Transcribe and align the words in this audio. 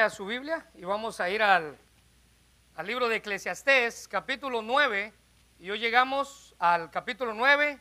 a 0.00 0.10
su 0.10 0.26
Biblia 0.26 0.66
y 0.74 0.82
vamos 0.82 1.20
a 1.20 1.30
ir 1.30 1.40
al, 1.40 1.78
al 2.74 2.86
libro 2.86 3.08
de 3.08 3.14
Eclesiastés, 3.14 4.08
capítulo 4.08 4.60
9. 4.60 5.12
Y 5.60 5.70
hoy 5.70 5.78
llegamos 5.78 6.56
al 6.58 6.90
capítulo 6.90 7.32
9, 7.32 7.78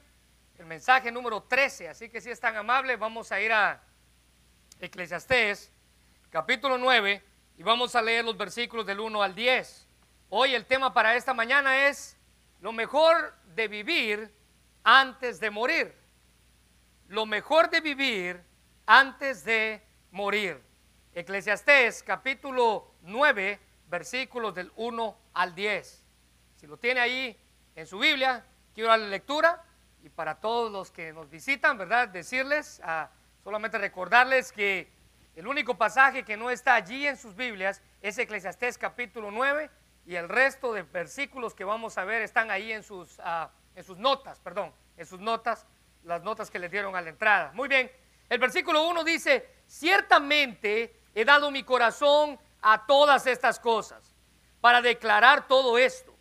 el 0.60 0.65
mensaje 0.68 1.12
número 1.12 1.41
13. 1.41 1.89
Así 1.89 2.10
que 2.10 2.21
si 2.21 2.29
es 2.29 2.39
tan 2.39 2.55
amable, 2.55 2.97
vamos 2.97 3.31
a 3.31 3.41
ir 3.41 3.52
a 3.52 3.81
Eclesiastés, 4.79 5.71
capítulo 6.29 6.78
9, 6.78 7.23
y 7.57 7.63
vamos 7.63 7.95
a 7.95 8.02
leer 8.04 8.23
los 8.23 8.38
versículos 8.38 8.86
del 8.86 9.00
1 9.00 9.23
al 9.23 9.34
10. 9.34 9.88
Hoy 10.30 10.54
el 10.54 10.68
tema 10.68 10.93
para 10.93 11.16
esta 11.16 11.34
mañana 11.34 11.88
es 11.88 12.16
lo 12.61 12.71
mejor 12.73 13.34
de 13.55 13.68
vivir 13.68 14.32
antes 14.84 15.39
de 15.39 15.50
morir. 15.50 15.95
Lo 17.07 17.25
mejor 17.25 17.71
de 17.71 17.82
vivir 17.82 18.39
antes 18.86 19.43
de 19.43 19.82
morir. 20.11 20.61
Eclesiastés 21.16 22.02
capítulo 22.02 22.95
9, 23.04 23.59
versículos 23.88 24.55
del 24.55 24.72
1 24.76 25.17
al 25.36 25.53
10. 25.53 26.03
Si 26.55 26.66
lo 26.66 26.77
tiene 26.77 27.02
ahí 27.02 27.39
en 27.76 27.86
su 27.86 27.99
Biblia, 27.99 28.44
quiero 28.73 28.89
darle 28.89 29.09
lectura 29.09 29.63
y 30.02 30.09
para 30.09 30.39
todos 30.39 30.72
los 30.72 30.89
que 30.89 31.13
nos 31.13 31.30
visitan, 31.30 31.77
¿verdad? 31.77 32.08
Decirles, 32.08 32.81
ah, 32.84 33.12
solamente 33.44 33.77
recordarles 33.77 34.52
que 34.52 34.91
el 35.36 35.45
único 35.45 35.77
pasaje 35.77 36.23
que 36.23 36.36
no 36.36 36.49
está 36.49 36.73
allí 36.73 37.05
en 37.05 37.16
sus 37.16 37.36
Biblias 37.36 37.84
es 38.02 38.17
Eclesiastés 38.17 38.80
capítulo 38.80 39.30
9 39.30 39.70
y 40.08 40.16
el 40.16 40.27
resto 40.27 40.73
de 40.73 40.81
versículos 40.81 41.53
que 41.53 41.64
vamos 41.64 41.95
a 42.00 42.05
ver 42.05 42.23
están 42.23 42.50
ahí 42.50 42.72
en 42.72 42.81
sus, 42.81 43.20
ah, 43.23 43.52
en 43.75 43.84
sus 43.84 44.00
notas, 44.00 44.39
perdón, 44.39 44.73
en 44.98 45.05
sus 45.05 45.20
notas, 45.20 45.67
las 46.05 46.23
notas 46.23 46.50
que 46.50 46.58
le 46.58 46.70
dieron 46.70 46.95
a 46.95 47.02
la 47.02 47.09
entrada. 47.09 47.52
Muy 47.53 47.70
bien, 47.70 47.91
el 48.30 48.39
versículo 48.39 48.88
1 48.88 49.03
dice, 49.03 49.48
ciertamente 49.67 51.02
he 51.13 51.26
dado 51.26 51.52
mi 51.52 51.63
corazón 51.63 52.40
a 52.62 52.85
todas 52.85 53.27
estas 53.27 53.59
cosas 53.59 54.16
para 54.62 54.81
declarar 54.81 55.48
todo 55.48 55.78
esto, 55.78 56.16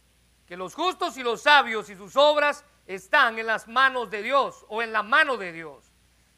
que 0.47 0.57
los 0.57 0.75
justos 0.75 1.17
y 1.17 1.23
los 1.23 1.43
sabios 1.43 1.89
y 1.89 1.95
sus 1.95 2.17
obras 2.17 2.65
están 2.87 3.39
en 3.39 3.47
las 3.47 3.69
manos 3.69 4.11
de 4.11 4.23
Dios 4.23 4.67
o 4.69 4.83
en 4.83 4.93
la 4.93 5.03
mano 5.03 5.37
de 5.37 5.53
Dios. 5.53 5.93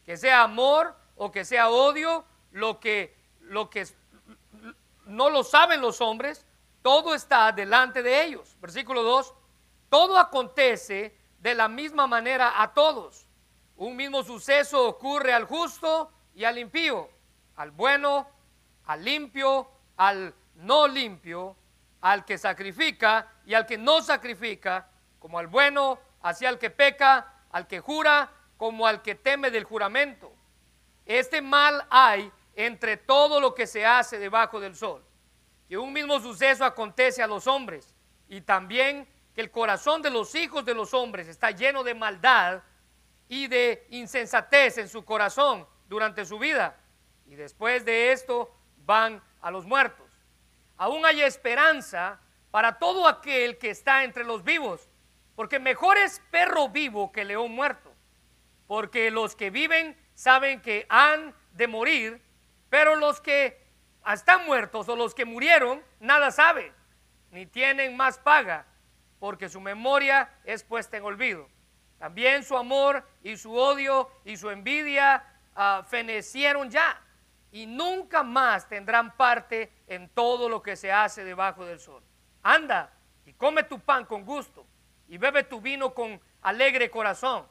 Que 0.05 0.17
sea 0.17 0.43
amor 0.43 0.95
o 1.17 1.31
que 1.31 1.45
sea 1.45 1.71
odio, 1.71 2.25
lo 2.51 2.79
que, 2.79 3.17
lo 3.41 3.71
que 3.71 3.87
no 5.07 5.31
lo 5.31 5.43
saben 5.43 5.81
los 5.81 6.01
hombres, 6.01 6.47
todo 6.83 7.15
está 7.15 7.51
delante 7.53 8.03
de 8.03 8.25
ellos. 8.25 8.57
Versículo 8.61 9.03
2, 9.03 9.35
todo 9.89 10.19
acontece 10.19 11.17
de 11.39 11.55
la 11.55 11.69
misma 11.69 12.07
manera 12.07 12.61
a 12.63 12.75
todos. 12.75 13.27
Un 13.77 13.97
mismo 13.97 14.23
suceso 14.23 14.87
ocurre 14.87 15.33
al 15.33 15.47
justo 15.47 16.11
y 16.35 16.45
al 16.45 16.59
impío, 16.59 17.09
al 17.57 17.71
bueno 17.71 18.34
al 18.87 19.05
limpio, 19.05 19.69
al 19.97 20.35
no 20.57 20.87
limpio, 20.87 21.57
al 22.01 22.25
que 22.25 22.39
sacrifica 22.39 23.33
y 23.47 23.55
al 23.55 23.67
que 23.67 23.79
no 23.79 24.03
sacrifica, 24.03 24.89
como 25.19 25.39
al 25.39 25.47
bueno, 25.47 25.99
hacia 26.23 26.49
el 26.49 26.59
que 26.59 26.71
peca, 26.71 27.33
al 27.51 27.67
que 27.67 27.81
jura, 27.81 28.31
como 28.57 28.87
al 28.87 29.03
que 29.03 29.15
teme 29.15 29.51
del 29.51 29.65
juramento. 29.65 30.33
Este 31.07 31.43
mal 31.43 31.87
hay 31.91 32.31
entre 32.57 32.97
todo 32.97 33.41
lo 33.41 33.55
que 33.55 33.67
se 33.67 33.85
hace 33.85 34.19
debajo 34.19 34.61
del 34.61 34.77
sol, 34.77 35.05
que 35.69 35.77
un 35.77 35.93
mismo 35.93 36.21
suceso 36.21 36.65
acontece 36.65 37.23
a 37.23 37.27
los 37.27 37.47
hombres 37.47 37.95
y 38.29 38.41
también 38.43 39.09
que 39.35 39.41
el 39.41 39.51
corazón 39.51 40.01
de 40.03 40.11
los 40.11 40.35
hijos 40.35 40.65
de 40.65 40.75
los 40.75 40.95
hombres 40.95 41.27
está 41.27 41.51
lleno 41.51 41.83
de 41.83 41.95
maldad 41.95 42.63
y 43.29 43.49
de 43.49 43.87
insensatez 43.91 44.79
en 44.79 44.89
su 44.89 45.05
corazón 45.05 45.67
durante 45.89 46.25
su 46.25 46.39
vida. 46.39 46.77
Y 47.27 47.35
después 47.35 47.85
de 47.85 48.13
esto 48.13 48.54
van 48.85 49.23
a 49.41 49.51
los 49.51 49.67
muertos. 49.67 50.11
Aún 50.77 51.05
hay 51.07 51.23
esperanza 51.23 52.21
para 52.51 52.79
todo 52.79 53.07
aquel 53.07 53.59
que 53.59 53.71
está 53.71 54.05
entre 54.05 54.25
los 54.25 54.45
vivos, 54.45 54.89
porque 55.35 55.59
mejor 55.59 55.99
es 55.99 56.21
perro 56.31 56.69
vivo 56.69 57.13
que 57.13 57.25
león 57.25 57.53
muerto, 57.53 57.93
porque 58.67 59.11
los 59.11 59.35
que 59.35 59.51
viven 59.51 59.97
saben 60.15 60.61
que 60.61 60.87
han 60.89 61.35
de 61.53 61.67
morir, 61.67 62.23
pero 62.71 62.97
los 62.97 63.21
que 63.21 63.61
están 64.13 64.47
muertos 64.47 64.89
o 64.89 64.97
los 64.97 65.15
que 65.15 65.25
murieron 65.25 65.83
nada 66.01 66.31
saben, 66.31 66.73
ni 67.31 67.47
tienen 67.47 67.97
más 67.97 68.19
paga, 68.19 68.67
porque 69.19 69.49
su 69.49 69.61
memoria 69.61 70.31
es 70.45 70.63
puesta 70.63 70.97
en 70.97 71.05
olvido. 71.05 71.49
También 71.99 72.45
su 72.45 72.57
amor 72.57 73.07
y 73.23 73.37
su 73.37 73.55
odio 73.57 74.11
y 74.25 74.37
su 74.37 74.51
envidia 74.51 75.25
uh, 75.57 75.83
fenecieron 75.85 76.71
ya 76.71 77.01
y 77.55 77.67
nunca 77.67 78.25
más 78.25 78.69
tendrán 78.69 79.17
parte 79.17 79.73
en 79.87 80.09
todo 80.09 80.49
lo 80.49 80.61
que 80.61 80.75
se 80.75 80.91
hace 80.91 81.23
debajo 81.23 81.65
del 81.65 81.79
sol. 81.79 82.03
Anda 82.43 82.93
y 83.25 83.33
come 83.33 83.63
tu 83.63 83.79
pan 83.79 84.07
con 84.07 84.25
gusto 84.25 84.67
y 85.07 85.19
bebe 85.19 85.45
tu 85.45 85.61
vino 85.61 85.95
con 85.95 86.21
alegre 86.43 86.91
corazón, 86.91 87.47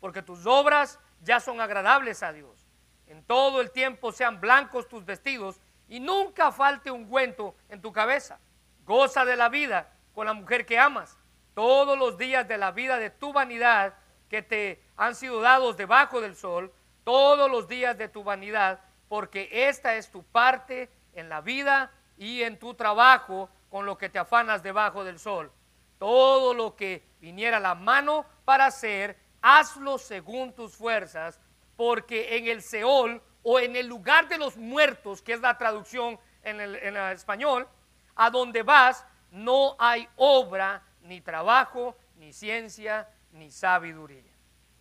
porque 0.00 0.22
tus 0.22 0.44
obras 0.44 0.98
ya 1.20 1.38
son 1.38 1.60
agradables 1.60 2.24
a 2.24 2.32
Dios. 2.32 2.66
En 3.06 3.22
todo 3.22 3.60
el 3.60 3.70
tiempo 3.70 4.10
sean 4.10 4.40
blancos 4.40 4.88
tus 4.88 5.04
vestidos 5.04 5.60
y 5.86 6.00
nunca 6.00 6.50
falte 6.50 6.90
ungüento 6.90 7.54
en 7.68 7.80
tu 7.80 7.92
cabeza. 7.92 8.40
Goza 8.84 9.24
de 9.24 9.36
la 9.36 9.50
vida 9.50 9.88
con 10.16 10.26
la 10.26 10.32
mujer 10.32 10.66
que 10.66 10.80
amas. 10.80 11.16
Todos 11.54 11.96
los 11.96 12.18
días 12.18 12.48
de 12.48 12.58
la 12.58 12.72
vida 12.72 12.98
de 12.98 13.10
tu 13.10 13.32
vanidad 13.32 13.94
que 14.28 14.42
te 14.42 14.82
han 14.96 15.14
sido 15.14 15.40
dados 15.40 15.76
debajo 15.76 16.20
del 16.20 16.34
sol, 16.34 16.74
todos 17.04 17.48
los 17.48 17.68
días 17.68 17.96
de 17.96 18.08
tu 18.08 18.24
vanidad 18.24 18.80
porque 19.14 19.48
esta 19.68 19.94
es 19.94 20.10
tu 20.10 20.24
parte 20.24 20.90
en 21.12 21.28
la 21.28 21.40
vida 21.40 21.92
y 22.18 22.42
en 22.42 22.58
tu 22.58 22.74
trabajo 22.74 23.48
con 23.70 23.86
lo 23.86 23.96
que 23.96 24.08
te 24.08 24.18
afanas 24.18 24.64
debajo 24.64 25.04
del 25.04 25.20
sol. 25.20 25.52
Todo 26.00 26.52
lo 26.52 26.74
que 26.74 27.06
viniera 27.20 27.58
a 27.58 27.60
la 27.60 27.76
mano 27.76 28.26
para 28.44 28.66
hacer, 28.66 29.16
hazlo 29.40 29.98
según 29.98 30.52
tus 30.52 30.74
fuerzas, 30.74 31.38
porque 31.76 32.36
en 32.36 32.48
el 32.48 32.60
Seol 32.60 33.22
o 33.44 33.60
en 33.60 33.76
el 33.76 33.86
lugar 33.86 34.26
de 34.26 34.36
los 34.36 34.56
muertos, 34.56 35.22
que 35.22 35.34
es 35.34 35.40
la 35.40 35.56
traducción 35.58 36.18
en 36.42 36.60
el, 36.60 36.96
español, 37.12 37.68
a 38.16 38.30
donde 38.30 38.64
vas 38.64 39.06
no 39.30 39.76
hay 39.78 40.08
obra, 40.16 40.82
ni 41.02 41.20
trabajo, 41.20 41.96
ni 42.16 42.32
ciencia, 42.32 43.08
ni 43.30 43.52
sabiduría. 43.52 44.34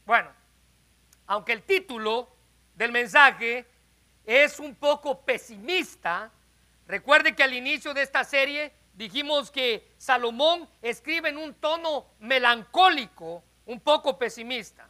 Bueno, 0.08 0.32
aunque 1.28 1.54
el 1.54 1.62
título 1.62 2.30
del 2.74 2.92
mensaje 2.92 3.68
es 4.26 4.60
un 4.60 4.76
poco 4.76 5.22
pesimista. 5.22 6.32
Recuerde 6.88 7.36
que 7.36 7.44
al 7.44 7.54
inicio 7.54 7.94
de 7.94 8.02
esta 8.02 8.24
serie 8.24 8.74
dijimos 8.94 9.52
que 9.52 9.92
Salomón 9.98 10.70
escribe 10.82 11.30
en 11.30 11.38
un 11.38 11.54
tono 11.56 12.06
melancólico, 12.20 13.44
un 13.66 13.80
poco 13.80 14.18
pesimista. 14.18 14.88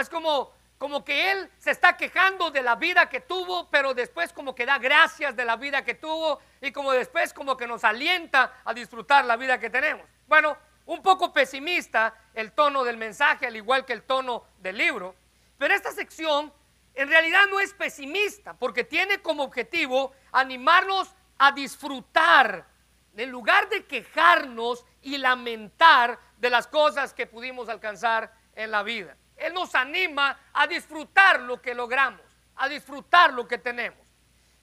Es 0.00 0.08
como, 0.08 0.52
como 0.78 1.04
que 1.04 1.30
él 1.30 1.50
se 1.58 1.70
está 1.70 1.96
quejando 1.96 2.50
de 2.50 2.62
la 2.62 2.74
vida 2.74 3.08
que 3.08 3.20
tuvo, 3.20 3.68
pero 3.70 3.94
después 3.94 4.32
como 4.32 4.54
que 4.54 4.66
da 4.66 4.78
gracias 4.78 5.36
de 5.36 5.44
la 5.44 5.56
vida 5.56 5.84
que 5.84 5.94
tuvo 5.94 6.40
y 6.60 6.72
como 6.72 6.92
después 6.92 7.32
como 7.32 7.56
que 7.56 7.66
nos 7.66 7.84
alienta 7.84 8.54
a 8.64 8.74
disfrutar 8.74 9.24
la 9.24 9.36
vida 9.36 9.58
que 9.58 9.70
tenemos. 9.70 10.06
Bueno, 10.26 10.56
un 10.86 11.02
poco 11.02 11.32
pesimista 11.32 12.14
el 12.34 12.52
tono 12.52 12.84
del 12.84 12.96
mensaje, 12.96 13.46
al 13.46 13.56
igual 13.56 13.84
que 13.84 13.92
el 13.92 14.02
tono 14.02 14.44
del 14.58 14.78
libro, 14.78 15.14
pero 15.58 15.74
esta 15.74 15.92
sección 15.92 16.52
en 16.96 17.08
realidad 17.08 17.42
no 17.50 17.60
es 17.60 17.74
pesimista, 17.74 18.54
porque 18.54 18.82
tiene 18.82 19.20
como 19.20 19.44
objetivo 19.44 20.12
animarnos 20.32 21.14
a 21.38 21.52
disfrutar, 21.52 22.66
en 23.14 23.30
lugar 23.30 23.68
de 23.68 23.84
quejarnos 23.84 24.84
y 25.02 25.18
lamentar 25.18 26.18
de 26.38 26.50
las 26.50 26.66
cosas 26.66 27.12
que 27.12 27.26
pudimos 27.26 27.68
alcanzar 27.68 28.32
en 28.54 28.70
la 28.70 28.82
vida. 28.82 29.14
Él 29.36 29.52
nos 29.52 29.74
anima 29.74 30.40
a 30.54 30.66
disfrutar 30.66 31.40
lo 31.40 31.60
que 31.60 31.74
logramos, 31.74 32.22
a 32.56 32.66
disfrutar 32.66 33.34
lo 33.34 33.46
que 33.46 33.58
tenemos. 33.58 34.00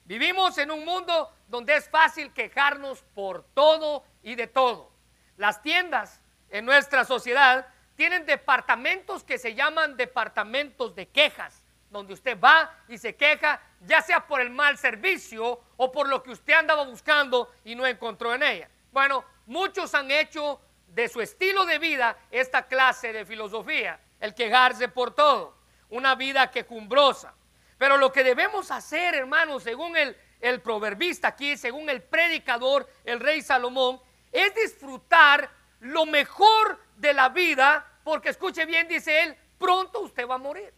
Vivimos 0.04 0.58
en 0.58 0.72
un 0.72 0.84
mundo 0.84 1.32
donde 1.46 1.76
es 1.76 1.88
fácil 1.88 2.32
quejarnos 2.32 3.02
por 3.14 3.44
todo 3.54 4.04
y 4.24 4.34
de 4.34 4.48
todo. 4.48 4.92
Las 5.36 5.62
tiendas 5.62 6.20
en 6.50 6.64
nuestra 6.64 7.04
sociedad 7.04 7.68
tienen 7.94 8.26
departamentos 8.26 9.22
que 9.22 9.38
se 9.38 9.54
llaman 9.54 9.96
departamentos 9.96 10.96
de 10.96 11.08
quejas 11.08 11.63
donde 11.94 12.12
usted 12.12 12.38
va 12.38 12.70
y 12.88 12.98
se 12.98 13.14
queja, 13.14 13.62
ya 13.80 14.02
sea 14.02 14.26
por 14.26 14.40
el 14.40 14.50
mal 14.50 14.76
servicio 14.76 15.60
o 15.76 15.92
por 15.92 16.08
lo 16.08 16.22
que 16.22 16.32
usted 16.32 16.52
andaba 16.52 16.84
buscando 16.84 17.50
y 17.64 17.74
no 17.74 17.86
encontró 17.86 18.34
en 18.34 18.42
ella. 18.42 18.68
Bueno, 18.90 19.24
muchos 19.46 19.94
han 19.94 20.10
hecho 20.10 20.60
de 20.88 21.08
su 21.08 21.20
estilo 21.20 21.64
de 21.64 21.78
vida 21.78 22.18
esta 22.30 22.66
clase 22.66 23.12
de 23.12 23.24
filosofía, 23.24 24.00
el 24.20 24.34
quejarse 24.34 24.88
por 24.88 25.14
todo, 25.14 25.56
una 25.88 26.16
vida 26.16 26.50
quejumbrosa. 26.50 27.32
Pero 27.78 27.96
lo 27.96 28.12
que 28.12 28.24
debemos 28.24 28.70
hacer, 28.70 29.14
hermanos, 29.14 29.62
según 29.62 29.96
el, 29.96 30.16
el 30.40 30.60
proverbista 30.60 31.28
aquí, 31.28 31.56
según 31.56 31.88
el 31.88 32.02
predicador, 32.02 32.88
el 33.04 33.20
rey 33.20 33.40
Salomón, 33.40 34.00
es 34.32 34.52
disfrutar 34.54 35.48
lo 35.78 36.06
mejor 36.06 36.80
de 36.96 37.12
la 37.14 37.28
vida, 37.28 37.86
porque 38.02 38.30
escuche 38.30 38.66
bien, 38.66 38.88
dice 38.88 39.22
él, 39.22 39.36
pronto 39.58 40.00
usted 40.00 40.26
va 40.26 40.34
a 40.34 40.38
morir. 40.38 40.72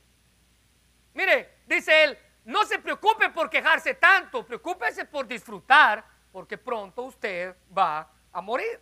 Mire, 1.16 1.60
dice 1.66 2.04
él, 2.04 2.18
no 2.44 2.66
se 2.66 2.78
preocupe 2.78 3.30
por 3.30 3.48
quejarse 3.48 3.94
tanto, 3.94 4.46
preocúpese 4.46 5.06
por 5.06 5.26
disfrutar, 5.26 6.04
porque 6.30 6.58
pronto 6.58 7.04
usted 7.04 7.56
va 7.76 8.06
a 8.30 8.40
morir. 8.42 8.78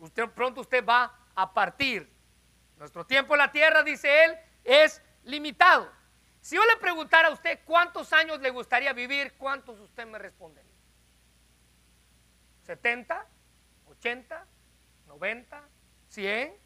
Usted, 0.00 0.28
pronto 0.30 0.62
usted 0.62 0.84
va 0.84 1.16
a 1.32 1.54
partir. 1.54 2.10
Nuestro 2.76 3.06
tiempo 3.06 3.34
en 3.34 3.38
la 3.38 3.52
tierra, 3.52 3.84
dice 3.84 4.24
él, 4.24 4.36
es 4.64 5.00
limitado. 5.22 5.88
Si 6.40 6.56
yo 6.56 6.64
le 6.64 6.76
preguntara 6.78 7.28
a 7.28 7.30
usted 7.30 7.60
cuántos 7.64 8.12
años 8.12 8.40
le 8.40 8.50
gustaría 8.50 8.92
vivir, 8.92 9.34
¿cuántos 9.34 9.78
usted 9.78 10.06
me 10.06 10.18
respondería? 10.18 10.74
¿70? 12.66 13.24
¿80? 13.86 14.44
¿90? 15.06 15.62
¿100? 16.12 16.56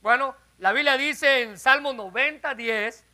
Bueno, 0.00 0.34
la 0.56 0.72
Biblia 0.72 0.96
dice 0.96 1.42
en 1.42 1.58
Salmo 1.58 1.92
90, 1.92 2.54
10, 2.54 3.04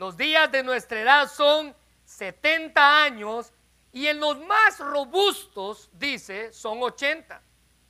los 0.00 0.16
días 0.16 0.50
de 0.50 0.62
nuestra 0.62 0.98
edad 0.98 1.28
son 1.28 1.76
70 2.06 3.02
años 3.02 3.52
y 3.92 4.06
en 4.06 4.18
los 4.18 4.38
más 4.38 4.78
robustos, 4.78 5.90
dice, 5.92 6.54
son 6.54 6.82
80. 6.82 7.42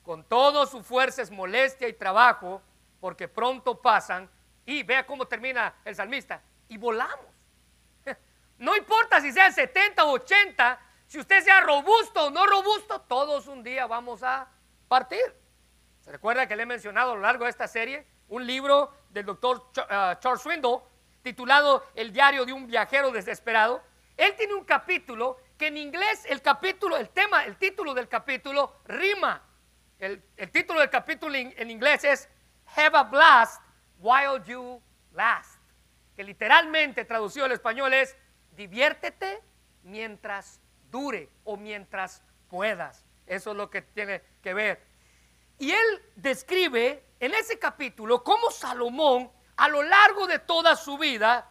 Con 0.03 0.25
todo 0.25 0.67
su 0.67 0.83
fuerza 0.83 1.23
es 1.23 1.31
molestia 1.31 1.87
y 1.87 1.93
trabajo, 1.93 2.63
porque 2.99 3.29
pronto 3.29 3.81
pasan. 3.81 4.29
Y 4.67 4.83
vea 4.83 5.07
cómo 5.07 5.27
termina 5.27 5.77
el 5.85 5.95
salmista. 5.95 6.43
Y 6.69 6.79
volamos. 6.79 7.33
No 8.59 8.77
importa 8.77 9.21
si 9.21 9.31
sea 9.31 9.53
70 9.53 10.05
o 10.05 10.11
80, 10.11 10.81
si 11.07 11.21
usted 11.21 11.45
sea 11.45 11.61
robusto 11.61 12.27
o 12.27 12.31
no 12.31 12.45
robusto, 12.45 13.03
todos 13.03 13.47
un 13.47 13.63
día 13.63 13.87
vamos 13.87 14.25
a 14.25 14.49
partir. 14.89 15.33
¿Se 16.01 16.11
recuerda 16.11 16.49
que 16.49 16.57
le 16.57 16.65
he 16.65 16.67
mencionado 16.67 17.13
a 17.13 17.15
lo 17.15 17.21
largo 17.21 17.45
de 17.45 17.51
esta 17.51 17.69
serie 17.69 18.05
un 18.29 18.45
libro 18.45 18.93
del 19.11 19.27
doctor 19.27 19.71
ah, 19.89 20.19
Charles 20.21 20.43
Swindoll 20.43 20.90
titulado 21.23 21.87
El 21.95 22.13
diario 22.13 22.45
de 22.45 22.53
un 22.53 22.67
viajero 22.67 23.11
desesperado? 23.11 23.83
Él 24.17 24.35
tiene 24.37 24.55
un 24.55 24.65
capítulo 24.65 25.39
que 25.57 25.69
en 25.69 25.77
inglés 25.77 26.25
el 26.29 26.43
capítulo, 26.43 26.97
el 26.97 27.11
tema, 27.11 27.45
el 27.45 27.57
título 27.57 27.95
del 27.95 28.09
capítulo 28.09 28.81
rima. 28.87 29.43
El, 29.99 30.23
título 30.51 30.81
del 30.81 30.89
capítulo 30.89 31.35
en, 31.35 31.71
inglés 31.71 32.05
es 32.05 32.29
Have 32.77 32.97
a 32.97 33.03
Blast 33.03 33.63
While 33.99 34.43
You 34.47 34.83
Last. 35.13 35.61
Que 36.17 36.25
literalmente 36.25 37.05
traducido 37.05 37.45
al 37.45 37.53
español 37.53 37.93
es 37.93 38.17
diviértete 38.53 39.43
mientras 39.83 40.61
dure 40.91 41.29
o 41.45 41.57
mientras 41.57 42.23
puedas. 42.49 43.07
Eso 43.27 43.51
es 43.51 43.57
lo 43.57 43.71
que 43.71 43.83
tiene 43.83 44.23
que 44.43 44.55
ver. 44.55 44.83
Y 45.59 45.71
él 45.71 46.03
describe 46.17 47.05
en 47.21 47.35
ese 47.35 47.59
capítulo 47.59 48.25
cómo 48.25 48.51
Salomón 48.51 49.31
a 49.61 49.69
lo 49.69 49.83
largo 49.83 50.27
de 50.27 50.39
toda 50.39 50.75
su 50.77 50.99
vida 50.99 51.51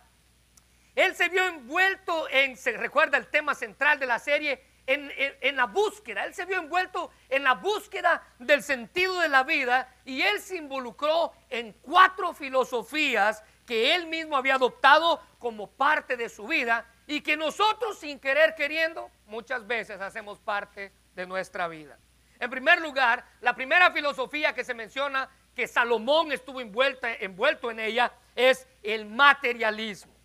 él 1.00 1.16
se 1.16 1.30
vio 1.30 1.46
envuelto 1.46 2.28
en, 2.30 2.58
se 2.58 2.74
recuerda 2.74 3.18
el 3.18 3.28
tema 3.28 3.56
central 3.56 4.00
de 4.00 4.06
la 4.06 4.20
serie, 4.20 4.62
en, 4.86 5.56
la 5.56 5.66
búsqueda. 5.66 6.26
Él 6.26 6.34
se 6.34 6.44
vio 6.44 6.58
envuelto 6.58 7.12
en 7.30 7.44
la 7.44 7.54
búsqueda 7.54 8.22
del 8.38 8.62
sentido 8.62 9.20
de 9.22 9.30
la 9.30 9.44
vida 9.44 9.88
y 10.04 10.22
él 10.22 10.42
se 10.42 10.58
involucró 10.58 11.32
en 11.50 11.72
cuatro 11.82 12.34
filosofías 12.34 13.44
que 13.66 13.96
él 13.96 14.08
mismo 14.08 14.36
había 14.36 14.56
adoptado 14.56 15.22
como 15.38 15.72
parte 15.72 16.18
de 16.18 16.28
su 16.28 16.48
vida 16.48 16.86
y 17.08 17.22
que 17.22 17.38
nosotros 17.38 17.98
sin 18.00 18.20
querer 18.20 18.56
queriendo 18.56 19.10
muchas 19.28 19.66
veces 19.66 20.02
hacemos 20.02 20.40
parte 20.40 20.92
de 21.16 21.26
nuestra 21.26 21.70
vida. 21.70 21.98
En 22.40 22.50
primer 22.50 22.82
lugar, 22.82 23.24
la 23.40 23.56
primera 23.56 23.92
filosofía 23.92 24.54
que 24.54 24.66
se 24.66 24.74
menciona 24.74 25.30
que 25.60 25.68
Salomón 25.68 26.32
estuvo 26.32 26.62
envuelto 26.62 27.70
en 27.70 27.80
ella 27.82 28.14
es 28.34 28.66
el 28.82 29.06
materialismo. 29.06 30.16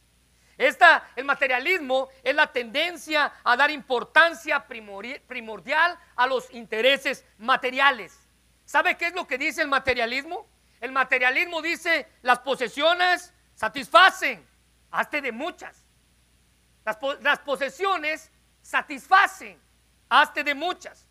Esta, 0.56 1.10
el 1.16 1.24
materialismo 1.24 2.08
es 2.22 2.36
la 2.36 2.52
tendencia 2.52 3.32
a 3.42 3.56
dar 3.56 3.72
importancia 3.72 4.64
primordial 4.64 5.98
a 6.14 6.28
los 6.28 6.48
intereses 6.54 7.24
materiales. 7.38 8.16
¿Sabe 8.64 8.96
qué 8.96 9.08
es 9.08 9.14
lo 9.14 9.26
que 9.26 9.36
dice 9.36 9.62
el 9.62 9.66
materialismo? 9.66 10.46
El 10.80 10.92
materialismo 10.92 11.60
dice 11.60 12.06
las 12.22 12.38
posesiones 12.38 13.34
satisfacen, 13.56 14.46
hazte 14.92 15.20
de 15.20 15.32
muchas. 15.32 15.84
Las, 16.84 16.96
las 17.22 17.40
posesiones 17.40 18.30
satisfacen, 18.62 19.60
hazte 20.08 20.44
de 20.44 20.54
muchas. 20.54 21.08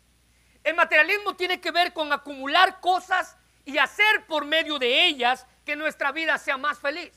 El 0.62 0.76
materialismo 0.76 1.36
tiene 1.36 1.60
que 1.60 1.70
ver 1.70 1.92
con 1.92 2.10
acumular 2.10 2.80
cosas 2.80 3.36
y 3.64 3.78
hacer 3.78 4.26
por 4.26 4.44
medio 4.44 4.78
de 4.78 5.06
ellas 5.06 5.46
que 5.64 5.76
nuestra 5.76 6.12
vida 6.12 6.38
sea 6.38 6.56
más 6.56 6.78
feliz. 6.78 7.12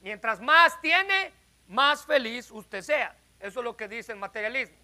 Mientras 0.00 0.40
más 0.40 0.80
tiene, 0.80 1.32
más 1.68 2.04
feliz 2.04 2.50
usted 2.50 2.82
sea. 2.82 3.16
Eso 3.38 3.60
es 3.60 3.64
lo 3.64 3.76
que 3.76 3.88
dice 3.88 4.12
el 4.12 4.18
materialismo. 4.18 4.76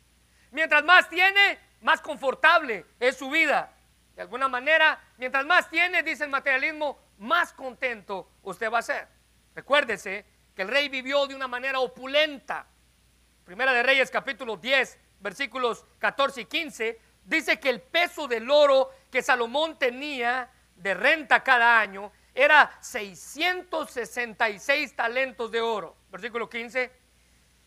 Mientras 0.50 0.84
más 0.84 1.08
tiene, 1.08 1.58
más 1.80 2.00
confortable 2.00 2.86
es 3.00 3.16
su 3.16 3.28
vida. 3.30 3.72
De 4.14 4.22
alguna 4.22 4.48
manera, 4.48 5.02
mientras 5.18 5.44
más 5.44 5.68
tiene, 5.68 6.02
dice 6.02 6.24
el 6.24 6.30
materialismo, 6.30 6.98
más 7.18 7.52
contento 7.52 8.30
usted 8.42 8.70
va 8.70 8.78
a 8.78 8.82
ser. 8.82 9.08
Recuérdese 9.54 10.24
que 10.54 10.62
el 10.62 10.68
rey 10.68 10.88
vivió 10.88 11.26
de 11.26 11.34
una 11.34 11.48
manera 11.48 11.80
opulenta. 11.80 12.66
Primera 13.44 13.72
de 13.72 13.82
Reyes 13.82 14.10
capítulo 14.10 14.56
10, 14.56 14.98
versículos 15.20 15.84
14 15.98 16.42
y 16.42 16.44
15, 16.44 17.00
dice 17.24 17.58
que 17.58 17.70
el 17.70 17.80
peso 17.80 18.28
del 18.28 18.50
oro 18.50 18.90
que 19.10 19.22
Salomón 19.22 19.78
tenía 19.78 20.50
de 20.76 20.94
renta 20.94 21.42
cada 21.42 21.80
año 21.80 22.12
era 22.34 22.76
666 22.80 24.96
talentos 24.96 25.50
de 25.50 25.60
oro. 25.60 25.96
Versículo 26.10 26.50
15. 26.50 26.90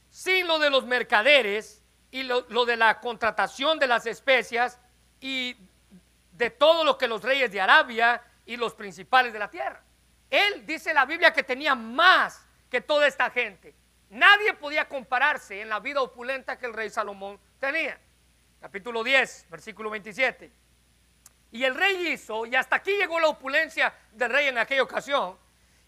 Sin 0.09 0.47
lo 0.47 0.59
de 0.59 0.69
los 0.69 0.85
mercaderes 0.85 1.83
y 2.11 2.23
lo, 2.23 2.43
de 2.65 2.75
la 2.75 2.99
contratación 2.99 3.79
de 3.79 3.87
las 3.87 4.05
especias 4.05 4.79
y 5.19 5.55
de 6.33 6.49
todo 6.49 6.83
lo 6.83 6.97
que 6.97 7.07
los 7.07 7.23
reyes 7.23 7.51
de 7.51 7.61
Arabia 7.61 8.21
y 8.45 8.57
los 8.57 8.73
principales 8.73 9.33
de 9.33 9.39
la 9.39 9.49
tierra. 9.49 9.81
Él 10.29 10.65
dice 10.65 10.93
la 10.93 11.05
Biblia 11.05 11.31
que 11.31 11.43
tenía 11.43 11.75
más 11.75 12.45
que 12.69 12.81
toda 12.81 13.07
esta 13.07 13.29
gente. 13.29 13.73
Nadie 14.09 14.53
podía 14.53 14.87
compararse 14.87 15.61
en 15.61 15.69
la 15.69 15.79
vida 15.79 16.01
opulenta 16.01 16.57
que 16.57 16.65
el 16.65 16.73
rey 16.73 16.89
Salomón 16.89 17.39
tenía. 17.59 17.99
Capítulo 18.61 19.03
10, 19.03 19.47
versículo 19.49 19.89
27. 19.89 20.51
Y 21.51 21.63
el 21.63 21.75
rey 21.75 22.09
hizo, 22.09 22.45
y 22.45 22.55
hasta 22.55 22.77
aquí 22.77 22.91
llegó 22.91 23.19
la 23.19 23.29
opulencia 23.29 23.93
del 24.11 24.29
rey 24.29 24.47
en 24.47 24.57
aquella 24.57 24.83
ocasión, 24.83 25.37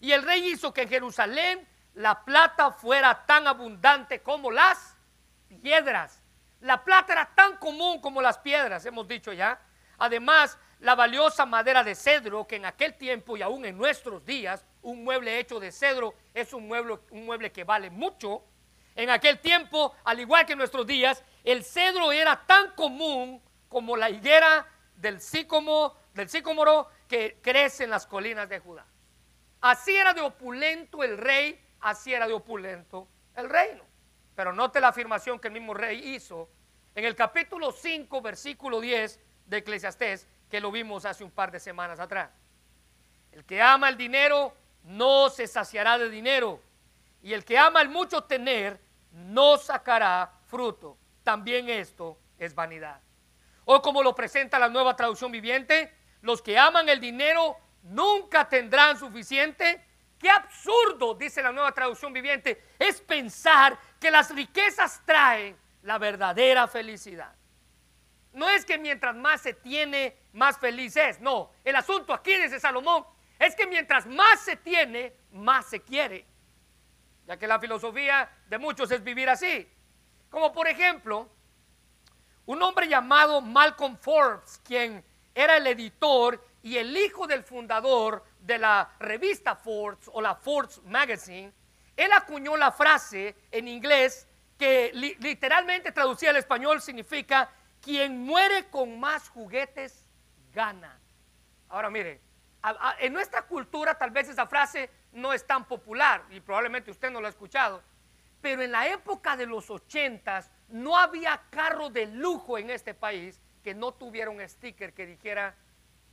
y 0.00 0.12
el 0.12 0.22
rey 0.22 0.48
hizo 0.50 0.72
que 0.72 0.82
en 0.82 0.88
Jerusalén 0.88 1.68
la 1.94 2.24
plata 2.24 2.70
fuera 2.70 3.26
tan 3.26 3.46
abundante 3.46 4.20
como 4.22 4.50
las 4.50 4.96
piedras. 5.62 6.22
La 6.60 6.82
plata 6.82 7.12
era 7.12 7.34
tan 7.34 7.56
común 7.56 8.00
como 8.00 8.22
las 8.22 8.38
piedras, 8.38 8.84
hemos 8.86 9.06
dicho 9.06 9.32
ya. 9.32 9.60
Además, 9.98 10.58
la 10.80 10.94
valiosa 10.94 11.44
madera 11.44 11.84
de 11.84 11.94
cedro, 11.94 12.46
que 12.46 12.56
en 12.56 12.64
aquel 12.64 12.96
tiempo 12.96 13.36
y 13.36 13.42
aún 13.42 13.64
en 13.66 13.76
nuestros 13.76 14.24
días, 14.24 14.64
un 14.82 15.04
mueble 15.04 15.38
hecho 15.38 15.60
de 15.60 15.72
cedro 15.72 16.14
es 16.32 16.54
un 16.54 16.66
mueble, 16.66 16.98
un 17.10 17.26
mueble 17.26 17.52
que 17.52 17.64
vale 17.64 17.90
mucho. 17.90 18.42
En 18.96 19.10
aquel 19.10 19.38
tiempo, 19.40 19.94
al 20.04 20.20
igual 20.20 20.46
que 20.46 20.52
en 20.52 20.58
nuestros 20.58 20.86
días, 20.86 21.22
el 21.44 21.64
cedro 21.64 22.12
era 22.12 22.46
tan 22.46 22.70
común 22.72 23.42
como 23.68 23.96
la 23.96 24.08
higuera 24.08 24.66
del 25.00 25.20
sícomo, 25.20 25.94
del 26.14 26.28
que 27.08 27.38
crece 27.42 27.84
en 27.84 27.90
las 27.90 28.06
colinas 28.06 28.48
de 28.48 28.58
Judá. 28.58 28.86
Así 29.60 29.96
era 29.96 30.14
de 30.14 30.20
opulento 30.20 31.02
el 31.02 31.18
rey, 31.18 31.60
así 31.80 32.12
era 32.12 32.26
de 32.26 32.32
opulento 32.32 33.08
el 33.34 33.48
reino. 33.48 33.84
Pero 34.34 34.52
note 34.52 34.80
la 34.80 34.88
afirmación 34.88 35.38
que 35.38 35.48
el 35.48 35.54
mismo 35.54 35.74
rey 35.74 36.14
hizo 36.14 36.48
en 36.94 37.04
el 37.04 37.14
capítulo 37.14 37.72
5, 37.72 38.20
versículo 38.20 38.80
10 38.80 39.20
de 39.46 39.56
Eclesiastés, 39.58 40.26
que 40.50 40.60
lo 40.60 40.70
vimos 40.70 41.04
hace 41.04 41.24
un 41.24 41.30
par 41.30 41.50
de 41.50 41.60
semanas 41.60 42.00
atrás. 42.00 42.30
El 43.32 43.44
que 43.44 43.62
ama 43.62 43.88
el 43.88 43.96
dinero 43.96 44.54
no 44.84 45.30
se 45.30 45.46
saciará 45.46 45.98
de 45.98 46.08
dinero, 46.08 46.60
y 47.22 47.32
el 47.32 47.44
que 47.44 47.58
ama 47.58 47.82
el 47.82 47.88
mucho 47.88 48.24
tener 48.24 48.80
no 49.12 49.58
sacará 49.58 50.32
fruto. 50.46 50.96
También 51.22 51.68
esto 51.68 52.18
es 52.38 52.54
vanidad. 52.54 53.00
O 53.64 53.80
como 53.82 54.02
lo 54.02 54.14
presenta 54.14 54.58
la 54.58 54.68
nueva 54.68 54.96
traducción 54.96 55.30
viviente, 55.30 55.92
los 56.22 56.42
que 56.42 56.58
aman 56.58 56.88
el 56.88 57.00
dinero 57.00 57.56
nunca 57.82 58.48
tendrán 58.48 58.98
suficiente. 58.98 59.84
Qué 60.18 60.28
absurdo, 60.28 61.14
dice 61.14 61.42
la 61.42 61.52
nueva 61.52 61.72
traducción 61.72 62.12
viviente, 62.12 62.62
es 62.78 63.00
pensar 63.00 63.78
que 63.98 64.10
las 64.10 64.34
riquezas 64.34 65.02
traen 65.06 65.56
la 65.82 65.98
verdadera 65.98 66.68
felicidad. 66.68 67.34
No 68.32 68.48
es 68.48 68.64
que 68.64 68.78
mientras 68.78 69.16
más 69.16 69.40
se 69.40 69.54
tiene, 69.54 70.16
más 70.32 70.58
feliz 70.58 70.96
es. 70.96 71.20
No, 71.20 71.52
el 71.64 71.74
asunto 71.74 72.12
aquí, 72.12 72.34
dice 72.36 72.60
Salomón, 72.60 73.04
es 73.38 73.56
que 73.56 73.66
mientras 73.66 74.06
más 74.06 74.40
se 74.40 74.56
tiene, 74.56 75.14
más 75.32 75.66
se 75.66 75.80
quiere. 75.80 76.26
Ya 77.26 77.38
que 77.38 77.46
la 77.46 77.58
filosofía 77.58 78.30
de 78.46 78.58
muchos 78.58 78.90
es 78.90 79.02
vivir 79.02 79.28
así. 79.28 79.68
Como 80.28 80.52
por 80.52 80.68
ejemplo, 80.68 81.28
un 82.46 82.62
hombre 82.62 82.88
llamado 82.88 83.40
Malcolm 83.40 83.96
Forbes, 83.96 84.60
quien 84.64 85.04
era 85.34 85.56
el 85.56 85.66
editor 85.66 86.44
y 86.62 86.76
el 86.76 86.96
hijo 86.96 87.26
del 87.26 87.42
fundador 87.42 88.24
de 88.40 88.58
la 88.58 88.90
revista 88.98 89.54
Forbes 89.54 90.10
o 90.12 90.20
la 90.20 90.34
Forbes 90.34 90.82
Magazine, 90.84 91.52
él 91.96 92.12
acuñó 92.12 92.56
la 92.56 92.72
frase 92.72 93.36
en 93.50 93.68
inglés 93.68 94.26
que 94.58 94.90
literalmente 94.92 95.92
traducida 95.92 96.30
al 96.30 96.36
español 96.36 96.80
significa 96.80 97.50
quien 97.80 98.22
muere 98.22 98.68
con 98.68 98.98
más 99.00 99.28
juguetes 99.28 100.04
gana. 100.52 100.98
Ahora 101.68 101.88
mire, 101.88 102.20
en 102.98 103.12
nuestra 103.12 103.42
cultura 103.42 103.94
tal 103.94 104.10
vez 104.10 104.28
esa 104.28 104.46
frase 104.46 104.90
no 105.12 105.32
es 105.32 105.46
tan 105.46 105.66
popular 105.66 106.24
y 106.30 106.40
probablemente 106.40 106.90
usted 106.90 107.10
no 107.10 107.20
lo 107.20 107.26
ha 107.26 107.30
escuchado, 107.30 107.82
pero 108.40 108.62
en 108.62 108.72
la 108.72 108.88
época 108.88 109.36
de 109.36 109.46
los 109.46 109.70
ochentas 109.70 110.50
no 110.68 110.96
había 110.96 111.42
carro 111.50 111.90
de 111.90 112.06
lujo 112.06 112.58
en 112.58 112.70
este 112.70 112.94
país 112.94 113.40
que 113.62 113.74
no 113.74 113.92
tuviera 113.92 114.30
un 114.30 114.46
sticker 114.48 114.92
que 114.94 115.06
dijera 115.06 115.54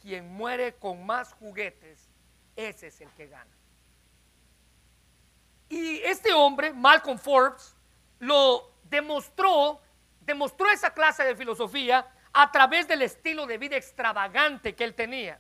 quien 0.02 0.28
muere 0.34 0.76
con 0.76 1.06
más 1.06 1.34
juguetes, 1.34 2.10
ese 2.56 2.88
es 2.88 3.02
el 3.02 3.10
que 3.12 3.28
gana. 3.28 3.52
Y 5.70 5.98
este 6.00 6.34
hombre, 6.34 6.74
Malcolm 6.74 7.18
Forbes, 7.18 7.76
lo 8.20 8.72
demostró, 8.84 9.82
demostró 10.22 10.70
esa 10.70 10.94
clase 10.94 11.24
de 11.24 11.36
filosofía 11.36 12.08
a 12.34 12.52
través 12.52 12.88
del 12.88 13.02
estilo 13.02 13.46
de 13.46 13.58
vida 13.58 13.76
extravagante 13.76 14.76
que 14.76 14.84
él 14.84 14.94
tenía. 14.94 15.40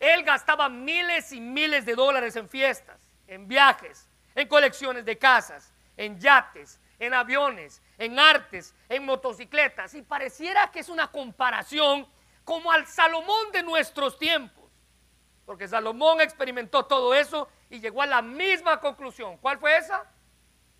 Él 0.00 0.22
gastaba 0.22 0.68
miles 0.68 1.32
y 1.32 1.40
miles 1.40 1.86
de 1.86 1.94
dólares 1.94 2.36
en 2.36 2.48
fiestas, 2.48 3.10
en 3.26 3.48
viajes, 3.48 4.08
en 4.34 4.48
colecciones 4.48 5.04
de 5.04 5.16
casas, 5.16 5.73
en 5.96 6.18
yates, 6.18 6.80
en 6.98 7.14
aviones, 7.14 7.82
en 7.98 8.18
artes, 8.18 8.74
en 8.88 9.04
motocicletas. 9.04 9.94
Y 9.94 10.02
pareciera 10.02 10.70
que 10.70 10.80
es 10.80 10.88
una 10.88 11.10
comparación 11.10 12.06
como 12.44 12.70
al 12.70 12.86
Salomón 12.86 13.52
de 13.52 13.62
nuestros 13.62 14.18
tiempos. 14.18 14.64
Porque 15.44 15.68
Salomón 15.68 16.20
experimentó 16.20 16.86
todo 16.86 17.14
eso 17.14 17.48
y 17.68 17.80
llegó 17.80 18.02
a 18.02 18.06
la 18.06 18.22
misma 18.22 18.80
conclusión. 18.80 19.36
¿Cuál 19.38 19.58
fue 19.58 19.76
esa? 19.76 20.04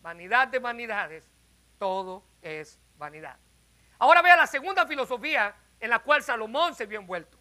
Vanidad 0.00 0.48
de 0.48 0.58
vanidades, 0.58 1.30
todo 1.78 2.24
es 2.42 2.78
vanidad. 2.96 3.38
Ahora 3.98 4.22
vea 4.22 4.36
la 4.36 4.46
segunda 4.46 4.86
filosofía 4.86 5.54
en 5.80 5.90
la 5.90 5.98
cual 5.98 6.22
Salomón 6.22 6.74
se 6.74 6.86
vio 6.86 6.98
envuelto. 6.98 7.38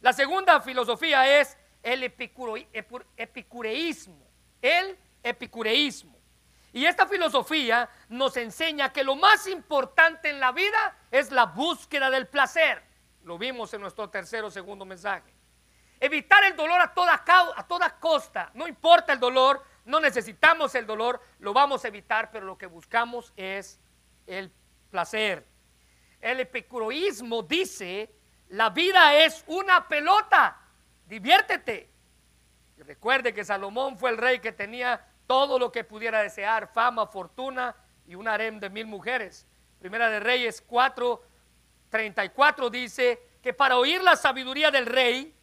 La 0.00 0.12
segunda 0.12 0.60
filosofía 0.60 1.40
es 1.40 1.56
el 1.82 2.02
epicureísmo. 2.02 4.26
El 4.60 4.98
epicureísmo. 5.22 6.11
Y 6.72 6.86
esta 6.86 7.06
filosofía 7.06 7.88
nos 8.08 8.36
enseña 8.36 8.92
que 8.92 9.04
lo 9.04 9.14
más 9.14 9.46
importante 9.46 10.30
en 10.30 10.40
la 10.40 10.52
vida 10.52 10.96
es 11.10 11.30
la 11.30 11.44
búsqueda 11.44 12.10
del 12.10 12.26
placer. 12.26 12.82
Lo 13.24 13.36
vimos 13.36 13.72
en 13.74 13.82
nuestro 13.82 14.08
tercer 14.08 14.42
o 14.44 14.50
segundo 14.50 14.84
mensaje. 14.84 15.34
Evitar 16.00 16.42
el 16.44 16.56
dolor 16.56 16.80
a 16.80 16.92
toda, 16.94 17.22
a 17.56 17.66
toda 17.66 18.00
costa. 18.00 18.50
No 18.54 18.66
importa 18.66 19.12
el 19.12 19.20
dolor, 19.20 19.62
no 19.84 20.00
necesitamos 20.00 20.74
el 20.74 20.86
dolor, 20.86 21.20
lo 21.38 21.52
vamos 21.52 21.84
a 21.84 21.88
evitar, 21.88 22.30
pero 22.30 22.46
lo 22.46 22.56
que 22.56 22.66
buscamos 22.66 23.32
es 23.36 23.78
el 24.26 24.50
placer. 24.90 25.46
El 26.20 26.40
epicuroísmo 26.40 27.42
dice, 27.42 28.14
la 28.48 28.70
vida 28.70 29.14
es 29.16 29.44
una 29.46 29.86
pelota, 29.88 30.58
diviértete. 31.06 31.90
Y 32.78 32.82
recuerde 32.82 33.34
que 33.34 33.44
Salomón 33.44 33.98
fue 33.98 34.10
el 34.10 34.18
rey 34.18 34.38
que 34.38 34.52
tenía 34.52 35.04
todo 35.32 35.58
lo 35.58 35.72
que 35.72 35.82
pudiera 35.82 36.20
desear, 36.20 36.68
fama, 36.74 37.06
fortuna 37.06 37.74
y 38.06 38.16
un 38.16 38.28
harem 38.28 38.60
de 38.60 38.68
mil 38.68 38.86
mujeres. 38.86 39.48
Primera 39.78 40.10
de 40.10 40.20
Reyes 40.20 40.60
4, 40.60 41.22
34 41.88 42.68
dice 42.68 43.18
que 43.42 43.54
para 43.54 43.78
oír 43.78 44.02
la 44.02 44.14
sabiduría 44.14 44.70
del 44.70 44.84
rey 44.84 45.34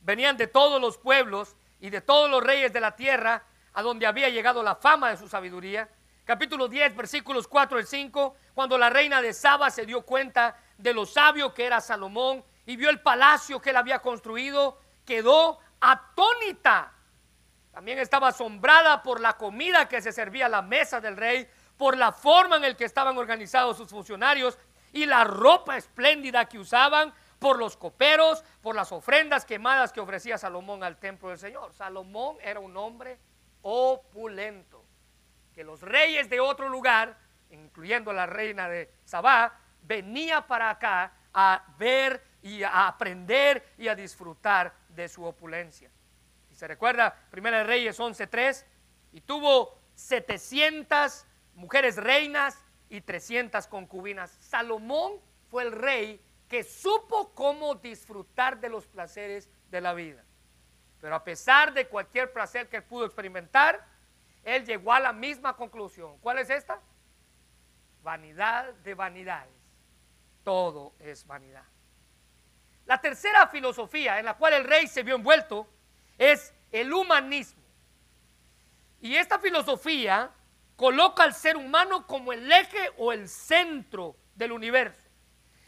venían 0.00 0.36
de 0.36 0.48
todos 0.48 0.80
los 0.80 0.98
pueblos 0.98 1.54
y 1.78 1.90
de 1.90 2.00
todos 2.00 2.28
los 2.28 2.42
reyes 2.42 2.72
de 2.72 2.80
la 2.80 2.96
tierra 2.96 3.44
a 3.72 3.82
donde 3.82 4.04
había 4.04 4.28
llegado 4.30 4.64
la 4.64 4.74
fama 4.74 5.10
de 5.10 5.16
su 5.16 5.28
sabiduría. 5.28 5.88
Capítulo 6.24 6.66
10, 6.66 6.96
versículos 6.96 7.46
4 7.46 7.78
y 7.78 7.86
5, 7.86 8.34
cuando 8.52 8.76
la 8.78 8.90
reina 8.90 9.22
de 9.22 9.32
Saba 9.32 9.70
se 9.70 9.86
dio 9.86 10.02
cuenta 10.02 10.56
de 10.76 10.92
lo 10.92 11.06
sabio 11.06 11.54
que 11.54 11.66
era 11.66 11.80
Salomón 11.80 12.44
y 12.66 12.74
vio 12.74 12.90
el 12.90 13.00
palacio 13.00 13.62
que 13.62 13.70
él 13.70 13.76
había 13.76 14.00
construido, 14.00 14.76
quedó 15.06 15.60
atónita. 15.80 16.94
También 17.72 17.98
estaba 17.98 18.28
asombrada 18.28 19.02
por 19.02 19.20
la 19.20 19.36
comida 19.36 19.88
que 19.88 20.02
se 20.02 20.12
servía 20.12 20.46
a 20.46 20.50
la 20.50 20.62
mesa 20.62 21.00
del 21.00 21.16
rey, 21.16 21.48
por 21.76 21.96
la 21.96 22.12
forma 22.12 22.56
en 22.56 22.62
la 22.62 22.74
que 22.74 22.84
estaban 22.84 23.16
organizados 23.16 23.78
sus 23.78 23.88
funcionarios 23.88 24.58
y 24.92 25.06
la 25.06 25.24
ropa 25.24 25.76
espléndida 25.76 26.44
que 26.44 26.58
usaban, 26.58 27.12
por 27.42 27.58
los 27.58 27.76
coperos, 27.76 28.44
por 28.62 28.76
las 28.76 28.92
ofrendas 28.92 29.44
quemadas 29.44 29.92
que 29.92 30.00
ofrecía 30.00 30.38
Salomón 30.38 30.84
al 30.84 30.96
templo 30.98 31.28
del 31.28 31.38
Señor. 31.38 31.72
Salomón 31.72 32.36
era 32.40 32.60
un 32.60 32.76
hombre 32.76 33.18
opulento, 33.62 34.84
que 35.52 35.64
los 35.64 35.80
reyes 35.80 36.30
de 36.30 36.38
otro 36.38 36.68
lugar, 36.68 37.18
incluyendo 37.50 38.12
la 38.12 38.26
reina 38.26 38.68
de 38.68 38.92
Sabá, 39.04 39.58
venía 39.82 40.46
para 40.46 40.70
acá 40.70 41.12
a 41.34 41.64
ver 41.78 42.24
y 42.42 42.62
a 42.62 42.86
aprender 42.86 43.74
y 43.76 43.88
a 43.88 43.96
disfrutar 43.96 44.72
de 44.88 45.08
su 45.08 45.24
opulencia. 45.24 45.90
Se 46.62 46.68
recuerda, 46.68 47.12
Primera 47.32 47.58
de 47.58 47.64
Reyes 47.64 47.98
11.3, 47.98 48.64
y 49.10 49.20
tuvo 49.22 49.76
700 49.96 51.26
mujeres 51.54 51.96
reinas 51.96 52.56
y 52.88 53.00
300 53.00 53.66
concubinas. 53.66 54.30
Salomón 54.30 55.14
fue 55.50 55.64
el 55.64 55.72
rey 55.72 56.24
que 56.46 56.62
supo 56.62 57.34
cómo 57.34 57.74
disfrutar 57.74 58.60
de 58.60 58.68
los 58.68 58.86
placeres 58.86 59.50
de 59.72 59.80
la 59.80 59.92
vida. 59.92 60.22
Pero 61.00 61.16
a 61.16 61.24
pesar 61.24 61.74
de 61.74 61.88
cualquier 61.88 62.32
placer 62.32 62.68
que 62.68 62.76
él 62.76 62.84
pudo 62.84 63.06
experimentar, 63.06 63.84
él 64.44 64.64
llegó 64.64 64.92
a 64.92 65.00
la 65.00 65.12
misma 65.12 65.56
conclusión. 65.56 66.16
¿Cuál 66.18 66.38
es 66.38 66.48
esta? 66.48 66.78
Vanidad 68.04 68.72
de 68.72 68.94
vanidades. 68.94 69.52
Todo 70.44 70.94
es 71.00 71.26
vanidad. 71.26 71.64
La 72.86 73.00
tercera 73.00 73.48
filosofía 73.48 74.20
en 74.20 74.26
la 74.26 74.34
cual 74.34 74.52
el 74.52 74.62
rey 74.62 74.86
se 74.86 75.02
vio 75.02 75.16
envuelto 75.16 75.68
es 76.22 76.54
el 76.70 76.92
humanismo. 76.92 77.62
Y 79.00 79.16
esta 79.16 79.40
filosofía 79.40 80.30
coloca 80.76 81.24
al 81.24 81.34
ser 81.34 81.56
humano 81.56 82.06
como 82.06 82.32
el 82.32 82.50
eje 82.50 82.92
o 82.96 83.12
el 83.12 83.28
centro 83.28 84.14
del 84.36 84.52
universo. 84.52 85.02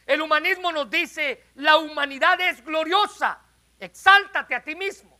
El 0.06 0.23
humanismo 0.23 0.70
nos 0.70 0.88
dice, 0.88 1.42
la 1.56 1.78
humanidad 1.78 2.40
es 2.40 2.64
gloriosa, 2.64 3.40
exáltate 3.80 4.54
a 4.54 4.62
ti 4.62 4.76
mismo. 4.76 5.18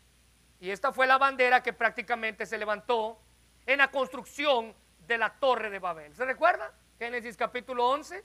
Y 0.61 0.71
esta 0.71 0.93
fue 0.93 1.07
la 1.07 1.19
bandera 1.19 1.64
que 1.64 1.73
prácticamente 1.73 2.47
se 2.47 2.57
levantó 2.57 3.21
en 3.67 3.79
la 3.79 3.91
construcción 3.91 4.73
de 5.00 5.19
la 5.19 5.31
torre 5.41 5.69
de 5.69 5.81
Babel. 5.81 6.14
¿Se 6.14 6.25
recuerda? 6.25 6.73
Génesis 6.99 7.37
capítulo 7.37 7.88
11. 7.88 8.25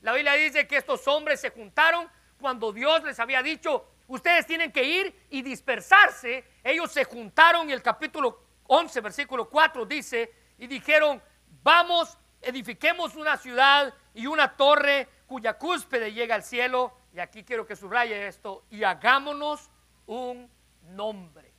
La 0.00 0.14
Biblia 0.14 0.32
dice 0.32 0.66
que 0.66 0.78
estos 0.78 1.06
hombres 1.06 1.38
se 1.38 1.50
juntaron 1.50 2.08
cuando 2.40 2.72
Dios 2.72 3.02
les 3.04 3.20
había 3.20 3.42
dicho, 3.42 3.86
ustedes 4.08 4.46
tienen 4.46 4.72
que 4.72 4.82
ir 4.82 5.26
y 5.30 5.42
dispersarse. 5.42 6.44
Ellos 6.62 6.90
se 6.92 7.04
juntaron 7.04 7.68
y 7.68 7.72
el 7.72 7.82
capítulo 7.82 8.42
11, 8.64 9.00
versículo 9.00 9.48
4 9.48 9.86
dice, 9.86 10.32
y 10.58 10.66
dijeron, 10.66 11.22
vamos, 11.62 12.18
edifiquemos 12.40 13.14
una 13.16 13.36
ciudad 13.36 13.92
y 14.14 14.26
una 14.26 14.56
torre 14.56 15.08
cuya 15.26 15.58
cúspide 15.58 16.12
llega 16.12 16.34
al 16.34 16.42
cielo, 16.42 16.96
y 17.12 17.18
aquí 17.18 17.44
quiero 17.44 17.66
que 17.66 17.76
subraye 17.76 18.26
esto, 18.26 18.64
y 18.70 18.84
hagámonos 18.84 19.70
un 20.06 20.50
nombre. 20.82 21.52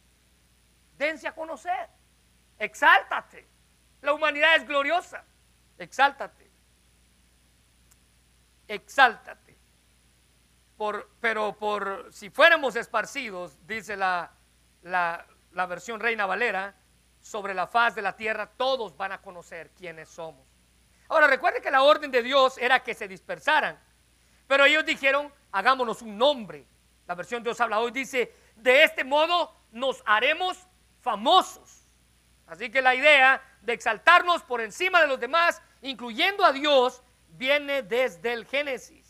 Dense 0.98 1.27
a 1.27 1.36
conocer, 1.36 1.89
exáltate. 2.58 3.48
La 4.01 4.13
humanidad 4.13 4.56
es 4.56 4.68
gloriosa, 4.68 5.24
exáltate. 5.77 6.50
Exáltate. 8.68 9.47
Pero 11.19 11.57
por 11.57 12.07
si 12.12 12.29
fuéramos 12.29 12.75
esparcidos, 12.75 13.57
dice 13.65 13.98
la 13.98 14.31
versión 15.67 16.00
Reina 16.00 16.25
Valera, 16.25 16.75
sobre 17.19 17.53
la 17.53 17.67
faz 17.67 17.96
de 17.96 18.01
la 18.01 18.15
tierra, 18.15 18.50
todos 18.57 18.96
van 18.96 19.12
a 19.12 19.22
conocer 19.22 19.72
quiénes 19.72 20.07
somos. 20.07 20.46
Ahora 21.10 21.27
recuerde 21.27 21.62
que 21.62 21.72
la 21.72 21.84
orden 21.84 22.12
de 22.12 22.24
Dios 22.24 22.57
era 22.57 22.84
que 22.84 22.93
se 22.93 23.07
dispersaran, 23.07 23.77
pero 24.48 24.65
ellos 24.65 24.86
dijeron, 24.86 25.34
hagámonos 25.51 26.01
un 26.01 26.17
nombre. 26.17 26.65
La 27.05 27.15
versión 27.15 27.43
Dios 27.43 27.60
habla 27.60 27.79
hoy 27.79 27.91
dice, 27.91 28.34
de 28.55 28.84
este 28.84 29.03
modo 29.03 29.53
nos 29.72 30.01
haremos 30.05 30.57
famosos. 31.01 31.84
Así 32.46 32.69
que 32.69 32.81
la 32.81 32.96
idea 32.96 33.41
de 33.62 33.74
exaltarnos 33.74 34.43
por 34.43 34.62
encima 34.62 35.01
de 35.01 35.07
los 35.07 35.19
demás, 35.19 35.62
incluyendo 35.81 36.46
a 36.46 36.53
Dios, 36.53 37.03
viene 37.29 37.84
desde 37.84 38.34
el 38.34 38.46
Génesis. 38.46 39.07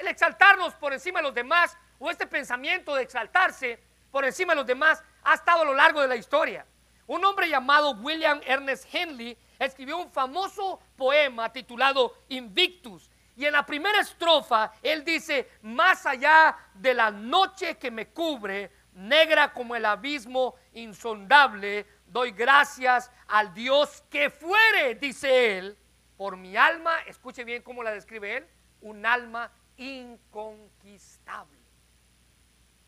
El 0.00 0.08
exaltarnos 0.08 0.74
por 0.74 0.92
encima 0.92 1.20
de 1.20 1.24
los 1.24 1.34
demás, 1.34 1.76
o 1.98 2.10
este 2.10 2.26
pensamiento 2.26 2.94
de 2.94 3.02
exaltarse 3.02 3.82
por 4.10 4.24
encima 4.24 4.52
de 4.52 4.56
los 4.56 4.66
demás, 4.66 5.02
ha 5.24 5.34
estado 5.34 5.62
a 5.62 5.64
lo 5.64 5.74
largo 5.74 6.00
de 6.00 6.08
la 6.08 6.16
historia. 6.16 6.66
Un 7.06 7.24
hombre 7.24 7.48
llamado 7.48 7.92
William 7.92 8.40
Ernest 8.44 8.92
Henley 8.92 9.36
escribió 9.58 9.98
un 9.98 10.10
famoso 10.10 10.80
poema 10.96 11.52
titulado 11.52 12.24
Invictus. 12.28 13.10
Y 13.36 13.44
en 13.44 13.52
la 13.52 13.64
primera 13.64 14.00
estrofa 14.00 14.72
él 14.82 15.04
dice, 15.04 15.50
más 15.62 16.06
allá 16.06 16.56
de 16.74 16.94
la 16.94 17.10
noche 17.10 17.76
que 17.76 17.90
me 17.90 18.08
cubre, 18.08 18.72
negra 18.94 19.52
como 19.52 19.76
el 19.76 19.84
abismo 19.84 20.56
insondable, 20.72 21.86
doy 22.06 22.32
gracias 22.32 23.10
al 23.28 23.52
Dios 23.52 24.02
que 24.10 24.30
fuere, 24.30 24.94
dice 24.94 25.58
él, 25.58 25.78
por 26.16 26.36
mi 26.36 26.56
alma, 26.56 27.00
escuche 27.06 27.44
bien 27.44 27.62
cómo 27.62 27.82
la 27.82 27.92
describe 27.92 28.38
él, 28.38 28.46
un 28.80 29.04
alma 29.04 29.52
inconquistable. 29.76 31.58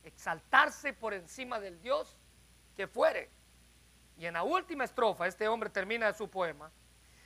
Exaltarse 0.04 0.92
por 0.92 1.14
encima 1.14 1.60
del 1.60 1.80
Dios 1.80 2.16
que 2.76 2.86
fuere. 2.86 3.30
Y 4.16 4.26
en 4.26 4.34
la 4.34 4.42
última 4.42 4.84
estrofa, 4.84 5.26
este 5.26 5.48
hombre 5.48 5.70
termina 5.70 6.12
su 6.12 6.28
poema, 6.28 6.70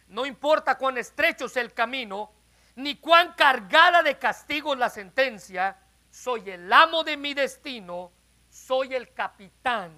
no 0.08 0.26
importa 0.26 0.76
cuán 0.76 0.98
estrecho 0.98 1.46
es 1.46 1.56
el 1.56 1.72
camino, 1.72 2.32
ni 2.76 2.96
cuán 2.96 3.32
cargada 3.32 4.02
de 4.02 4.18
castigos 4.18 4.76
la 4.76 4.90
sentencia, 4.90 5.78
soy 6.10 6.50
el 6.50 6.70
amo 6.70 7.02
de 7.02 7.16
mi 7.16 7.32
destino, 7.32 8.12
soy 8.50 8.94
el 8.94 9.12
capitán 9.14 9.92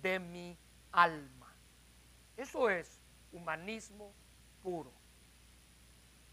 de 0.00 0.20
mi 0.20 0.56
alma. 0.92 1.52
Eso 2.36 2.70
es 2.70 3.00
humanismo 3.32 4.12
puro. 4.62 4.92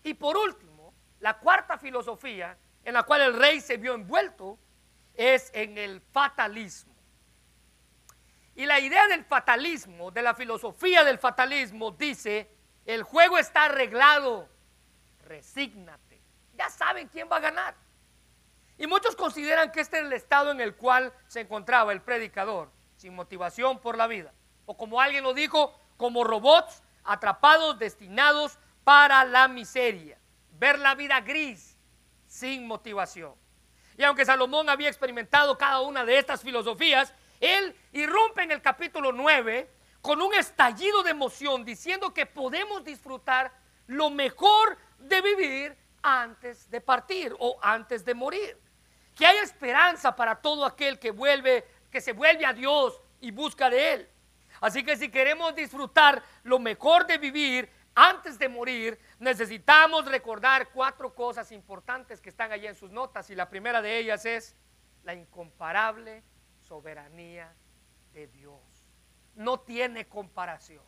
Y 0.03 0.13
por 0.13 0.37
último, 0.37 0.93
la 1.19 1.39
cuarta 1.39 1.79
filosofía 1.79 2.55
en 2.85 2.93
la 2.93 3.03
cual 3.03 3.21
el 3.21 3.33
rey 3.37 3.59
se 3.59 3.77
vio 3.77 3.95
envuelto 3.95 4.57
es 5.15 5.51
en 5.53 5.77
el 5.77 5.99
fatalismo. 5.99 6.95
Y 8.55 8.65
la 8.65 8.79
idea 8.79 9.07
del 9.07 9.25
fatalismo, 9.25 10.11
de 10.11 10.21
la 10.21 10.33
filosofía 10.33 11.03
del 11.03 11.17
fatalismo, 11.17 11.91
dice, 11.91 12.49
el 12.85 13.03
juego 13.03 13.37
está 13.37 13.65
arreglado, 13.65 14.47
resígnate. 15.23 16.21
Ya 16.53 16.69
saben 16.69 17.09
quién 17.09 17.27
va 17.29 17.37
a 17.37 17.41
ganar. 17.41 17.75
Y 18.77 18.87
muchos 18.87 19.15
consideran 19.15 19.71
que 19.71 19.81
este 19.81 19.97
es 19.97 20.05
el 20.05 20.13
estado 20.13 20.51
en 20.51 20.61
el 20.61 20.75
cual 20.75 21.11
se 21.27 21.41
encontraba 21.41 21.91
el 21.91 22.01
predicador, 22.01 22.71
sin 22.95 23.15
motivación 23.15 23.79
por 23.79 23.97
la 23.97 24.07
vida. 24.07 24.31
O 24.65 24.77
como 24.77 25.01
alguien 25.01 25.23
lo 25.23 25.33
dijo, 25.33 25.77
como 25.97 26.23
robots 26.23 26.83
atrapados, 27.03 27.79
destinados 27.79 28.57
para 28.83 29.25
la 29.25 29.47
miseria, 29.47 30.19
ver 30.51 30.79
la 30.79 30.95
vida 30.95 31.19
gris, 31.21 31.74
sin 32.35 32.67
motivación. 32.67 33.33
Y 33.97 34.03
aunque 34.03 34.25
Salomón 34.25 34.67
había 34.69 34.89
experimentado 34.89 35.57
cada 35.57 35.79
una 35.79 36.03
de 36.03 36.17
estas 36.17 36.41
filosofías, 36.41 37.13
él 37.39 37.73
irrumpe 37.93 38.43
en 38.43 38.51
el 38.51 38.61
capítulo 38.61 39.13
9 39.13 39.69
con 40.01 40.21
un 40.21 40.33
estallido 40.33 41.01
de 41.01 41.11
emoción 41.11 41.63
diciendo 41.63 42.13
que 42.13 42.25
podemos 42.25 42.83
disfrutar 42.83 43.53
lo 43.87 44.09
mejor 44.09 44.77
de 44.99 45.21
vivir 45.21 45.77
antes 46.01 46.69
de 46.69 46.81
partir 46.81 47.33
o 47.39 47.57
antes 47.61 48.03
de 48.03 48.13
morir. 48.13 48.57
Que 49.15 49.25
hay 49.25 49.37
esperanza 49.37 50.13
para 50.13 50.35
todo 50.35 50.65
aquel 50.65 50.99
que 50.99 51.11
vuelve, 51.11 51.65
que 51.89 52.01
se 52.01 52.11
vuelve 52.11 52.45
a 52.45 52.51
Dios 52.51 52.99
y 53.21 53.31
busca 53.31 53.69
de 53.69 53.93
él. 53.93 54.09
Así 54.59 54.83
que 54.83 54.97
si 54.97 55.09
queremos 55.09 55.55
disfrutar 55.55 56.21
lo 56.43 56.59
mejor 56.59 57.07
de 57.07 57.17
vivir, 57.17 57.69
antes 57.95 58.37
de 58.37 58.49
morir, 58.49 58.99
necesitamos 59.19 60.05
recordar 60.05 60.69
cuatro 60.69 61.15
cosas 61.15 61.51
importantes 61.53 62.19
que 62.19 62.29
están 62.29 62.51
allí 62.51 62.67
en 62.67 62.75
sus 62.75 62.91
notas. 62.91 63.29
Y 63.29 63.35
la 63.35 63.49
primera 63.49 63.81
de 63.81 63.97
ellas 63.97 64.25
es 64.25 64.55
la 65.03 65.13
incomparable 65.13 66.21
soberanía 66.59 67.53
de 68.13 68.27
Dios. 68.27 68.61
No 69.35 69.61
tiene 69.61 70.07
comparación. 70.07 70.83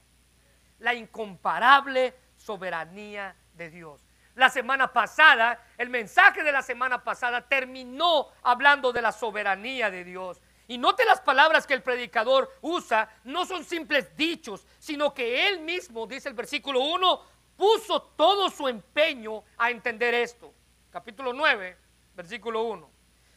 La 0.80 0.94
incomparable 0.94 2.14
soberanía 2.36 3.36
de 3.54 3.70
Dios. 3.70 4.06
La 4.36 4.50
semana 4.50 4.94
pasada, 4.94 5.64
el 5.78 5.90
mensaje 5.90 6.44
de 6.44 6.52
la 6.52 6.62
semana 6.62 7.04
pasada 7.04 7.48
terminó 7.48 8.28
hablando 8.44 8.92
de 8.92 9.02
la 9.02 9.12
soberanía 9.12 9.90
de 9.90 10.04
Dios. 10.04 10.42
Y 10.68 10.78
note 10.78 11.06
las 11.06 11.22
palabras 11.22 11.66
que 11.66 11.74
el 11.74 11.82
predicador 11.82 12.54
usa, 12.62 13.10
no 13.24 13.46
son 13.46 13.64
simples 13.64 14.16
dichos, 14.18 14.66
sino 14.80 15.14
que 15.14 15.48
él 15.48 15.60
mismo, 15.62 16.06
dice 16.06 16.28
el 16.28 16.36
versículo 16.36 16.82
1, 16.82 17.22
puso 17.56 18.02
todo 18.02 18.50
su 18.50 18.68
empeño 18.68 19.44
a 19.58 19.72
entender 19.72 20.14
esto. 20.14 20.54
Capítulo 20.92 21.32
9, 21.32 21.78
versículo 22.16 22.64
1. 22.64 22.90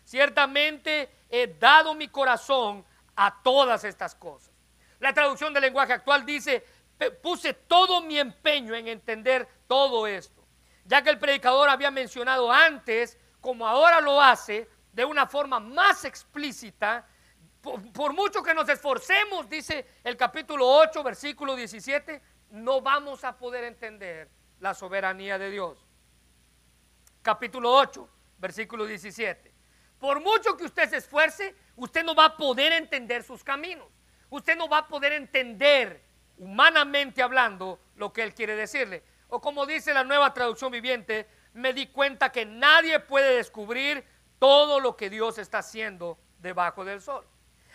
Ciertamente 0.05 1.09
he 1.29 1.47
dado 1.47 1.95
mi 1.95 2.09
corazón 2.09 2.85
a 3.15 3.43
todas 3.43 3.85
estas 3.85 4.15
cosas. 4.17 4.50
La 4.99 5.13
traducción 5.13 5.54
del 5.54 5.63
lenguaje 5.63 5.93
actual 5.93 6.26
dice, 6.26 6.65
puse 7.23 7.54
todo 7.54 8.00
mi 8.00 8.19
empeño 8.19 8.75
en 8.75 8.89
entender 8.89 9.49
todo 9.69 10.07
esto. 10.07 10.45
Ya 10.85 11.02
que 11.02 11.11
el 11.11 11.19
predicador 11.19 11.69
había 11.69 11.91
mencionado 11.91 12.50
antes, 12.50 13.17
como 13.41 13.69
ahora 13.69 14.00
lo 14.00 14.21
hace, 14.21 14.69
de 14.93 15.04
una 15.04 15.26
forma 15.26 15.61
más 15.61 16.04
explícita, 16.04 17.07
por, 17.61 18.13
mucho 18.15 18.43
que 18.43 18.55
nos 18.55 18.69
esforcemos, 18.69 19.49
dice 19.49 19.87
el 20.03 20.17
capítulo 20.17 20.67
8, 20.67 21.03
versículo 21.03 21.55
17, 21.55 22.23
no 22.51 22.81
vamos 22.81 23.23
a 23.25 23.37
poder 23.37 23.65
entender 23.65 24.31
la 24.61 24.75
soberanía 24.75 25.39
de 25.39 25.51
Dios. 25.51 25.87
Capítulo 27.23 27.73
8, 27.75 28.09
versículo 28.39 28.87
17. 28.87 29.53
Por 29.99 30.21
mucho 30.21 30.57
que 30.57 30.65
usted 30.65 30.89
se 30.89 30.97
esfuerce, 30.97 31.55
usted 31.77 32.03
no 32.03 32.15
va 32.15 32.27
a 32.27 32.37
poder 32.37 32.73
entender 32.73 33.23
sus 33.23 33.45
caminos. 33.45 33.89
Usted 34.31 34.57
no 34.57 34.69
va 34.69 34.79
a 34.79 34.89
poder 34.89 35.13
entender, 35.13 36.03
humanamente 36.39 37.23
hablando, 37.23 37.79
lo 37.97 38.13
que 38.13 38.23
Él 38.23 38.35
quiere 38.35 38.57
decirle. 38.57 39.03
O 39.29 39.41
como 39.41 39.67
dice 39.67 39.93
la 39.93 40.05
nueva 40.05 40.33
traducción 40.33 40.73
viviente, 40.73 41.29
me 41.53 41.75
di 41.75 41.89
cuenta 41.89 42.33
que 42.33 42.47
nadie 42.47 43.01
puede 43.01 43.37
descubrir 43.37 44.05
todo 44.39 44.81
lo 44.81 44.97
que 44.97 45.11
Dios 45.11 45.37
está 45.37 45.59
haciendo 45.59 46.19
debajo 46.39 46.85
del 46.85 47.03
sol. 47.03 47.27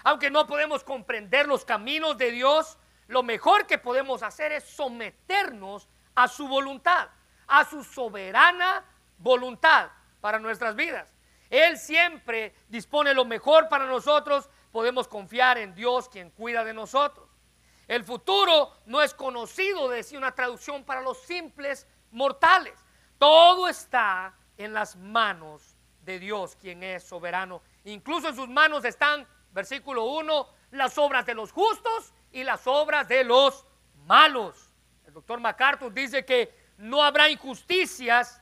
Aunque 0.06 0.30
no 0.30 0.46
podemos 0.46 0.84
comprender 0.84 1.48
los 1.48 1.66
caminos 1.66 2.16
de 2.16 2.30
Dios, 2.30 2.78
lo 3.08 3.24
mejor 3.24 3.66
que 3.66 3.80
podemos 3.80 4.22
hacer 4.22 4.52
es 4.52 4.64
someternos 4.64 5.90
a 6.14 6.28
su 6.28 6.48
voluntad, 6.48 7.10
a 7.48 7.66
su 7.66 7.84
soberana 7.84 8.86
voluntad 9.18 9.90
para 10.22 10.38
nuestras 10.38 10.76
vidas. 10.76 11.12
Él 11.50 11.80
siempre 11.80 12.54
dispone 12.68 13.16
lo 13.16 13.26
mejor 13.26 13.68
para 13.68 13.88
nosotros, 13.88 14.48
podemos 14.72 15.08
confiar 15.08 15.58
en 15.58 15.74
Dios 15.74 16.08
quien 16.08 16.30
cuida 16.30 16.64
de 16.64 16.76
nosotros. 16.76 17.28
El 17.88 18.04
futuro 18.04 18.74
no 18.86 19.02
es 19.02 19.12
conocido, 19.16 19.90
decía 19.90 20.20
una 20.20 20.36
traducción 20.36 20.84
para 20.84 21.02
los 21.02 21.20
simples 21.24 21.88
mortales. 22.12 22.78
Todo 23.18 23.68
está 23.68 24.36
en 24.56 24.72
las 24.72 24.96
manos 24.98 25.76
de 26.02 26.20
Dios, 26.20 26.56
quien 26.56 26.84
es 26.84 27.04
soberano. 27.04 27.64
Incluso 27.86 28.30
en 28.30 28.36
sus 28.36 28.50
manos 28.50 28.86
están 28.86 29.28
versículo 29.56 30.04
1, 30.04 30.48
las 30.72 30.98
obras 30.98 31.26
de 31.26 31.34
los 31.34 31.54
justos 31.54 32.14
y 32.34 32.44
las 32.44 32.68
obras 32.68 33.08
de 33.08 33.24
los 33.24 33.66
malos. 34.06 34.70
El 35.08 35.14
doctor 35.14 35.40
MacArthur 35.40 35.94
dice 35.94 36.26
que 36.26 36.54
no 36.78 37.02
habrá 37.02 37.30
injusticias 37.30 38.42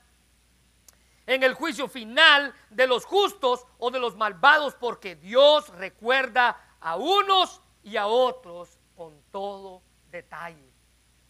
en 1.27 1.43
el 1.43 1.53
juicio 1.53 1.87
final 1.87 2.53
de 2.71 2.87
los 2.87 3.05
justos 3.05 3.65
o 3.77 3.91
de 3.91 3.99
los 3.99 4.17
malvados, 4.17 4.73
porque 4.73 5.15
Dios 5.15 5.69
recuerda 5.77 6.59
a 6.81 6.97
unos 6.97 7.61
y 7.83 7.95
a 7.95 8.07
otros 8.07 8.79
con 8.97 9.21
todo 9.31 9.83
detalle. 10.09 10.73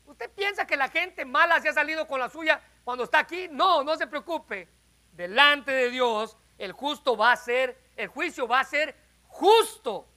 ¿Usted 0.05 0.31
piensa 0.31 0.65
que 0.65 0.77
la 0.77 0.87
gente 0.87 1.25
mala 1.25 1.59
se 1.59 1.67
ha 1.67 1.73
salido 1.73 2.07
con 2.07 2.21
la 2.21 2.29
suya 2.29 2.61
cuando 2.85 3.03
está 3.03 3.19
aquí? 3.19 3.49
No, 3.51 3.83
no 3.83 3.97
se 3.97 4.07
preocupe. 4.07 4.69
Delante 5.11 5.71
de 5.71 5.89
Dios, 5.89 6.37
el 6.57 6.71
justo 6.71 7.17
va 7.17 7.33
a 7.33 7.35
ser, 7.35 7.77
el 7.97 8.07
juicio 8.07 8.47
va 8.47 8.61
a 8.61 8.63
ser 8.63 9.02
justo. 9.33 10.07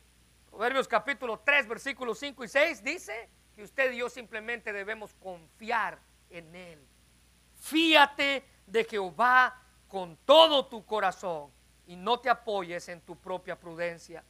Proverbios 0.50 0.86
capítulo 0.88 1.40
3, 1.40 1.66
versículos 1.68 2.18
5 2.18 2.44
y 2.44 2.48
6 2.48 2.82
dice 2.82 3.28
que 3.54 3.62
usted 3.62 3.92
y 3.92 3.98
yo 3.98 4.08
simplemente 4.08 4.72
debemos 4.72 5.12
confiar 5.14 5.98
en 6.30 6.54
Él. 6.54 6.86
Fíate 7.60 8.44
de 8.66 8.84
Jehová 8.84 9.60
con 9.88 10.16
todo 10.18 10.66
tu 10.66 10.84
corazón 10.84 11.50
y 11.86 11.96
no 11.96 12.20
te 12.20 12.30
apoyes 12.30 12.88
en 12.88 13.00
tu 13.00 13.16
propia 13.16 13.58
prudencia. 13.58 14.24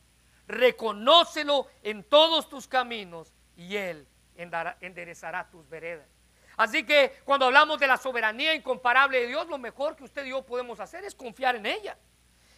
Reconócelo 0.47 1.67
en 1.83 2.05
todos 2.05 2.49
tus 2.49 2.67
caminos 2.67 3.33
y 3.57 3.77
Él 3.77 4.07
enderezará 4.37 5.49
tus 5.51 5.69
veredas. 5.69 6.09
Así 6.57 6.85
que 6.85 7.21
cuando 7.25 7.47
hablamos 7.47 7.79
de 7.79 7.87
la 7.87 7.97
soberanía 7.97 8.55
incomparable 8.55 9.21
de 9.21 9.27
Dios, 9.27 9.47
lo 9.49 9.59
mejor 9.59 9.95
que 9.97 10.05
usted 10.05 10.25
y 10.25 10.31
yo 10.31 10.43
podemos 10.43 10.81
hacer 10.81 11.05
es 11.05 11.15
confiar 11.15 11.57
en 11.57 11.67
ella. 11.67 11.99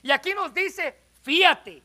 Y 0.02 0.10
aquí 0.10 0.32
nos 0.34 0.54
dice, 0.54 0.96
fíate, 1.22 1.82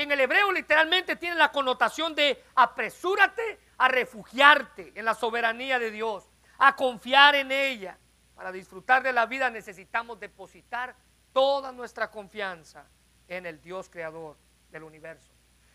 en 0.00 0.12
el 0.12 0.20
hebreo 0.20 0.52
literalmente 0.52 1.16
tiene 1.16 1.36
la 1.36 1.50
connotación 1.50 2.14
de 2.14 2.44
apresúrate 2.54 3.58
a 3.78 3.88
refugiarte 3.88 4.92
en 4.94 5.04
la 5.04 5.14
soberanía 5.14 5.78
de 5.78 5.90
Dios, 5.90 6.30
a 6.58 6.76
confiar 6.76 7.34
en 7.34 7.50
ella. 7.50 7.98
Para 8.34 8.52
disfrutar 8.52 9.02
de 9.02 9.12
la 9.12 9.26
vida 9.26 9.50
necesitamos 9.50 10.20
depositar 10.20 10.94
toda 11.32 11.72
nuestra 11.72 12.10
confianza 12.10 12.86
en 13.28 13.46
el 13.46 13.60
Dios 13.60 13.88
creador 13.88 14.36
del 14.70 14.82
universo. 14.82 15.32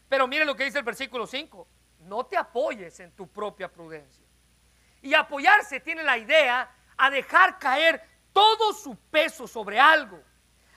Pero 0.10 0.28
mire 0.28 0.46
lo 0.46 0.56
que 0.56 0.66
dice 0.66 0.80
el 0.80 0.86
versículo 0.86 1.28
5, 1.28 1.68
no 2.02 2.26
te 2.26 2.38
apoyes 2.38 3.00
en 3.00 3.12
tu 3.12 3.28
propia 3.28 3.72
prudencia. 3.72 4.26
Y 5.02 5.14
apoyarse 5.14 5.80
tiene 5.80 6.04
la 6.04 6.18
idea 6.18 6.70
a 6.98 7.10
dejar 7.10 7.60
caer 7.60 8.02
todo 8.34 8.74
su 8.74 8.96
peso 8.96 9.48
sobre 9.48 9.80
algo, 9.80 10.22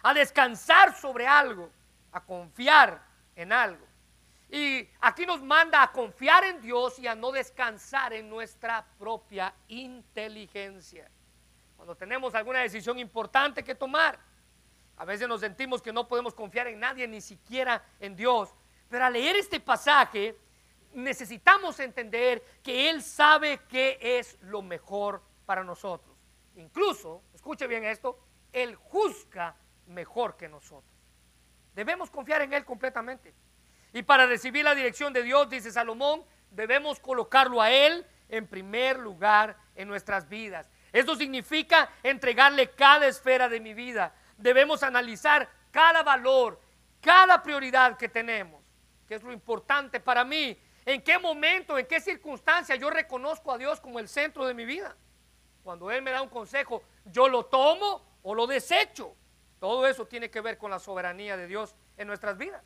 a 0.03 0.15
descansar 0.15 0.95
sobre 0.95 1.27
algo, 1.27 1.71
a 2.13 2.21
confiar 2.21 3.08
en 3.39 3.53
algo. 3.53 3.87
Y 4.51 4.89
aquí 5.01 5.25
nos 5.25 5.41
manda 5.41 5.83
a 5.83 5.93
confiar 5.93 6.43
en 6.43 6.61
Dios 6.61 6.99
y 6.99 7.07
a 7.07 7.15
no 7.15 7.31
descansar 7.31 8.13
en 8.13 8.29
nuestra 8.29 8.85
propia 8.99 9.55
inteligencia. 9.69 11.09
Cuando 11.77 11.95
tenemos 11.95 12.35
alguna 12.35 12.61
decisión 12.61 12.99
importante 12.99 13.63
que 13.63 13.77
tomar, 13.77 14.19
a 14.97 15.05
veces 15.05 15.29
nos 15.29 15.41
sentimos 15.41 15.81
que 15.81 15.93
no 15.93 16.09
podemos 16.09 16.35
confiar 16.35 16.67
en 16.67 16.81
nadie, 16.81 17.07
ni 17.07 17.21
siquiera 17.21 17.85
en 18.01 18.17
Dios. 18.17 18.53
Pero 18.89 19.05
al 19.05 19.13
leer 19.13 19.37
este 19.37 19.61
pasaje, 19.61 20.37
necesitamos 20.95 21.79
entender 21.79 22.43
que 22.63 22.91
Él 22.91 23.03
sabe 23.03 23.61
qué 23.69 23.99
es 24.01 24.37
lo 24.41 24.63
mejor 24.63 25.23
para 25.47 25.63
nosotros. 25.63 26.17
Incluso, 26.57 27.23
escuche 27.33 27.69
bien 27.69 27.85
esto, 27.85 28.19
Él 28.53 28.75
juzga 28.75 29.55
mejor 29.87 30.37
que 30.37 30.49
nosotros. 30.49 30.98
Debemos 31.79 32.11
confiar 32.11 32.43
en 32.43 32.53
Él 32.53 32.65
completamente. 32.65 33.33
Y 33.93 34.03
para 34.03 34.27
recibir 34.27 34.65
la 34.65 34.75
dirección 34.75 35.13
de 35.13 35.23
Dios, 35.23 35.49
dice 35.49 35.71
Salomón, 35.71 36.25
debemos 36.51 36.99
colocarlo 36.99 37.63
a 37.63 37.71
Él 37.71 38.05
en 38.29 38.49
primer 38.49 38.99
lugar 38.99 39.57
en 39.77 39.87
nuestras 39.87 40.29
vidas. 40.29 40.69
Esto 40.93 41.15
significa 41.15 41.89
entregarle 42.03 42.73
cada 42.73 43.07
esfera 43.07 43.49
de 43.49 43.61
mi 43.61 43.75
vida. 43.75 44.13
Debemos 44.37 44.83
analizar 44.83 45.49
cada 45.71 46.03
valor, 46.03 46.61
cada 47.01 47.41
prioridad 47.45 47.97
que 47.97 48.09
tenemos, 48.09 48.61
que 49.07 49.15
es 49.15 49.23
lo 49.23 49.31
importante 49.31 50.01
para 50.01 50.25
mí. 50.25 50.59
En 50.85 51.01
qué 51.01 51.17
momento, 51.17 51.79
en 51.79 51.87
qué 51.87 52.01
circunstancia 52.01 52.75
yo 52.75 52.91
reconozco 52.91 53.53
a 53.53 53.59
Dios 53.59 53.79
como 53.79 54.01
el 54.01 54.09
centro 54.09 54.45
de 54.47 54.55
mi 54.55 54.65
vida. 54.65 54.97
Cuando 55.63 55.93
Él 55.93 56.03
me 56.03 56.11
da 56.11 56.23
un 56.23 56.29
consejo, 56.29 56.83
yo 57.05 57.29
lo 57.29 57.45
tomo 57.45 58.05
o 58.25 58.35
lo 58.35 58.49
desecho. 58.49 59.15
Todo 59.59 59.87
eso 59.87 60.07
tiene 60.07 60.31
que 60.31 60.41
ver 60.41 60.59
con 60.59 60.71
la 60.71 60.79
soberanía 60.79 61.37
de 61.37 61.47
Dios 61.47 61.75
en 61.97 62.07
nuestras 62.07 62.39
vidas. 62.39 62.65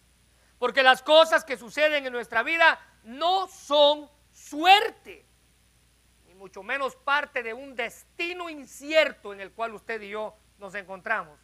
Porque 0.58 0.82
las 0.82 1.02
cosas 1.02 1.44
que 1.44 1.56
suceden 1.56 2.06
en 2.06 2.12
nuestra 2.12 2.42
vida 2.42 2.78
no 3.04 3.48
son 3.48 4.08
suerte, 4.30 5.26
ni 6.26 6.34
mucho 6.34 6.62
menos 6.62 6.94
parte 6.96 7.42
de 7.42 7.54
un 7.54 7.74
destino 7.74 8.48
incierto 8.48 9.32
en 9.32 9.40
el 9.40 9.52
cual 9.52 9.74
usted 9.74 10.00
y 10.02 10.10
yo 10.10 10.34
nos 10.58 10.74
encontramos. 10.74 11.38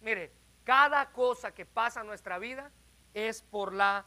Mire, 0.00 0.32
cada 0.64 1.12
cosa 1.12 1.52
que 1.52 1.66
pasa 1.66 2.00
en 2.00 2.06
nuestra 2.06 2.38
vida 2.38 2.70
es 3.12 3.42
por 3.42 3.72
la 3.72 4.04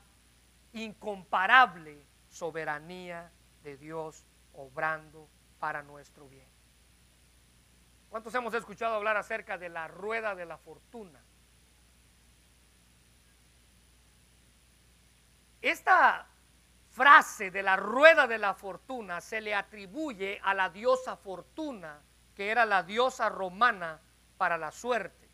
incomparable 0.74 2.04
soberanía 2.30 3.32
de 3.64 3.78
Dios 3.78 4.26
obrando 4.54 5.30
para 5.60 5.82
nuestro 5.84 6.28
bien. 6.28 6.57
¿Cuántos 8.10 8.34
hemos 8.36 8.54
escuchado 8.54 8.96
hablar 8.96 9.18
acerca 9.18 9.58
de 9.58 9.70
la 9.70 9.88
rueda 9.88 10.34
de 10.36 10.46
la 10.46 10.58
fortuna? 10.58 11.20
Esta 15.62 16.28
frase 16.92 17.52
de 17.52 17.62
la 17.62 17.76
rueda 17.76 18.26
de 18.26 18.38
la 18.38 18.54
fortuna 18.54 19.22
se 19.22 19.42
le 19.42 19.54
atribuye 19.54 20.40
a 20.44 20.54
la 20.54 20.70
diosa 20.70 21.16
Fortuna, 21.16 22.02
que 22.34 22.50
era 22.50 22.66
la 22.66 22.84
diosa 22.84 23.30
romana 23.30 24.00
para 24.38 24.58
la 24.58 24.72
suerte. 24.72 25.28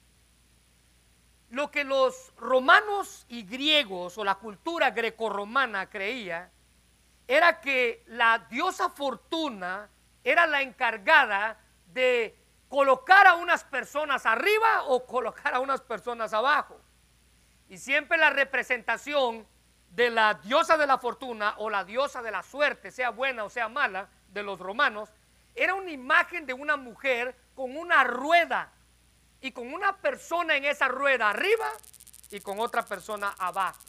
Lo 1.51 1.69
que 1.69 1.83
los 1.83 2.33
romanos 2.37 3.25
y 3.29 3.43
griegos 3.43 4.17
o 4.17 4.23
la 4.23 4.35
cultura 4.35 4.91
grecorromana 4.91 5.89
creía 5.89 6.49
era 7.27 7.61
que 7.61 8.03
la 8.07 8.39
diosa 8.49 8.89
Fortuna 8.89 9.87
era 10.23 10.47
la 10.47 10.61
encargada 10.61 11.59
de 11.85 12.42
colocar 12.73 13.27
a 13.27 13.35
unas 13.35 13.63
personas 13.63 14.25
arriba 14.25 14.85
o 14.85 15.05
colocar 15.05 15.53
a 15.53 15.59
unas 15.59 15.79
personas 15.81 16.33
abajo. 16.33 16.81
Y 17.69 17.77
siempre 17.77 18.17
la 18.17 18.31
representación 18.31 19.45
de 19.91 20.09
la 20.09 20.33
diosa 20.33 20.75
de 20.75 20.87
la 20.87 20.97
fortuna 20.97 21.53
o 21.59 21.69
la 21.69 21.83
diosa 21.83 22.23
de 22.23 22.31
la 22.31 22.41
suerte, 22.41 22.89
sea 22.89 23.11
buena 23.11 23.43
o 23.43 23.49
sea 23.51 23.69
mala, 23.69 24.09
de 24.27 24.41
los 24.41 24.59
romanos, 24.59 25.09
era 25.53 25.75
una 25.75 25.91
imagen 25.91 26.47
de 26.47 26.53
una 26.55 26.75
mujer 26.75 27.35
con 27.53 27.77
una 27.77 28.03
rueda 28.05 28.71
y 29.39 29.51
con 29.51 29.71
una 29.71 29.95
persona 29.97 30.57
en 30.57 30.65
esa 30.65 30.87
rueda 30.87 31.29
arriba 31.29 31.67
y 32.31 32.39
con 32.39 32.59
otra 32.59 32.83
persona 32.83 33.35
abajo. 33.37 33.83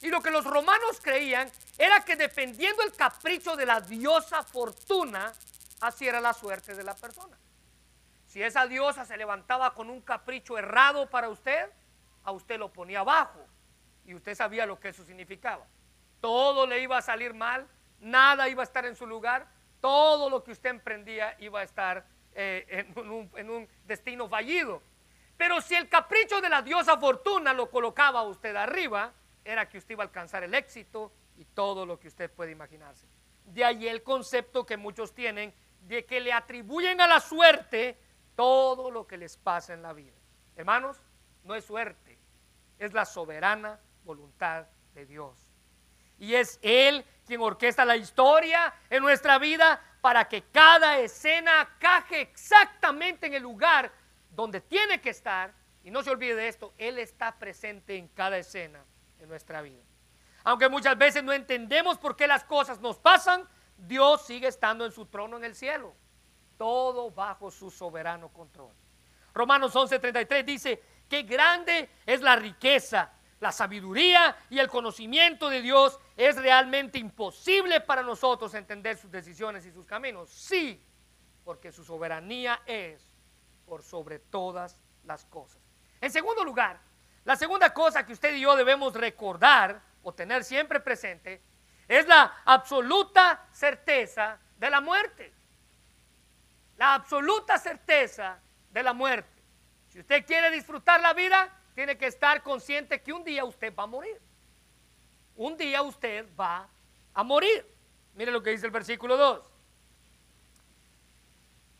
Y 0.00 0.08
lo 0.08 0.22
que 0.22 0.30
los 0.30 0.46
romanos 0.46 1.02
creían 1.02 1.52
era 1.76 2.02
que 2.02 2.16
dependiendo 2.16 2.82
el 2.82 2.94
capricho 2.94 3.56
de 3.56 3.66
la 3.66 3.82
diosa 3.82 4.42
fortuna, 4.42 5.34
así 5.82 6.08
era 6.08 6.18
la 6.22 6.32
suerte 6.32 6.74
de 6.74 6.82
la 6.82 6.94
persona. 6.94 7.36
Si 8.30 8.40
esa 8.40 8.68
diosa 8.68 9.04
se 9.04 9.16
levantaba 9.16 9.74
con 9.74 9.90
un 9.90 10.00
capricho 10.00 10.56
errado 10.56 11.10
para 11.10 11.28
usted, 11.28 11.68
a 12.22 12.30
usted 12.30 12.60
lo 12.60 12.72
ponía 12.72 13.00
abajo 13.00 13.44
y 14.04 14.14
usted 14.14 14.36
sabía 14.36 14.66
lo 14.66 14.78
que 14.78 14.90
eso 14.90 15.02
significaba. 15.02 15.66
Todo 16.20 16.64
le 16.64 16.80
iba 16.80 16.96
a 16.96 17.02
salir 17.02 17.34
mal, 17.34 17.66
nada 17.98 18.48
iba 18.48 18.62
a 18.62 18.64
estar 18.64 18.86
en 18.86 18.94
su 18.94 19.04
lugar, 19.04 19.48
todo 19.80 20.30
lo 20.30 20.44
que 20.44 20.52
usted 20.52 20.70
emprendía 20.70 21.34
iba 21.40 21.58
a 21.58 21.64
estar 21.64 22.06
eh, 22.32 22.86
en, 22.94 23.50
un, 23.50 23.68
destino 23.84 24.28
fallido. 24.28 24.80
Pero 25.36 25.60
si 25.60 25.74
el 25.74 25.88
capricho 25.88 26.40
de 26.40 26.50
la 26.50 26.62
diosa 26.62 26.98
fortuna 26.98 27.52
lo 27.52 27.68
colocaba 27.68 28.20
a 28.20 28.28
usted 28.28 28.54
arriba, 28.54 29.12
era 29.44 29.68
que 29.68 29.78
usted 29.78 29.94
iba 29.94 30.04
a 30.04 30.06
alcanzar 30.06 30.44
el 30.44 30.54
éxito 30.54 31.10
y 31.36 31.46
todo 31.46 31.84
lo 31.84 31.98
que 31.98 32.06
usted 32.06 32.30
puede 32.30 32.52
imaginarse. 32.52 33.08
De 33.46 33.64
ahí 33.64 33.88
el 33.88 34.04
concepto 34.04 34.64
que 34.64 34.76
muchos 34.76 35.12
tienen 35.12 35.52
de 35.80 36.04
que 36.04 36.20
le 36.20 36.32
atribuyen 36.32 37.00
a 37.00 37.08
la 37.08 37.18
suerte 37.18 37.98
todo 38.40 38.90
lo 38.90 39.06
que 39.06 39.18
les 39.18 39.36
pasa 39.36 39.74
en 39.74 39.82
la 39.82 39.92
vida. 39.92 40.16
Hermanos, 40.56 40.96
no 41.44 41.54
es 41.54 41.62
suerte, 41.62 42.18
es 42.78 42.94
la 42.94 43.04
soberana 43.04 43.78
voluntad 44.02 44.64
de 44.94 45.04
Dios. 45.04 45.46
Y 46.18 46.34
es 46.34 46.58
Él 46.62 47.04
quien 47.26 47.42
orquesta 47.42 47.84
la 47.84 47.98
historia 47.98 48.72
en 48.88 49.02
nuestra 49.02 49.38
vida 49.38 49.78
para 50.00 50.26
que 50.26 50.44
cada 50.44 51.00
escena 51.00 51.76
caje 51.78 52.22
exactamente 52.22 53.26
en 53.26 53.34
el 53.34 53.42
lugar 53.42 53.92
donde 54.30 54.62
tiene 54.62 55.02
que 55.02 55.10
estar. 55.10 55.52
Y 55.84 55.90
no 55.90 56.02
se 56.02 56.08
olvide 56.08 56.34
de 56.34 56.48
esto, 56.48 56.72
Él 56.78 56.96
está 56.96 57.38
presente 57.38 57.98
en 57.98 58.08
cada 58.08 58.38
escena 58.38 58.82
en 59.18 59.28
nuestra 59.28 59.60
vida. 59.60 59.82
Aunque 60.44 60.70
muchas 60.70 60.96
veces 60.96 61.22
no 61.22 61.34
entendemos 61.34 61.98
por 61.98 62.16
qué 62.16 62.26
las 62.26 62.44
cosas 62.44 62.80
nos 62.80 62.96
pasan, 62.96 63.46
Dios 63.76 64.24
sigue 64.24 64.48
estando 64.48 64.86
en 64.86 64.92
su 64.92 65.04
trono 65.04 65.36
en 65.36 65.44
el 65.44 65.54
cielo. 65.54 65.94
Todo 66.60 67.10
bajo 67.10 67.50
su 67.50 67.70
soberano 67.70 68.28
control. 68.28 68.74
Romanos 69.32 69.74
11:33 69.74 70.44
dice, 70.44 70.82
qué 71.08 71.22
grande 71.22 71.88
es 72.04 72.20
la 72.20 72.36
riqueza 72.36 73.10
la 73.40 73.50
sabiduría 73.50 74.36
y 74.50 74.58
el 74.58 74.68
conocimiento 74.68 75.48
de 75.48 75.62
Dios, 75.62 75.98
es 76.16 76.36
realmente 76.36 76.98
imposible 76.98 77.80
para 77.80 78.02
nosotros 78.02 78.52
entender 78.52 78.98
sus 78.98 79.10
decisiones 79.10 79.64
y 79.64 79.72
sus 79.72 79.86
caminos. 79.86 80.28
Sí, 80.28 80.84
porque 81.42 81.72
su 81.72 81.82
soberanía 81.82 82.60
es 82.66 83.16
por 83.64 83.82
sobre 83.82 84.18
todas 84.18 84.78
las 85.04 85.24
cosas. 85.24 85.62
En 86.02 86.10
segundo 86.10 86.44
lugar, 86.44 86.80
la 87.24 87.34
segunda 87.34 87.72
cosa 87.72 88.04
que 88.04 88.12
usted 88.12 88.34
y 88.34 88.42
yo 88.42 88.54
debemos 88.56 88.92
recordar 88.92 89.80
o 90.02 90.12
tener 90.12 90.44
siempre 90.44 90.78
presente 90.78 91.42
es 91.88 92.06
la 92.06 92.42
absoluta 92.44 93.48
certeza 93.52 94.38
de 94.58 94.68
la 94.68 94.82
muerte. 94.82 95.39
La 96.80 96.94
absoluta 96.94 97.58
certeza 97.58 98.40
de 98.70 98.82
la 98.82 98.94
muerte. 98.94 99.42
Si 99.90 100.00
usted 100.00 100.24
quiere 100.24 100.50
disfrutar 100.50 100.98
la 101.02 101.12
vida, 101.12 101.54
tiene 101.74 101.98
que 101.98 102.06
estar 102.06 102.42
consciente 102.42 103.02
que 103.02 103.12
un 103.12 103.22
día 103.22 103.44
usted 103.44 103.74
va 103.78 103.82
a 103.82 103.86
morir. 103.86 104.18
Un 105.36 105.58
día 105.58 105.82
usted 105.82 106.26
va 106.40 106.66
a 107.12 107.22
morir. 107.22 107.66
Mire 108.14 108.32
lo 108.32 108.42
que 108.42 108.52
dice 108.52 108.64
el 108.64 108.72
versículo 108.72 109.18
2. 109.18 109.44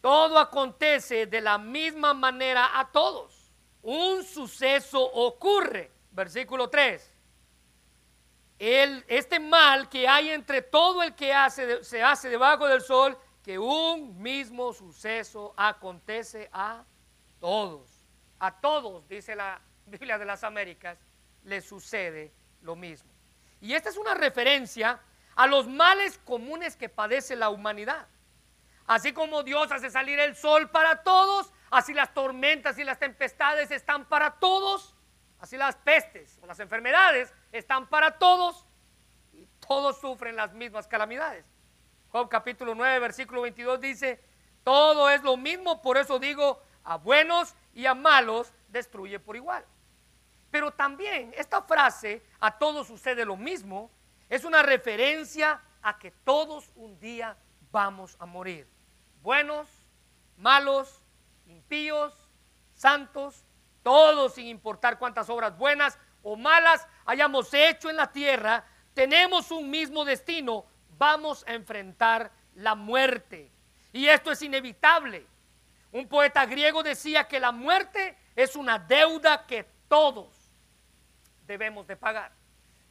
Todo 0.03 0.39
acontece 0.39 1.25
de 1.25 1.41
la 1.41 1.57
misma 1.57 2.13
manera 2.13 2.79
a 2.79 2.93
todos. 2.93 3.51
Un 3.81 4.23
suceso 4.23 5.03
ocurre. 5.03 5.91
Versículo 6.11 6.69
3. 6.69 7.11
El, 8.59 9.03
este 9.09 9.41
mal 9.41 9.89
que 9.89 10.07
hay 10.07 10.29
entre 10.29 10.61
todo 10.61 11.03
el 11.03 11.15
que 11.15 11.33
hace, 11.33 11.83
se 11.85 12.03
hace 12.03 12.29
debajo 12.29 12.67
del 12.67 12.83
sol, 12.83 13.17
que 13.43 13.59
un 13.59 14.21
mismo 14.21 14.73
suceso 14.73 15.55
acontece 15.57 16.49
a 16.53 16.85
todos. 17.39 17.89
A 18.39 18.61
todos, 18.61 19.07
dice 19.09 19.35
la 19.35 19.61
Biblia 19.87 20.19
de 20.19 20.25
las 20.25 20.45
Américas, 20.45 20.99
le 21.45 21.61
sucede 21.61 22.33
lo 22.63 22.77
mismo. 22.77 23.11
Y 23.61 23.75
esta 23.75 23.89
es 23.89 23.97
una 23.97 24.15
referencia 24.15 25.01
a 25.35 25.47
los 25.47 25.67
males 25.67 26.19
comunes 26.19 26.77
que 26.77 26.89
padece 26.89 27.37
la 27.37 27.51
humanidad. 27.51 28.07
Así 28.87 29.13
como 29.13 29.43
Dios 29.43 29.71
hace 29.71 29.91
salir 29.91 30.19
el 30.19 30.35
sol 30.35 30.71
para 30.71 31.03
todos, 31.03 31.53
así 31.71 31.95
las 31.95 32.13
tormentas 32.13 32.79
y 32.79 32.85
las 32.85 32.99
tempestades 32.99 33.71
están 33.71 34.05
para 34.07 34.39
todos, 34.39 34.97
así 35.39 35.57
las 35.57 35.77
pestes 35.77 36.39
o 36.43 36.47
las 36.47 36.61
enfermedades 36.61 37.33
están 37.53 37.89
para 37.89 38.19
todos 38.19 38.67
y 39.33 39.47
todos 39.67 40.01
sufren 40.01 40.37
las 40.37 40.53
mismas 40.55 40.89
calamidades. 40.89 41.45
Job 42.11 42.29
capítulo 42.29 42.75
9, 42.75 42.99
versículo 42.99 43.43
22 43.43 43.81
dice, 43.81 44.21
todo 44.65 45.09
es 45.11 45.23
lo 45.23 45.37
mismo, 45.37 45.81
por 45.81 45.97
eso 45.97 46.19
digo, 46.19 46.61
a 46.83 46.97
buenos 46.97 47.55
y 47.73 47.87
a 47.87 47.95
malos 47.95 48.53
destruye 48.69 49.21
por 49.21 49.37
igual. 49.37 49.65
Pero 50.51 50.73
también 50.73 51.33
esta 51.37 51.63
frase, 51.63 52.23
a 52.41 52.59
todos 52.59 52.89
sucede 52.89 53.25
lo 53.25 53.37
mismo, 53.37 53.91
es 54.29 54.45
una 54.45 54.63
referencia 54.63 55.61
a 55.83 55.99
que 55.99 56.11
todos 56.11 56.71
un 56.75 56.99
día 56.99 57.37
vamos 57.71 58.17
a 58.19 58.27
morir. 58.27 58.69
Buenos, 59.23 59.69
malos, 60.37 61.03
impíos, 61.47 62.13
santos, 62.75 63.45
todos 63.85 64.35
sin 64.35 64.47
importar 64.47 64.99
cuántas 64.99 65.31
obras 65.31 65.57
buenas 65.57 65.99
o 66.23 66.37
malas 66.37 66.87
hayamos 67.07 67.55
hecho 67.55 67.89
en 67.89 67.97
la 67.97 68.11
tierra, 68.11 68.65
tenemos 68.95 69.51
un 69.51 69.71
mismo 69.71 70.05
destino, 70.05 70.67
vamos 71.01 71.45
a 71.49 71.55
enfrentar 71.55 72.31
la 72.55 72.75
muerte. 72.75 73.51
Y 73.91 74.07
esto 74.07 74.31
es 74.31 74.43
inevitable. 74.43 75.27
Un 75.91 76.07
poeta 76.07 76.45
griego 76.45 76.83
decía 76.83 77.27
que 77.27 77.41
la 77.41 77.53
muerte 77.53 78.17
es 78.37 78.55
una 78.55 78.79
deuda 78.79 79.47
que 79.47 79.65
todos 79.89 80.53
debemos 81.47 81.87
de 81.87 81.97
pagar. 81.97 82.33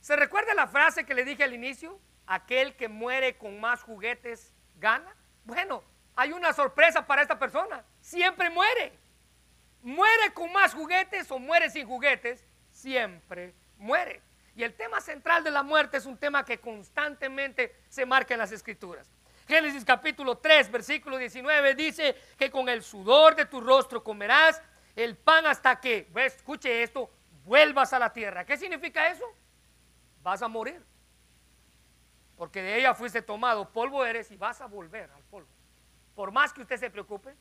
¿Se 0.02 0.16
recuerda 0.16 0.56
la 0.56 0.68
frase 0.68 1.06
que 1.06 1.14
le 1.14 1.24
dije 1.24 1.44
al 1.44 1.54
inicio? 1.54 2.00
Aquel 2.26 2.76
que 2.76 2.90
muere 2.90 3.38
con 3.38 3.60
más 3.60 3.84
juguetes 3.84 4.56
gana. 4.78 5.16
Bueno, 5.46 5.84
hay 6.16 6.32
una 6.32 6.52
sorpresa 6.52 7.06
para 7.06 7.22
esta 7.22 7.38
persona. 7.38 7.86
Siempre 8.02 8.50
muere. 8.50 8.92
Muere 9.84 10.34
con 10.34 10.52
más 10.52 10.74
juguetes 10.74 11.30
o 11.30 11.38
muere 11.38 11.70
sin 11.70 11.86
juguetes. 11.88 12.44
Siempre 12.72 13.54
muere. 13.78 14.22
Y 14.56 14.64
el 14.64 14.74
tema 14.74 15.00
central 15.02 15.44
de 15.44 15.52
la 15.52 15.64
muerte 15.64 15.98
es 15.98 16.06
un 16.06 16.18
tema 16.18 16.44
que 16.44 16.60
constantemente 16.60 17.76
se 17.90 18.06
marca 18.06 18.34
en 18.34 18.40
las 18.40 18.52
escrituras. 18.52 19.10
Génesis 19.48 19.84
capítulo 19.84 20.38
3, 20.38 20.70
versículo 20.72 21.18
19 21.18 21.74
dice 21.74 22.16
que 22.38 22.52
con 22.52 22.70
el 22.70 22.84
sudor 22.84 23.36
de 23.36 23.46
tu 23.46 23.60
rostro 23.60 24.04
comerás 24.04 24.62
el 24.96 25.18
pan 25.18 25.46
hasta 25.46 25.80
que, 25.80 26.08
escuche 26.16 26.84
esto, 26.84 27.10
vuelvas 27.46 27.94
a 27.94 28.00
la 28.00 28.14
tierra. 28.14 28.46
¿Qué 28.46 28.58
significa 28.58 29.08
eso? 29.10 29.26
Vas 30.22 30.42
a 30.42 30.48
morir. 30.48 30.86
Porque 32.38 32.62
de 32.62 32.78
ella 32.78 32.94
fuiste 32.94 33.22
tomado, 33.22 33.70
polvo 33.70 34.06
eres 34.06 34.30
y 34.32 34.38
vas 34.38 34.62
a 34.62 34.68
volver 34.68 35.10
al 35.12 35.24
polvo. 35.24 35.50
Por 36.16 36.32
más 36.32 36.54
que 36.54 36.62
usted 36.62 36.78
se 36.78 36.90
preocupe, 36.90 37.36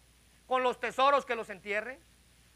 con 0.47 0.63
los 0.63 0.81
tesoros 0.81 1.27
que 1.27 1.35
los 1.35 1.51
entierren, 1.51 2.01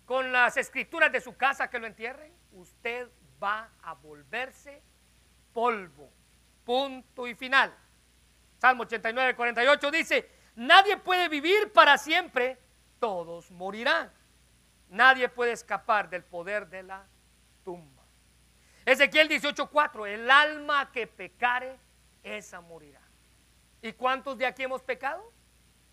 con 0.06 0.32
las 0.32 0.56
escrituras 0.56 1.12
de 1.12 1.20
su 1.20 1.36
casa 1.36 1.68
que 1.68 1.78
lo 1.78 1.86
entierren, 1.86 2.32
usted 2.52 3.08
va 3.42 3.70
a 3.82 3.94
volverse 3.94 4.82
polvo. 5.52 6.10
Punto 6.64 7.26
y 7.26 7.34
final. 7.34 7.74
Salmo 8.58 8.84
89, 8.84 9.34
48 9.34 9.90
dice, 9.90 10.30
nadie 10.54 10.96
puede 10.96 11.28
vivir 11.28 11.72
para 11.72 11.98
siempre, 11.98 12.58
todos 13.00 13.50
morirán. 13.50 14.12
Nadie 14.88 15.28
puede 15.28 15.52
escapar 15.52 16.08
del 16.08 16.22
poder 16.22 16.68
de 16.68 16.82
la 16.82 17.04
tumba. 17.64 18.02
Ezequiel 18.84 19.28
18:4, 19.28 20.06
el 20.06 20.30
alma 20.30 20.92
que 20.92 21.06
pecare, 21.06 21.78
esa 22.22 22.60
morirá. 22.60 23.00
¿Y 23.80 23.92
cuántos 23.92 24.38
de 24.38 24.46
aquí 24.46 24.62
hemos 24.62 24.82
pecado? 24.82 25.32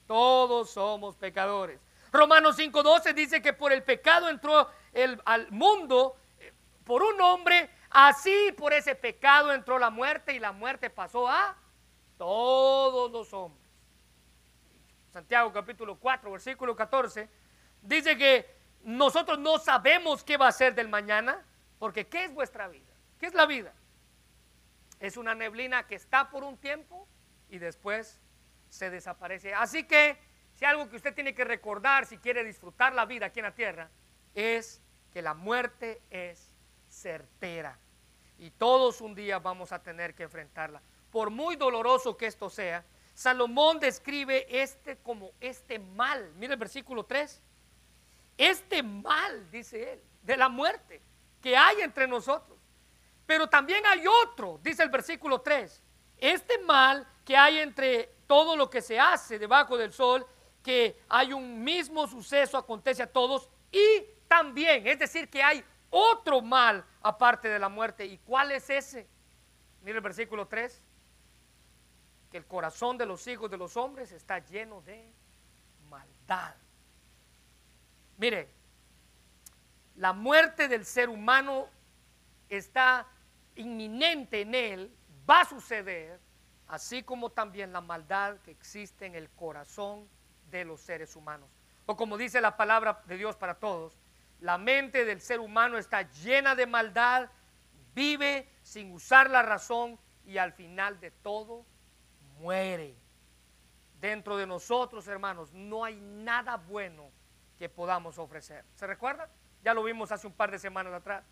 Todos 0.06 0.72
somos 0.72 1.16
pecadores. 1.16 1.80
Romanos 2.12 2.58
5:12 2.58 3.14
dice 3.14 3.42
que 3.42 3.54
por 3.54 3.72
el 3.72 3.84
pecado 3.84 4.30
entró 4.30 4.70
el, 4.94 5.22
al 5.26 5.50
mundo, 5.52 6.19
por 6.90 7.04
un 7.04 7.22
hombre, 7.22 7.70
así 7.92 8.52
por 8.58 8.74
ese 8.74 8.96
pecado 8.96 9.54
entró 9.54 9.78
la 9.78 9.92
muerte 9.92 10.34
y 10.34 10.40
la 10.40 10.52
muerte 10.52 10.90
pasó 10.90 11.30
a 11.30 11.56
todos 12.18 13.12
los 13.12 13.32
hombres. 13.32 13.64
Santiago 15.12 15.54
capítulo 15.54 16.00
4, 16.00 16.32
versículo 16.32 16.76
14, 16.76 17.30
dice 17.84 18.18
que 18.18 18.56
nosotros 18.82 19.38
no 19.38 19.60
sabemos 19.60 20.24
qué 20.24 20.36
va 20.36 20.48
a 20.48 20.52
ser 20.52 20.74
del 20.74 20.88
mañana, 20.88 21.46
porque 21.78 22.08
¿qué 22.08 22.24
es 22.24 22.34
vuestra 22.34 22.68
vida? 22.68 22.92
¿Qué 23.20 23.28
es 23.28 23.36
la 23.36 23.46
vida? 23.46 23.72
Es 25.00 25.16
una 25.16 25.36
neblina 25.36 25.86
que 25.86 25.94
está 25.94 26.32
por 26.32 26.44
un 26.44 26.58
tiempo 26.58 27.08
y 27.52 27.60
después 27.60 28.20
se 28.68 28.90
desaparece. 28.90 29.54
Así 29.54 29.84
que 29.84 30.18
si 30.56 30.66
algo 30.66 30.90
que 30.90 30.96
usted 30.96 31.14
tiene 31.14 31.36
que 31.36 31.44
recordar 31.44 32.08
si 32.08 32.18
quiere 32.18 32.44
disfrutar 32.44 32.94
la 32.94 33.06
vida 33.06 33.28
aquí 33.28 33.42
en 33.42 33.46
la 33.46 33.54
tierra, 33.54 33.92
es 34.34 34.82
que 35.14 35.22
la 35.22 35.36
muerte 35.36 36.02
es 36.10 36.56
certera. 36.90 37.78
Y 38.38 38.52
todos 38.52 39.02
un 39.02 39.16
día 39.16 39.40
vamos 39.40 39.72
a 39.72 39.82
tener 39.82 40.16
que 40.16 40.24
enfrentarla 40.24 40.82
por 41.12 41.30
muy 41.30 41.56
doloroso 41.56 42.16
que 42.16 42.28
esto 42.28 42.50
sea, 42.50 42.86
Salomón 43.14 43.80
describe 43.80 44.46
este 44.50 44.98
como 44.98 45.32
este 45.40 45.80
mal. 45.80 46.32
Mira 46.36 46.54
el 46.54 46.60
versículo 46.60 47.04
3. 47.04 47.42
Este 48.38 48.82
mal, 48.82 49.52
dice 49.52 49.94
él, 49.94 50.02
de 50.22 50.38
la 50.38 50.48
muerte 50.48 51.02
que 51.42 51.58
hay 51.58 51.82
entre 51.82 52.08
nosotros. 52.08 52.58
Pero 53.26 53.48
también 53.48 53.86
hay 53.86 54.06
otro, 54.08 54.60
dice 54.64 54.84
el 54.84 54.90
versículo 54.90 55.42
3. 55.42 55.84
Este 56.18 56.58
mal 56.60 57.06
que 57.26 57.36
hay 57.36 57.60
entre 57.60 58.16
todo 58.28 58.56
lo 58.56 58.70
que 58.70 58.82
se 58.82 59.00
hace 59.00 59.38
debajo 59.38 59.78
del 59.78 59.92
sol, 59.92 60.26
que 60.64 61.02
hay 61.10 61.34
un 61.34 61.64
mismo 61.64 62.08
suceso, 62.08 62.58
acontece 62.58 63.04
a 63.04 63.12
todos, 63.12 63.50
y 63.72 64.04
también, 64.28 64.86
es 64.88 65.00
decir, 65.00 65.30
que 65.30 65.42
hay 65.42 65.64
otro 65.90 66.42
mal 66.42 66.86
aparte 67.02 67.48
de 67.48 67.60
la 67.60 67.70
muerte. 67.70 68.06
¿Y 68.06 68.18
cuál 68.20 68.52
es 68.52 68.70
ese? 68.70 69.08
Mira 69.84 69.98
el 69.98 70.04
versículo 70.04 70.48
3 70.48 70.84
que 72.32 72.38
el 72.38 72.46
corazón 72.46 72.98
de 72.98 73.06
los 73.06 73.26
hijos 73.28 73.50
de 73.50 73.58
los 73.58 73.76
hombres 73.76 74.12
está 74.12 74.40
lleno 74.40 74.82
de 74.82 75.12
maldad. 75.90 76.56
Mire, 78.18 78.50
la 79.96 80.14
muerte 80.14 80.68
del 80.68 80.86
ser 80.86 81.10
humano 81.10 81.68
está 82.48 83.08
inminente 83.56 84.42
en 84.42 84.56
él, 84.56 84.96
va 85.30 85.42
a 85.42 85.46
suceder, 85.46 86.20
así 86.68 87.04
como 87.04 87.32
también 87.32 87.74
la 87.74 87.82
maldad 87.82 88.38
que 88.40 88.52
existe 88.52 89.06
en 89.06 89.16
el 89.16 89.30
corazón 89.32 90.08
de 90.52 90.66
los 90.66 90.82
seres 90.82 91.16
humanos. 91.16 91.50
O 91.86 91.96
como 91.96 92.18
dice 92.18 92.42
la 92.42 92.56
palabra 92.56 93.02
de 93.08 93.18
Dios 93.18 93.36
para 93.36 93.56
todos, 93.56 93.98
la 94.42 94.58
mente 94.58 95.06
del 95.06 95.22
ser 95.22 95.40
humano 95.40 95.78
está 95.78 96.10
llena 96.12 96.56
de 96.56 96.66
maldad, 96.66 97.30
vive 97.94 98.50
sin 98.62 98.94
usar 98.94 99.30
la 99.30 99.42
razón 99.42 100.00
y 100.26 100.38
al 100.38 100.54
final 100.54 101.00
de 101.00 101.12
todo 101.12 101.66
muere. 102.40 102.96
Dentro 104.00 104.38
de 104.38 104.48
nosotros, 104.48 105.08
hermanos, 105.08 105.52
no 105.54 105.84
hay 105.84 106.00
nada 106.00 106.56
bueno 106.56 107.12
que 107.58 107.68
podamos 107.68 108.18
ofrecer. 108.18 108.64
¿Se 108.76 108.88
recuerda? 108.88 109.30
Ya 109.62 109.74
lo 109.74 109.84
vimos 109.84 110.12
hace 110.12 110.26
un 110.26 110.34
par 110.34 110.52
de 110.52 110.60
semanas 110.60 110.94
atrás. 110.94 111.26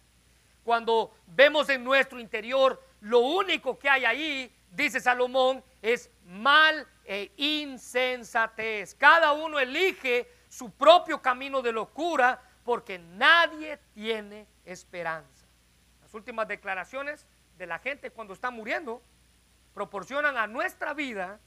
Cuando 0.65 1.15
vemos 1.28 1.70
en 1.70 1.82
nuestro 1.82 2.20
interior, 2.20 2.84
lo 3.00 3.20
único 3.20 3.80
que 3.80 3.89
hay 3.89 4.04
ahí, 4.04 4.54
dice 4.70 5.00
Salomón, 5.00 5.63
es 5.82 6.12
mal 6.26 6.86
e 7.06 7.32
insensatez. 7.38 8.93
Cada 8.96 9.32
uno 9.32 9.60
elige 9.60 10.30
su 10.50 10.72
propio 10.72 11.22
camino 11.22 11.62
de 11.62 11.72
locura 11.72 12.41
porque 12.68 13.00
nadie 13.00 13.80
tiene 13.94 14.46
esperanza. 14.66 15.48
Las 16.02 16.14
últimas 16.14 16.50
declaraciones 16.50 17.26
de 17.58 17.66
la 17.66 17.80
gente 17.80 18.12
cuando 18.12 18.34
está 18.34 18.52
muriendo 18.52 19.02
proporcionan 19.74 20.36
a 20.36 20.48
nuestra 20.48 20.94
vida 20.94 21.40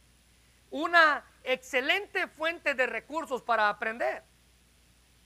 una 0.71 1.23
excelente 1.45 2.27
fuente 2.27 2.73
de 2.73 2.87
recursos 2.87 3.43
para 3.43 3.69
aprender. 3.69 4.23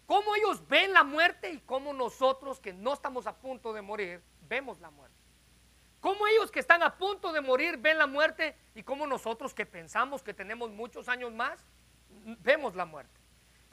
Cómo 0.06 0.34
ellos 0.34 0.66
ven 0.66 0.92
la 0.92 1.04
muerte 1.04 1.50
y 1.50 1.60
cómo 1.60 1.92
nosotros 1.92 2.58
que 2.58 2.72
no 2.72 2.92
estamos 2.92 3.28
a 3.28 3.36
punto 3.36 3.72
de 3.72 3.80
morir 3.80 4.20
vemos 4.48 4.80
la 4.80 4.90
muerte. 4.90 5.16
Cómo 6.00 6.26
ellos 6.26 6.50
que 6.50 6.58
están 6.58 6.82
a 6.82 6.98
punto 6.98 7.32
de 7.32 7.40
morir 7.40 7.76
ven 7.76 7.98
la 7.98 8.08
muerte 8.08 8.56
y 8.74 8.82
cómo 8.82 9.06
nosotros 9.06 9.54
que 9.54 9.64
pensamos 9.64 10.24
que 10.24 10.34
tenemos 10.34 10.72
muchos 10.72 11.08
años 11.08 11.32
más 11.32 11.64
vemos 12.40 12.74
la 12.74 12.84
muerte. 12.84 13.23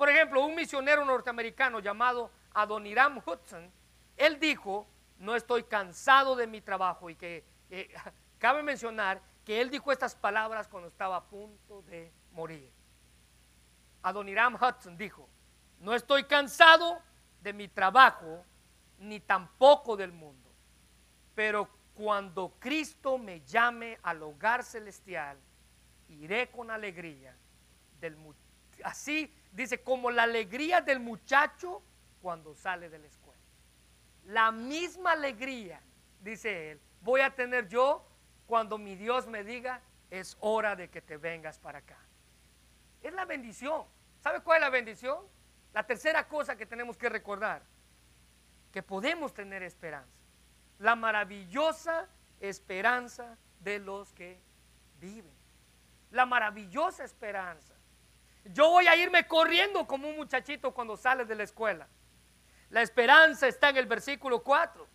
Por 0.02 0.10
ejemplo, 0.10 0.44
un 0.44 0.56
misionero 0.56 1.06
norteamericano 1.06 1.80
llamado 1.80 2.32
Adoniram 2.56 3.22
Hudson, 3.24 3.72
él 4.18 4.40
dijo, 4.40 4.88
no 5.20 5.36
estoy 5.36 5.62
cansado 5.62 6.36
de 6.36 6.48
mi 6.48 6.60
trabajo 6.60 7.12
y 7.12 7.16
que 7.16 7.46
eh, 7.70 7.88
Cabe 8.40 8.64
mencionar 8.64 9.22
que 9.46 9.62
él 9.62 9.70
dijo 9.70 9.92
estas 9.92 10.16
palabras 10.16 10.68
cuando 10.68 10.90
estaba 10.90 11.18
a 11.18 11.24
punto 11.24 11.84
de 11.84 12.12
morir. 12.32 12.74
Adoniram 14.02 14.56
Hudson 14.56 14.98
dijo, 14.98 15.30
no 15.80 15.94
estoy 15.94 16.24
cansado 16.24 17.00
de 17.40 17.54
mi 17.54 17.68
trabajo, 17.68 18.44
ni 18.98 19.20
tampoco 19.20 19.96
del 19.96 20.14
mundo, 20.14 20.50
pero 21.36 21.70
cuando 21.94 22.56
Cristo 22.58 23.20
me 23.20 23.42
llame 23.42 24.00
al 24.02 24.24
hogar 24.24 24.64
celestial, 24.64 25.38
iré 26.10 26.50
con 26.50 26.72
alegría 26.72 27.38
del 28.00 28.16
así 28.84 29.34
dice 29.52 29.82
como 29.82 30.12
la 30.12 30.24
alegría 30.24 30.82
del 30.82 31.00
muchacho 31.00 31.82
cuando 32.22 32.54
sale 32.56 32.90
de 32.90 33.00
la 33.00 33.08
escuela. 33.08 33.40
La 34.26 34.52
misma 34.52 35.14
alegría, 35.14 35.82
dice 36.22 36.72
él, 36.72 36.82
voy 37.02 37.22
a 37.22 37.34
tener 37.34 37.68
yo 37.68 38.06
cuando 38.46 38.78
mi 38.78 38.96
Dios 38.96 39.28
me 39.28 39.44
diga, 39.44 39.82
es 40.10 40.38
hora 40.40 40.76
de 40.76 40.90
que 40.90 41.02
te 41.02 41.18
vengas 41.18 41.58
para 41.58 41.80
acá. 41.80 41.98
Es 43.02 43.14
la 43.14 43.26
bendición. 43.26 43.86
¿Sabe 44.20 44.42
cuál 44.42 44.58
es 44.58 44.62
la 44.62 44.70
bendición? 44.70 45.26
La 45.74 45.84
tercera 45.84 46.28
cosa 46.28 46.56
que 46.56 46.66
tenemos 46.66 46.98
que 46.98 47.10
recordar 47.10 47.64
que 48.72 48.84
podemos 48.84 49.34
tener 49.34 49.64
esperanza. 49.64 50.20
La 50.80 50.96
maravillosa 50.96 52.08
esperanza 52.40 53.38
de 53.60 53.80
los 53.80 54.14
que 54.14 54.40
viven. 55.00 55.34
La 56.12 56.26
maravillosa 56.26 57.04
esperanza. 57.04 57.74
Yo 58.46 58.70
voy 58.70 58.88
a 58.88 58.96
irme 58.96 59.28
corriendo 59.28 59.86
como 59.86 60.10
un 60.10 60.16
muchachito 60.16 60.74
cuando 60.74 60.98
sale 60.98 61.26
de 61.26 61.36
la 61.36 61.44
escuela. 61.44 61.88
La 62.70 62.82
esperanza 62.82 63.48
está 63.48 63.70
en 63.70 63.78
el 63.78 63.86
versículo 63.86 64.42
4. 64.42 64.88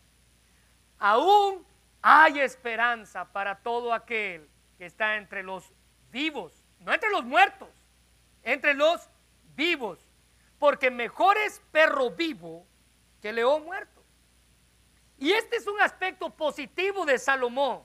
Aún 0.98 1.66
hay 2.02 2.40
esperanza 2.40 3.30
para 3.32 3.56
todo 3.56 3.92
aquel 3.92 4.48
que 4.78 4.86
está 4.86 5.16
entre 5.16 5.42
los 5.42 5.72
vivos, 6.10 6.64
no 6.80 6.92
entre 6.92 7.10
los 7.10 7.24
muertos, 7.24 7.68
entre 8.42 8.74
los 8.74 9.08
vivos. 9.54 9.98
Porque 10.58 10.90
mejor 10.90 11.36
es 11.36 11.60
perro 11.70 12.10
vivo 12.10 12.66
que 13.20 13.32
león 13.32 13.64
muerto. 13.64 14.02
Y 15.18 15.32
este 15.32 15.56
es 15.56 15.66
un 15.66 15.80
aspecto 15.80 16.30
positivo 16.30 17.04
de 17.04 17.18
Salomón. 17.18 17.82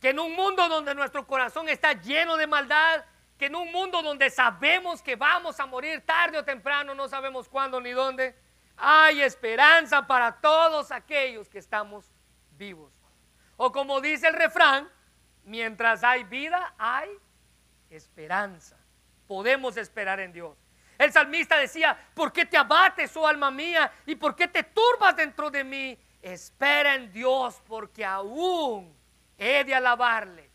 Que 0.00 0.10
en 0.10 0.18
un 0.18 0.32
mundo 0.34 0.68
donde 0.68 0.94
nuestro 0.94 1.26
corazón 1.26 1.68
está 1.68 1.92
lleno 1.92 2.36
de 2.36 2.46
maldad, 2.46 3.04
que 3.38 3.46
en 3.46 3.56
un 3.56 3.70
mundo 3.72 4.02
donde 4.02 4.30
sabemos 4.30 5.02
que 5.02 5.16
vamos 5.16 5.58
a 5.58 5.66
morir 5.66 6.04
tarde 6.06 6.38
o 6.38 6.44
temprano, 6.44 6.94
no 6.94 7.08
sabemos 7.08 7.48
cuándo 7.48 7.80
ni 7.80 7.90
dónde, 7.90 8.34
hay 8.76 9.22
esperanza 9.22 10.06
para 10.06 10.40
todos 10.40 10.90
aquellos 10.90 11.48
que 11.48 11.58
estamos 11.58 12.06
vivos. 12.56 12.92
O 13.56 13.72
como 13.72 14.00
dice 14.00 14.28
el 14.28 14.34
refrán, 14.34 14.88
mientras 15.44 16.02
hay 16.02 16.24
vida, 16.24 16.74
hay 16.78 17.08
esperanza. 17.90 18.76
Podemos 19.26 19.76
esperar 19.76 20.20
en 20.20 20.32
Dios. 20.32 20.56
El 20.98 21.12
salmista 21.12 21.58
decía, 21.58 21.96
¿por 22.14 22.32
qué 22.32 22.46
te 22.46 22.56
abates, 22.56 23.16
oh 23.16 23.26
alma 23.26 23.50
mía? 23.50 23.90
¿Y 24.06 24.14
por 24.14 24.36
qué 24.36 24.48
te 24.48 24.62
turbas 24.62 25.16
dentro 25.16 25.50
de 25.50 25.64
mí? 25.64 25.98
Espera 26.22 26.94
en 26.94 27.12
Dios, 27.12 27.60
porque 27.66 28.04
aún 28.04 28.96
he 29.36 29.64
de 29.64 29.74
alabarle. 29.74 30.50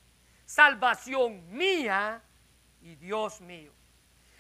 Salvación 0.45 1.55
mía 1.55 2.21
y 2.81 2.95
Dios 2.95 3.41
mío. 3.41 3.71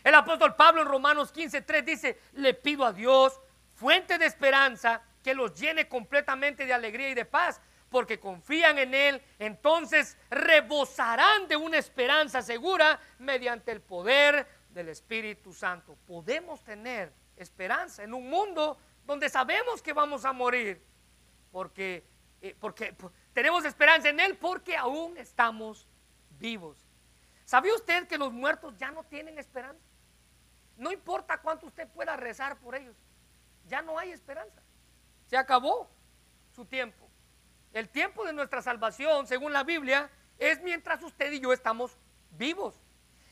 El 0.03 0.15
apóstol 0.15 0.55
Pablo 0.55 0.81
en 0.81 0.87
Romanos 0.87 1.33
15:3 1.33 1.83
dice, 1.83 2.19
le 2.33 2.53
pido 2.53 2.85
a 2.85 2.93
Dios, 2.93 3.39
fuente 3.75 4.17
de 4.17 4.25
esperanza, 4.25 5.01
que 5.23 5.33
los 5.33 5.53
llene 5.59 5.87
completamente 5.87 6.65
de 6.65 6.73
alegría 6.73 7.09
y 7.09 7.13
de 7.13 7.25
paz, 7.25 7.61
porque 7.89 8.19
confían 8.19 8.77
en 8.77 8.93
Él, 8.93 9.21
entonces 9.39 10.17
rebosarán 10.29 11.47
de 11.47 11.55
una 11.55 11.77
esperanza 11.77 12.41
segura 12.41 12.99
mediante 13.17 13.71
el 13.71 13.81
poder 13.81 14.47
del 14.69 14.89
Espíritu 14.89 15.53
Santo. 15.53 15.97
Podemos 16.05 16.63
tener 16.63 17.11
esperanza 17.35 18.03
en 18.03 18.13
un 18.13 18.29
mundo 18.29 18.77
donde 19.05 19.27
sabemos 19.29 19.81
que 19.81 19.93
vamos 19.93 20.23
a 20.25 20.33
morir, 20.33 20.81
porque, 21.51 22.05
eh, 22.41 22.55
porque 22.59 22.95
tenemos 23.33 23.65
esperanza 23.65 24.09
en 24.09 24.19
Él 24.19 24.37
porque 24.37 24.77
aún 24.77 25.17
estamos 25.17 25.87
vivos. 26.37 26.88
¿Sabía 27.49 27.73
usted 27.73 28.07
que 28.07 28.19
los 28.19 28.31
muertos 28.31 28.77
ya 28.77 28.91
no 28.91 29.03
tienen 29.05 29.39
esperanza? 29.39 29.83
No 30.77 30.91
importa 30.91 31.41
cuánto 31.41 31.65
usted 31.65 31.87
pueda 31.87 32.15
rezar 32.15 32.59
por 32.59 32.75
ellos, 32.75 32.95
ya 33.65 33.81
no 33.81 33.97
hay 33.97 34.11
esperanza. 34.11 34.61
Se 35.25 35.35
acabó 35.35 35.89
su 36.53 36.63
tiempo. 36.65 37.09
El 37.73 37.89
tiempo 37.89 38.23
de 38.23 38.33
nuestra 38.33 38.61
salvación, 38.61 39.25
según 39.25 39.51
la 39.51 39.63
Biblia, 39.63 40.11
es 40.37 40.61
mientras 40.61 41.01
usted 41.01 41.31
y 41.31 41.39
yo 41.39 41.51
estamos 41.51 41.97
vivos. 42.37 42.75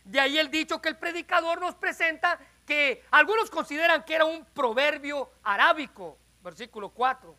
De 0.03 0.19
ahí 0.19 0.39
el 0.39 0.49
dicho 0.49 0.81
que 0.81 0.89
el 0.89 0.97
predicador 0.97 1.61
nos 1.61 1.75
presenta, 1.75 2.39
que 2.65 3.05
algunos 3.11 3.51
consideran 3.51 4.03
que 4.03 4.15
era 4.15 4.25
un 4.25 4.45
proverbio 4.45 5.29
arábico, 5.43 6.17
versículo 6.41 6.89
4. 6.89 7.35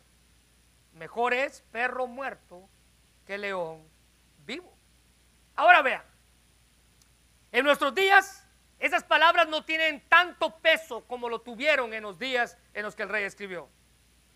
Mejor 0.93 1.33
es 1.33 1.61
perro 1.73 2.07
muerto 2.07 2.69
que 3.25 3.37
león 3.37 3.85
vivo. 4.45 4.73
Ahora 5.57 5.81
vean, 5.81 6.03
en 7.51 7.65
nuestros 7.65 7.95
días 7.95 8.45
esas 8.79 9.03
palabras 9.03 9.47
no 9.47 9.65
tienen 9.65 10.01
tanto 10.07 10.57
peso 10.59 11.03
como 11.05 11.27
lo 11.27 11.41
tuvieron 11.41 11.93
en 11.93 12.03
los 12.03 12.17
días 12.17 12.57
en 12.73 12.83
los 12.83 12.95
que 12.95 13.03
el 13.03 13.09
rey 13.09 13.25
escribió. 13.25 13.69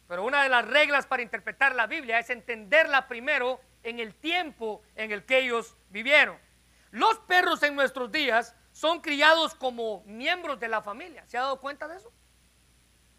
Pero 0.08 0.26
una 0.26 0.44
de 0.44 0.50
las 0.50 0.68
reglas 0.68 1.08
para 1.08 1.24
interpretar 1.24 1.74
la 1.76 1.88
Biblia 1.88 2.20
es 2.20 2.30
entenderla 2.30 3.08
primero 3.08 3.62
en 3.84 4.00
el 4.00 4.14
tiempo 4.14 4.82
en 4.96 5.12
el 5.12 5.24
que 5.24 5.40
ellos 5.40 5.76
vivieron. 5.90 6.38
Los 6.92 7.18
perros 7.20 7.64
en 7.64 7.76
nuestros 7.76 8.12
días 8.12 8.56
son 8.74 9.00
criados 9.00 9.56
como 9.56 10.04
miembros 10.06 10.60
de 10.60 10.68
la 10.68 10.82
familia. 10.82 11.26
¿Se 11.26 11.38
ha 11.38 11.42
dado 11.42 11.60
cuenta 11.60 11.88
de 11.88 11.98
eso? 11.98 12.12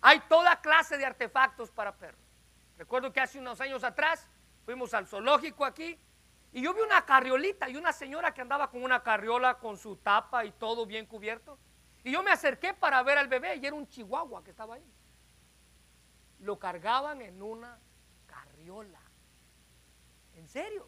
Hay 0.02 0.20
toda 0.28 0.60
clase 0.60 0.98
de 0.98 1.06
artefactos 1.06 1.70
para 1.70 1.96
perros. 1.96 2.20
Recuerdo 2.76 3.12
que 3.12 3.20
hace 3.20 3.38
unos 3.38 3.60
años 3.60 3.82
atrás 3.82 4.28
fuimos 4.66 4.92
al 4.92 5.06
zoológico 5.06 5.64
aquí 5.64 5.98
y 6.54 6.62
yo 6.62 6.72
vi 6.72 6.82
una 6.82 7.04
carriolita 7.04 7.68
y 7.68 7.74
una 7.74 7.92
señora 7.92 8.32
que 8.32 8.40
andaba 8.40 8.70
con 8.70 8.84
una 8.84 9.02
carriola 9.02 9.58
con 9.58 9.76
su 9.76 9.96
tapa 9.96 10.44
y 10.44 10.52
todo 10.52 10.86
bien 10.86 11.04
cubierto. 11.04 11.58
Y 12.04 12.12
yo 12.12 12.22
me 12.22 12.30
acerqué 12.30 12.72
para 12.72 13.02
ver 13.02 13.18
al 13.18 13.26
bebé 13.26 13.56
y 13.56 13.66
era 13.66 13.74
un 13.74 13.88
chihuahua 13.88 14.44
que 14.44 14.50
estaba 14.52 14.76
ahí. 14.76 14.94
Lo 16.38 16.56
cargaban 16.60 17.20
en 17.22 17.42
una 17.42 17.76
carriola. 18.26 19.00
¿En 20.36 20.46
serio? 20.46 20.86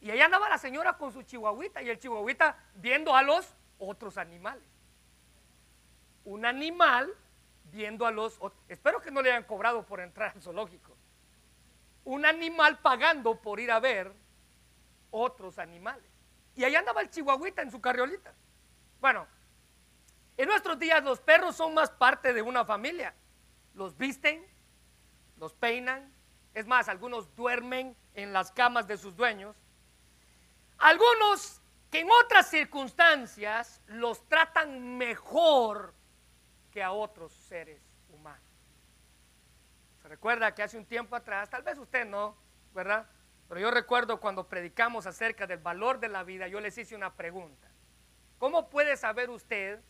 Y 0.00 0.10
ahí 0.10 0.20
andaba 0.20 0.48
la 0.48 0.58
señora 0.58 0.98
con 0.98 1.12
su 1.12 1.22
chihuahuita 1.22 1.80
y 1.80 1.90
el 1.90 2.00
chihuahuita 2.00 2.58
viendo 2.74 3.14
a 3.14 3.22
los 3.22 3.54
otros 3.78 4.18
animales. 4.18 4.68
Un 6.24 6.44
animal 6.44 7.14
viendo 7.70 8.06
a 8.06 8.10
los 8.10 8.34
otros. 8.40 8.60
Espero 8.66 9.00
que 9.00 9.12
no 9.12 9.22
le 9.22 9.30
hayan 9.30 9.44
cobrado 9.44 9.86
por 9.86 10.00
entrar 10.00 10.32
al 10.34 10.42
zoológico. 10.42 10.96
Un 12.02 12.26
animal 12.26 12.80
pagando 12.80 13.40
por 13.40 13.60
ir 13.60 13.70
a 13.70 13.78
ver 13.78 14.12
otros 15.10 15.58
animales. 15.58 16.10
Y 16.54 16.64
ahí 16.64 16.74
andaba 16.74 17.00
el 17.00 17.10
chihuahuita 17.10 17.62
en 17.62 17.70
su 17.70 17.80
carriolita. 17.80 18.34
Bueno, 19.00 19.26
en 20.36 20.48
nuestros 20.48 20.78
días 20.78 21.02
los 21.04 21.20
perros 21.20 21.56
son 21.56 21.74
más 21.74 21.90
parte 21.90 22.32
de 22.32 22.42
una 22.42 22.64
familia. 22.64 23.14
Los 23.74 23.96
visten, 23.96 24.44
los 25.36 25.54
peinan. 25.54 26.12
Es 26.54 26.66
más, 26.66 26.88
algunos 26.88 27.34
duermen 27.36 27.96
en 28.14 28.32
las 28.32 28.50
camas 28.50 28.86
de 28.86 28.96
sus 28.96 29.14
dueños 29.16 29.56
algunos 30.78 31.60
que 31.90 32.00
en 32.00 32.08
otras 32.10 32.48
circunstancias 32.48 33.82
los 33.86 34.26
tratan 34.28 34.96
mejor 34.96 35.94
que 36.70 36.82
a 36.82 36.92
otros 36.92 37.32
seres 37.32 37.82
humanos. 38.10 38.42
Se 40.02 40.08
recuerda 40.08 40.54
que 40.54 40.62
hace 40.62 40.78
un 40.78 40.86
tiempo 40.86 41.16
atrás, 41.16 41.50
tal 41.50 41.62
vez 41.62 41.76
usted 41.78 42.06
no, 42.06 42.36
¿verdad? 42.72 43.06
Pero 43.48 43.60
yo 43.60 43.70
recuerdo 43.70 44.20
cuando 44.20 44.46
predicamos 44.46 45.06
acerca 45.06 45.46
del 45.46 45.58
valor 45.58 46.00
de 46.00 46.08
la 46.08 46.22
vida, 46.22 46.48
yo 46.48 46.60
les 46.60 46.76
hice 46.76 46.94
una 46.94 47.14
pregunta. 47.14 47.68
¿Cómo 48.38 48.68
puede 48.68 48.96
saber 48.96 49.30
usted 49.30 49.80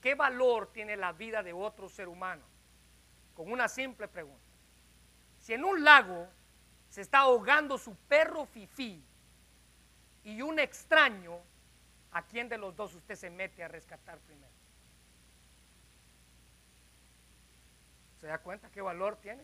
qué 0.00 0.14
valor 0.14 0.72
tiene 0.72 0.96
la 0.96 1.12
vida 1.12 1.42
de 1.42 1.52
otro 1.52 1.88
ser 1.88 2.08
humano? 2.08 2.44
Con 3.34 3.50
una 3.50 3.68
simple 3.68 4.08
pregunta. 4.08 4.44
Si 5.40 5.52
en 5.52 5.64
un 5.64 5.82
lago 5.82 6.28
se 6.88 7.00
está 7.00 7.18
ahogando 7.18 7.76
su 7.76 7.94
perro 8.08 8.46
fifí, 8.46 9.04
y 10.28 10.42
un 10.42 10.58
extraño, 10.58 11.40
¿a 12.12 12.22
quién 12.22 12.50
de 12.50 12.58
los 12.58 12.76
dos 12.76 12.94
usted 12.94 13.14
se 13.14 13.30
mete 13.30 13.64
a 13.64 13.68
rescatar 13.68 14.18
primero? 14.18 14.52
¿Se 18.20 18.26
da 18.26 18.38
cuenta 18.38 18.70
qué 18.70 18.82
valor 18.82 19.16
tiene? 19.16 19.42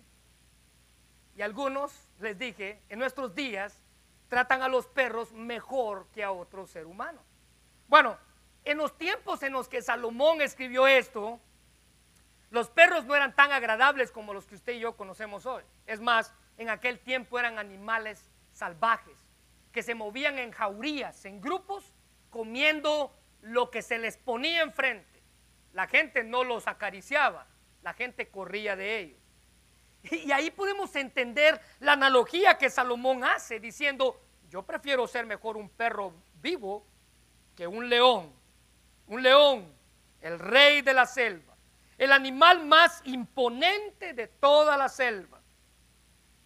Y 1.36 1.42
algunos, 1.42 1.92
les 2.20 2.38
dije, 2.38 2.80
en 2.88 2.98
nuestros 2.98 3.34
días 3.34 3.80
tratan 4.28 4.62
a 4.62 4.68
los 4.68 4.86
perros 4.86 5.32
mejor 5.32 6.06
que 6.12 6.22
a 6.24 6.32
otro 6.32 6.66
ser 6.66 6.86
humano. 6.86 7.20
Bueno, 7.88 8.16
en 8.64 8.78
los 8.78 8.96
tiempos 8.96 9.42
en 9.42 9.52
los 9.52 9.68
que 9.68 9.82
Salomón 9.82 10.40
escribió 10.40 10.86
esto, 10.86 11.40
los 12.50 12.70
perros 12.70 13.04
no 13.04 13.16
eran 13.16 13.34
tan 13.34 13.52
agradables 13.52 14.12
como 14.12 14.32
los 14.32 14.46
que 14.46 14.54
usted 14.54 14.74
y 14.74 14.80
yo 14.80 14.96
conocemos 14.96 15.44
hoy. 15.44 15.64
Es 15.86 16.00
más, 16.00 16.32
en 16.56 16.68
aquel 16.68 17.00
tiempo 17.00 17.38
eran 17.38 17.58
animales 17.58 18.30
salvajes 18.52 19.18
que 19.72 19.82
se 19.82 19.94
movían 19.94 20.38
en 20.38 20.52
jaurías, 20.52 21.24
en 21.24 21.40
grupos, 21.40 21.92
comiendo 22.30 23.12
lo 23.42 23.70
que 23.70 23.82
se 23.82 23.98
les 23.98 24.16
ponía 24.16 24.62
enfrente. 24.62 25.20
La 25.72 25.88
gente 25.88 26.22
no 26.22 26.44
los 26.44 26.68
acariciaba, 26.68 27.48
la 27.82 27.92
gente 27.92 28.28
corría 28.28 28.76
de 28.76 29.00
ellos. 29.00 29.23
Y 30.10 30.30
ahí 30.32 30.50
podemos 30.50 30.94
entender 30.96 31.60
la 31.80 31.92
analogía 31.92 32.58
que 32.58 32.68
Salomón 32.68 33.24
hace 33.24 33.58
diciendo, 33.58 34.20
yo 34.50 34.62
prefiero 34.62 35.06
ser 35.06 35.26
mejor 35.26 35.56
un 35.56 35.68
perro 35.70 36.12
vivo 36.42 36.86
que 37.56 37.66
un 37.66 37.88
león. 37.88 38.32
Un 39.06 39.22
león, 39.22 39.74
el 40.20 40.38
rey 40.38 40.80
de 40.80 40.94
la 40.94 41.04
selva, 41.04 41.54
el 41.98 42.12
animal 42.12 42.64
más 42.64 43.02
imponente 43.04 44.14
de 44.14 44.28
toda 44.28 44.76
la 44.76 44.88
selva. 44.88 45.40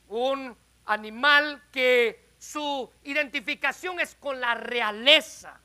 Un 0.09 0.57
animal 0.85 1.63
que 1.71 2.29
su 2.39 2.91
identificación 3.05 4.01
es 4.01 4.15
con 4.17 4.41
la 4.41 4.55
realeza. 4.55 5.61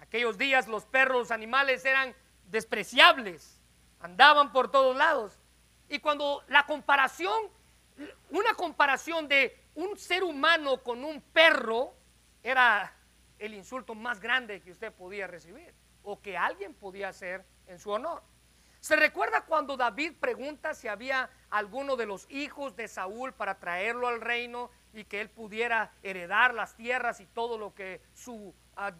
Aquellos 0.00 0.38
días 0.38 0.66
los 0.66 0.84
perros, 0.84 1.18
los 1.18 1.30
animales 1.30 1.84
eran 1.84 2.14
despreciables, 2.48 3.60
andaban 4.00 4.52
por 4.52 4.70
todos 4.70 4.96
lados. 4.96 5.38
Y 5.88 5.98
cuando 5.98 6.42
la 6.48 6.66
comparación, 6.66 7.50
una 8.30 8.54
comparación 8.54 9.28
de 9.28 9.56
un 9.74 9.96
ser 9.96 10.24
humano 10.24 10.82
con 10.82 11.04
un 11.04 11.20
perro 11.20 11.94
era 12.42 12.92
el 13.38 13.54
insulto 13.54 13.94
más 13.94 14.20
grande 14.20 14.60
que 14.60 14.72
usted 14.72 14.92
podía 14.92 15.26
recibir 15.26 15.74
o 16.02 16.20
que 16.20 16.36
alguien 16.36 16.74
podía 16.74 17.08
hacer 17.08 17.44
en 17.66 17.78
su 17.78 17.90
honor. 17.90 18.22
¿Se 18.80 18.94
recuerda 18.94 19.44
cuando 19.44 19.76
David 19.76 20.12
pregunta 20.20 20.72
si 20.72 20.86
había 20.86 21.28
alguno 21.50 21.96
de 21.96 22.06
los 22.06 22.30
hijos 22.30 22.76
de 22.76 22.86
Saúl 22.86 23.32
para 23.32 23.58
traerlo 23.58 24.06
al 24.06 24.20
reino 24.20 24.70
y 24.92 25.04
que 25.04 25.20
él 25.20 25.28
pudiera 25.28 25.92
heredar 26.02 26.54
las 26.54 26.76
tierras 26.76 27.18
y 27.20 27.26
todo 27.26 27.58
lo 27.58 27.74
que 27.74 28.00
su 28.14 28.54
ah, 28.76 28.92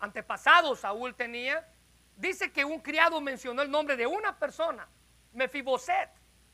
antepasado 0.00 0.74
Saúl 0.74 1.14
tenía? 1.14 1.66
Dice 2.16 2.50
que 2.50 2.64
un 2.64 2.80
criado 2.80 3.20
mencionó 3.20 3.62
el 3.62 3.70
nombre 3.70 3.96
de 3.96 4.08
una 4.08 4.36
persona, 4.36 4.88
Mefiboset, 5.32 6.10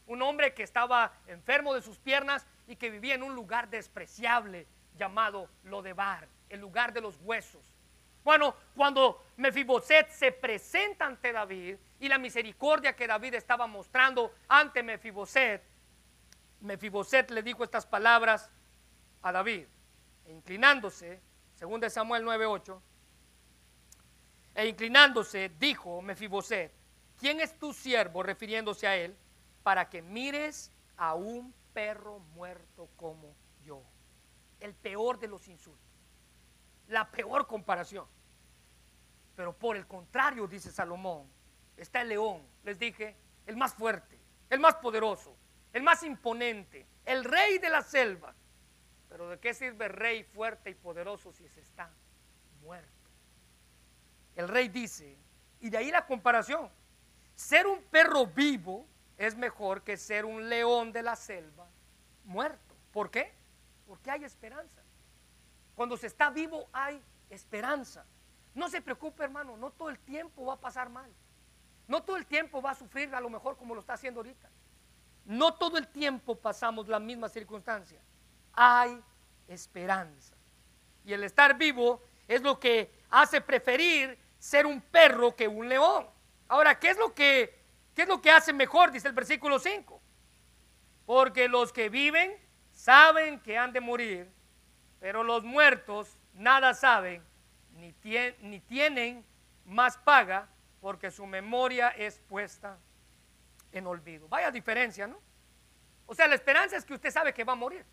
un 0.07 0.23
hombre 0.23 0.55
que 0.55 0.63
estaba 0.63 1.13
enfermo 1.27 1.75
de 1.75 1.83
sus 1.83 1.99
piernas 1.99 2.47
y 2.67 2.77
que 2.77 2.91
vivía 2.91 3.15
en 3.15 3.23
un 3.23 3.35
lugar 3.35 3.69
despreciable 3.69 4.67
llamado 4.97 5.49
Lodebar, 5.65 6.29
el 6.49 6.61
lugar 6.61 6.93
de 6.93 7.01
los 7.01 7.17
huesos. 7.23 7.75
Bueno, 8.23 8.55
cuando 8.75 9.23
Mefiboset 9.37 10.09
se 10.11 10.33
presenta 10.33 11.05
ante 11.05 11.33
David 11.33 11.77
y 12.01 12.09
la 12.09 12.19
misericordia 12.19 12.97
que 12.97 13.07
David 13.07 13.35
estaba 13.35 13.67
mostrando 13.67 14.35
ante 14.49 14.83
Mefiboset, 14.83 15.63
Mefiboset 16.61 17.31
le 17.31 17.43
dijo 17.43 17.65
estas 17.65 17.85
palabras 17.85 18.51
a 19.21 19.33
David, 19.33 19.67
e 20.25 20.33
inclinándose, 20.33 21.21
según 21.55 21.81
de 21.81 21.91
Samuel 21.91 22.25
9:8, 22.25 22.81
e 24.55 24.67
inclinándose 24.69 25.51
dijo 25.59 26.01
Mefiboset, 26.01 26.73
¿quién 27.19 27.41
es 27.41 27.59
tu 27.59 27.75
siervo 27.75 28.23
refiriéndose 28.23 28.87
a 28.87 28.97
él 28.97 29.15
para 29.65 29.91
que 29.91 30.03
mires 30.03 30.71
a 30.97 31.15
un 31.15 31.53
perro 31.73 32.21
muerto 32.21 32.89
como 32.97 33.35
yo? 33.65 33.83
El 34.61 34.73
peor 34.75 35.19
de 35.19 35.27
los 35.27 35.49
insultos 35.49 35.95
la 36.89 37.11
peor 37.11 37.47
comparación. 37.47 38.07
Pero 39.37 39.57
por 39.57 39.77
el 39.77 39.87
contrario, 39.87 40.47
dice 40.47 40.71
Salomón, 40.71 41.29
está 41.77 42.03
el 42.03 42.09
león, 42.09 42.47
les 42.63 42.79
dije, 42.79 43.17
el 43.47 43.57
más 43.57 43.75
fuerte, 43.75 44.19
el 44.51 44.61
más 44.61 44.77
poderoso, 44.77 45.37
el 45.73 45.83
más 45.83 46.03
imponente, 46.03 46.87
el 47.05 47.25
rey 47.25 47.59
de 47.59 47.69
la 47.69 47.83
selva. 47.83 48.35
Pero 49.09 49.29
¿de 49.29 49.39
qué 49.39 49.55
sirve 49.55 49.89
rey 49.89 50.23
fuerte 50.25 50.71
y 50.71 50.75
poderoso 50.75 51.33
si 51.33 51.49
se 51.49 51.61
está 51.61 51.91
muerto? 52.63 52.91
El 54.37 54.49
rey 54.49 54.69
dice, 54.69 55.17
y 55.61 55.71
de 55.71 55.79
ahí 55.79 55.91
la 55.91 56.07
comparación, 56.07 56.71
ser 57.35 57.67
un 57.67 57.83
perro 57.85 58.27
vivo 58.27 58.87
es 59.19 59.37
mejor 59.37 59.83
que 59.83 59.97
ser 59.97 60.25
un 60.25 60.49
león 60.49 60.93
de 60.93 61.03
la 61.03 61.17
selva 61.17 61.69
muerto. 62.25 62.75
¿Por 62.93 63.11
qué? 63.11 63.33
Porque 63.87 64.11
hay 64.11 64.25
esperanza. 64.25 64.83
Cuando 65.75 65.97
se 65.97 66.07
está 66.07 66.31
vivo 66.31 66.69
hay 66.73 67.03
esperanza. 67.31 68.05
No 68.55 68.69
se 68.69 68.81
preocupe, 68.81 69.25
hermano, 69.25 69.57
no 69.57 69.71
todo 69.71 69.89
el 69.89 69.99
tiempo 69.99 70.45
va 70.47 70.55
a 70.55 70.61
pasar 70.61 70.89
mal. 70.89 71.13
No 71.87 72.03
todo 72.03 72.17
el 72.17 72.27
tiempo 72.27 72.63
va 72.63 72.71
a 72.71 72.75
sufrir 72.75 73.15
a 73.15 73.21
lo 73.21 73.29
mejor 73.29 73.57
como 73.57 73.75
lo 73.75 73.81
está 73.81 73.95
haciendo 73.95 74.21
ahorita. 74.21 74.49
No 75.25 75.55
todo 75.55 75.77
el 75.79 75.89
tiempo 75.89 76.37
pasamos 76.37 76.89
la 76.89 77.01
misma 77.01 77.29
circunstancia. 77.29 78.01
Hay 78.53 79.03
esperanza. 79.49 80.35
Y 81.05 81.13
el 81.13 81.25
estar 81.25 81.57
vivo 81.57 82.01
es 82.29 82.43
lo 82.43 82.59
que 82.59 82.91
hace 83.11 83.41
preferir 83.41 84.19
ser 84.39 84.67
un 84.67 84.81
perro 84.81 85.35
que 85.35 85.49
un 85.49 85.69
león. 85.69 86.07
Ahora, 86.49 86.79
¿qué 86.79 86.91
es 86.91 86.99
lo 86.99 87.15
que, 87.15 87.64
qué 87.95 88.03
es 88.03 88.09
lo 88.09 88.21
que 88.21 88.31
hace 88.31 88.53
mejor? 88.53 88.91
Dice 88.91 89.09
el 89.09 89.15
versículo 89.15 89.59
5. 89.59 90.01
Porque 91.07 91.49
los 91.49 91.73
que 91.73 91.89
viven 91.89 92.35
saben 92.73 93.41
que 93.41 93.57
han 93.57 93.73
de 93.73 93.81
morir 93.81 94.35
pero 95.05 95.23
los 95.23 95.45
muertos 95.45 96.17
nada 96.33 96.73
saben, 96.73 97.23
ni, 97.73 97.95
ni 98.41 98.61
tienen 98.61 99.23
más 99.67 99.99
paga, 99.99 100.49
porque 100.81 101.11
su 101.11 101.27
memoria 101.27 101.91
es 101.91 102.21
puesta 102.21 102.79
en 103.71 103.87
olvido. 103.87 104.27
Vaya 104.29 104.51
diferencia, 104.51 105.07
¿no? 105.07 105.21
O 106.07 106.15
sea, 106.15 106.27
la 106.27 106.37
esperanza 106.37 106.79
es 106.79 106.87
que 106.87 106.95
usted 106.95 107.11
sabe 107.11 107.35
que 107.35 107.45
va 107.45 107.53
a 107.53 107.57
morir. 107.57 107.85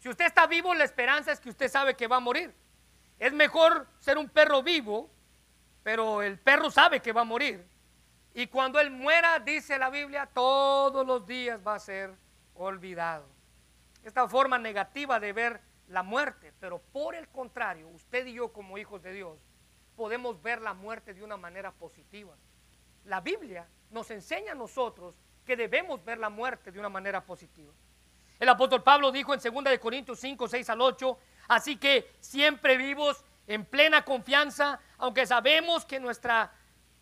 Si 0.00 0.08
usted 0.08 0.26
está 0.26 0.48
vivo, 0.48 0.74
la 0.74 0.82
esperanza 0.82 1.30
es 1.30 1.38
que 1.38 1.48
usted 1.48 1.70
sabe 1.70 1.94
que 1.94 2.08
va 2.08 2.16
a 2.16 2.20
morir. 2.20 2.52
Es 3.20 3.32
mejor 3.32 3.86
ser 4.00 4.18
un 4.18 4.28
perro 4.28 4.60
vivo, 4.60 5.08
pero 5.84 6.22
el 6.22 6.40
perro 6.40 6.72
sabe 6.72 6.98
que 6.98 7.12
va 7.12 7.20
a 7.20 7.24
morir. 7.24 7.64
Y 8.34 8.46
cuando 8.46 8.78
él 8.78 8.90
muera, 8.90 9.38
dice 9.38 9.78
la 9.78 9.90
Biblia, 9.90 10.26
todos 10.32 11.06
los 11.06 11.26
días 11.26 11.60
va 11.66 11.74
a 11.74 11.80
ser 11.80 12.14
olvidado. 12.54 13.26
Esta 14.04 14.28
forma 14.28 14.58
negativa 14.58 15.18
de 15.18 15.32
ver 15.32 15.60
la 15.88 16.02
muerte, 16.02 16.52
pero 16.60 16.78
por 16.78 17.14
el 17.14 17.28
contrario, 17.28 17.88
usted 17.88 18.26
y 18.26 18.34
yo 18.34 18.52
como 18.52 18.78
hijos 18.78 19.02
de 19.02 19.12
Dios 19.12 19.38
podemos 19.96 20.40
ver 20.40 20.60
la 20.60 20.74
muerte 20.74 21.14
de 21.14 21.24
una 21.24 21.36
manera 21.36 21.72
positiva. 21.72 22.36
La 23.04 23.20
Biblia 23.20 23.66
nos 23.90 24.10
enseña 24.10 24.52
a 24.52 24.54
nosotros 24.54 25.16
que 25.44 25.56
debemos 25.56 26.04
ver 26.04 26.18
la 26.18 26.28
muerte 26.28 26.70
de 26.70 26.78
una 26.78 26.88
manera 26.88 27.24
positiva. 27.24 27.72
El 28.38 28.48
apóstol 28.48 28.82
Pablo 28.82 29.10
dijo 29.10 29.34
en 29.34 29.40
2 29.40 29.64
de 29.64 29.80
Corintios 29.80 30.20
5, 30.20 30.46
6 30.46 30.70
al 30.70 30.80
8, 30.80 31.18
así 31.48 31.76
que 31.76 32.12
siempre 32.20 32.76
vivos 32.76 33.24
en 33.48 33.64
plena 33.64 34.04
confianza, 34.04 34.78
aunque 34.98 35.26
sabemos 35.26 35.84
que 35.84 35.98
nuestra 35.98 36.52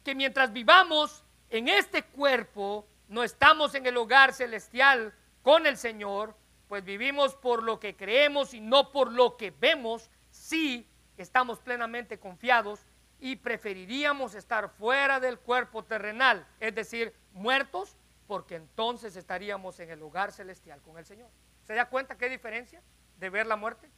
que 0.06 0.14
mientras 0.14 0.52
vivamos 0.52 1.24
en 1.50 1.66
este 1.66 2.04
cuerpo 2.04 2.86
no 3.08 3.24
estamos 3.24 3.74
en 3.74 3.86
el 3.86 3.96
hogar 3.96 4.32
celestial 4.32 5.12
con 5.42 5.66
el 5.66 5.76
Señor, 5.76 6.36
pues 6.68 6.84
vivimos 6.84 7.34
por 7.34 7.64
lo 7.64 7.80
que 7.80 7.96
creemos 7.96 8.54
y 8.54 8.60
no 8.60 8.92
por 8.92 9.10
lo 9.10 9.36
que 9.36 9.50
vemos, 9.50 10.08
si 10.30 10.88
estamos 11.16 11.58
plenamente 11.58 12.20
confiados 12.20 12.86
y 13.18 13.34
preferiríamos 13.34 14.36
estar 14.36 14.68
fuera 14.68 15.18
del 15.18 15.40
cuerpo 15.40 15.82
terrenal, 15.82 16.46
es 16.60 16.72
decir, 16.72 17.12
muertos, 17.32 17.96
porque 18.28 18.54
entonces 18.54 19.16
estaríamos 19.16 19.80
en 19.80 19.90
el 19.90 19.98
lugar 19.98 20.30
celestial 20.30 20.80
con 20.82 20.98
el 20.98 21.04
Señor. 21.04 21.30
¿Se 21.64 21.74
da 21.74 21.88
cuenta 21.88 22.16
qué 22.16 22.28
diferencia 22.28 22.80
de 23.18 23.28
ver 23.28 23.48
la 23.48 23.56
muerte? 23.56 23.90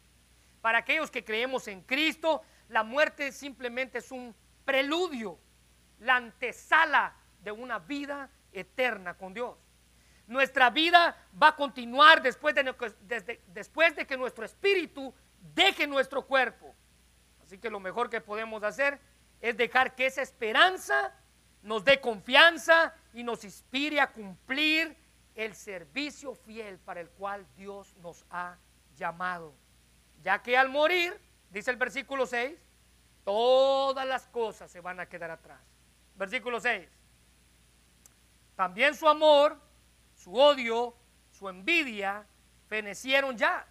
Para 0.62 0.78
aquellos 0.78 1.11
que 1.11 1.22
creemos 1.22 1.68
en 1.68 1.82
Cristo, 1.82 2.40
la 2.70 2.82
muerte 2.82 3.30
simplemente 3.30 3.98
es 3.98 4.11
un 4.11 4.34
preludio, 4.64 5.38
la 6.01 6.16
antesala 6.16 7.14
de 7.42 7.53
una 7.53 7.78
vida 7.78 8.30
eterna 8.53 9.14
con 9.14 9.34
Dios. 9.34 9.57
Nuestra 10.26 10.68
vida 10.68 11.16
va 11.40 11.49
a 11.49 11.57
continuar 11.57 12.20
después 12.20 12.55
de, 12.55 14.07
que 14.07 14.16
nuestro 14.16 14.44
espíritu 14.44 15.14
deje 15.55 15.86
nuestro 15.86 16.26
cuerpo. 16.26 16.74
Así 17.42 17.57
que 17.59 17.70
lo 17.70 17.80
mejor 17.80 18.11
que 18.11 18.20
podemos 18.20 18.62
hacer 18.62 19.01
es 19.40 19.57
dejar 19.57 19.94
que 19.94 20.07
esa 20.07 20.20
esperanza 20.20 21.14
nos 21.62 21.82
dé 21.82 22.01
confianza 22.01 22.94
y 23.14 23.22
nos 23.22 23.42
inspire 23.44 24.01
a 24.01 24.12
cumplir 24.12 24.94
el 25.34 25.55
servicio 25.55 26.34
fiel 26.34 26.78
para 26.78 27.01
el 27.01 27.09
cual 27.09 27.46
Dios 27.57 27.96
nos 27.96 28.26
ha 28.30 28.59
llamado. 28.96 29.55
Ya 30.22 30.42
que 30.42 30.59
al 30.59 30.68
morir, 30.68 31.18
dice 31.49 31.70
el 31.70 31.76
versículo 31.76 32.26
6, 32.26 32.59
todas 33.24 34.07
las 34.07 34.26
cosas 34.26 34.70
se 34.70 34.80
van 34.82 35.01
a 35.01 35.07
quedar 35.07 35.30
atrás. 35.30 35.61
Versículo 36.18 36.60
6. 36.60 36.86
También 38.54 38.94
su 38.94 39.08
amor 39.08 39.58
su 40.18 40.34
odio, 40.34 40.94
su 41.30 41.48
envidia, 41.48 42.26
fenecieron 42.66 43.36
ya. 43.36 43.66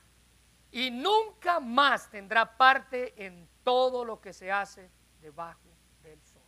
Y 0.71 0.91
nunca 0.91 1.59
más 1.59 2.09
tendrá 2.09 2.57
parte 2.57 3.13
en 3.25 3.47
todo 3.63 4.05
lo 4.05 4.21
que 4.21 4.33
se 4.33 4.51
hace 4.51 4.89
debajo 5.19 5.67
del 6.01 6.21
sol. 6.23 6.41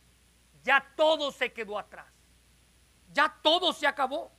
Ya 0.62 0.92
todo 0.96 1.30
se 1.30 1.52
quedó 1.52 1.78
atrás. 1.78 2.12
Ya 3.12 3.34
todo 3.42 3.72
se 3.72 3.86
acabó. 3.86 4.32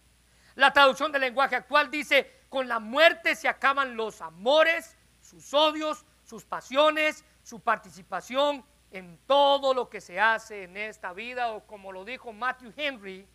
La 0.55 0.73
traducción 0.73 1.11
del 1.11 1.21
lenguaje 1.21 1.55
actual 1.55 1.89
dice, 1.89 2.45
con 2.49 2.67
la 2.67 2.79
muerte 2.79 3.35
se 3.35 3.47
acaban 3.47 3.95
los 3.95 4.21
amores, 4.21 4.97
sus 5.21 5.53
odios, 5.53 6.05
sus 6.23 6.43
pasiones, 6.43 7.23
su 7.43 7.59
participación 7.59 8.65
en 8.91 9.17
todo 9.25 9.73
lo 9.73 9.89
que 9.89 10.01
se 10.01 10.19
hace 10.19 10.63
en 10.63 10.77
esta 10.77 11.13
vida, 11.13 11.51
o 11.53 11.65
como 11.65 11.91
lo 11.91 12.03
dijo 12.05 12.33
Matthew 12.33 12.73
Henry, 12.75 13.27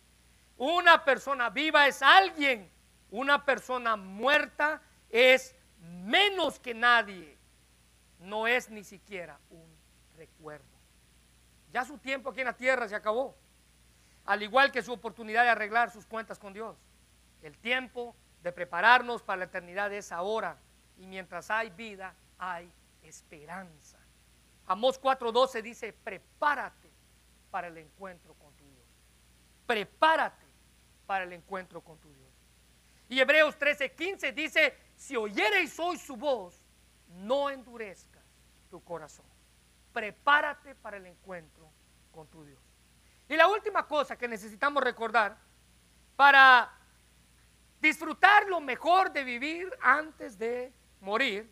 una 0.57 1.03
persona 1.03 1.49
viva 1.49 1.87
es 1.87 2.01
alguien. 2.01 2.71
Una 3.09 3.45
persona 3.45 3.95
muerta 3.95 4.81
es 5.09 5.55
menos 5.79 6.59
que 6.59 6.73
nadie. 6.73 7.37
No 8.19 8.47
es 8.47 8.69
ni 8.69 8.83
siquiera 8.83 9.39
un 9.49 9.77
recuerdo. 10.15 10.65
Ya 11.71 11.85
su 11.85 11.97
tiempo 11.97 12.29
aquí 12.29 12.41
en 12.41 12.47
la 12.47 12.57
tierra 12.57 12.87
se 12.87 12.95
acabó. 12.95 13.35
Al 14.25 14.41
igual 14.43 14.71
que 14.71 14.81
su 14.81 14.91
oportunidad 14.91 15.43
de 15.43 15.49
arreglar 15.49 15.91
sus 15.91 16.05
cuentas 16.05 16.39
con 16.39 16.53
Dios. 16.53 16.75
El 17.41 17.57
tiempo 17.57 18.15
de 18.41 18.51
prepararnos 18.51 19.21
para 19.21 19.39
la 19.39 19.45
eternidad 19.45 19.93
es 19.93 20.11
ahora. 20.11 20.57
Y 20.97 21.05
mientras 21.05 21.51
hay 21.51 21.69
vida, 21.69 22.15
hay 22.37 22.71
esperanza. 23.03 23.96
Amós 24.67 24.99
4:12 24.99 25.61
dice, 25.61 25.93
prepárate 25.93 26.91
para 27.49 27.67
el 27.67 27.77
encuentro 27.77 28.33
con 28.35 28.53
tu 28.55 28.65
Dios. 28.65 28.85
Prepárate 29.65 30.45
para 31.05 31.23
el 31.23 31.33
encuentro 31.33 31.81
con 31.81 31.97
tu 31.99 32.11
Dios. 32.13 32.27
Y 33.09 33.19
Hebreos 33.19 33.57
13:15 33.57 34.33
dice, 34.33 34.77
si 34.95 35.15
oyereis 35.15 35.79
hoy 35.79 35.97
su 35.97 36.17
voz, 36.17 36.61
no 37.07 37.49
endurezcas 37.49 38.25
tu 38.69 38.83
corazón. 38.83 39.25
Prepárate 39.93 40.75
para 40.75 40.97
el 40.97 41.05
encuentro 41.05 41.71
con 42.11 42.27
tu 42.27 42.43
Dios. 42.43 42.61
Y 43.29 43.35
la 43.37 43.47
última 43.47 43.87
cosa 43.87 44.17
que 44.17 44.27
necesitamos 44.27 44.83
recordar 44.83 45.37
para 46.17 46.71
disfrutar 47.79 48.47
lo 48.47 48.59
mejor 48.59 49.11
de 49.11 49.23
vivir 49.23 49.69
antes 49.81 50.37
de 50.37 50.73
morir 50.99 51.49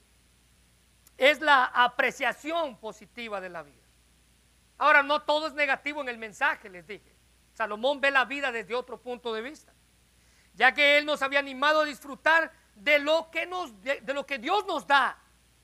es 1.18 1.42
la 1.42 1.66
apreciación 1.66 2.78
positiva 2.78 3.42
de 3.42 3.50
la 3.50 3.64
vida. 3.64 3.84
Ahora, 4.78 5.04
no 5.04 5.22
todo 5.22 5.48
es 5.48 5.54
negativo 5.54 6.02
en 6.02 6.10
el 6.10 6.18
mensaje, 6.18 6.70
les 6.70 6.86
dije. 6.86 7.16
Salomón 7.54 8.02
ve 8.02 8.12
la 8.12 8.26
vida 8.26 8.52
desde 8.52 8.76
otro 8.76 9.00
punto 9.00 9.34
de 9.34 9.42
vista, 9.42 9.74
ya 10.54 10.74
que 10.74 10.98
él 10.98 11.06
nos 11.06 11.22
había 11.22 11.40
animado 11.40 11.82
a 11.82 11.86
disfrutar 11.86 12.52
de 12.76 13.00
lo 13.00 13.30
que, 13.32 13.46
nos, 13.46 13.82
de, 13.82 14.02
lo 14.14 14.26
que 14.26 14.38
Dios 14.38 14.66
nos 14.66 14.86
da. 14.86 15.18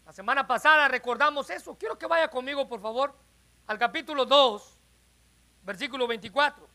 La 0.06 0.14
semana 0.14 0.48
pasada 0.48 0.88
recordamos 0.88 1.50
eso. 1.50 1.78
Quiero 1.78 1.98
que 1.98 2.08
vaya 2.08 2.30
conmigo, 2.30 2.68
por 2.68 2.80
favor, 2.80 3.14
al 3.68 3.78
capítulo 3.78 4.26
2, 4.26 4.78
versículo 5.64 6.08
24. 6.08 6.68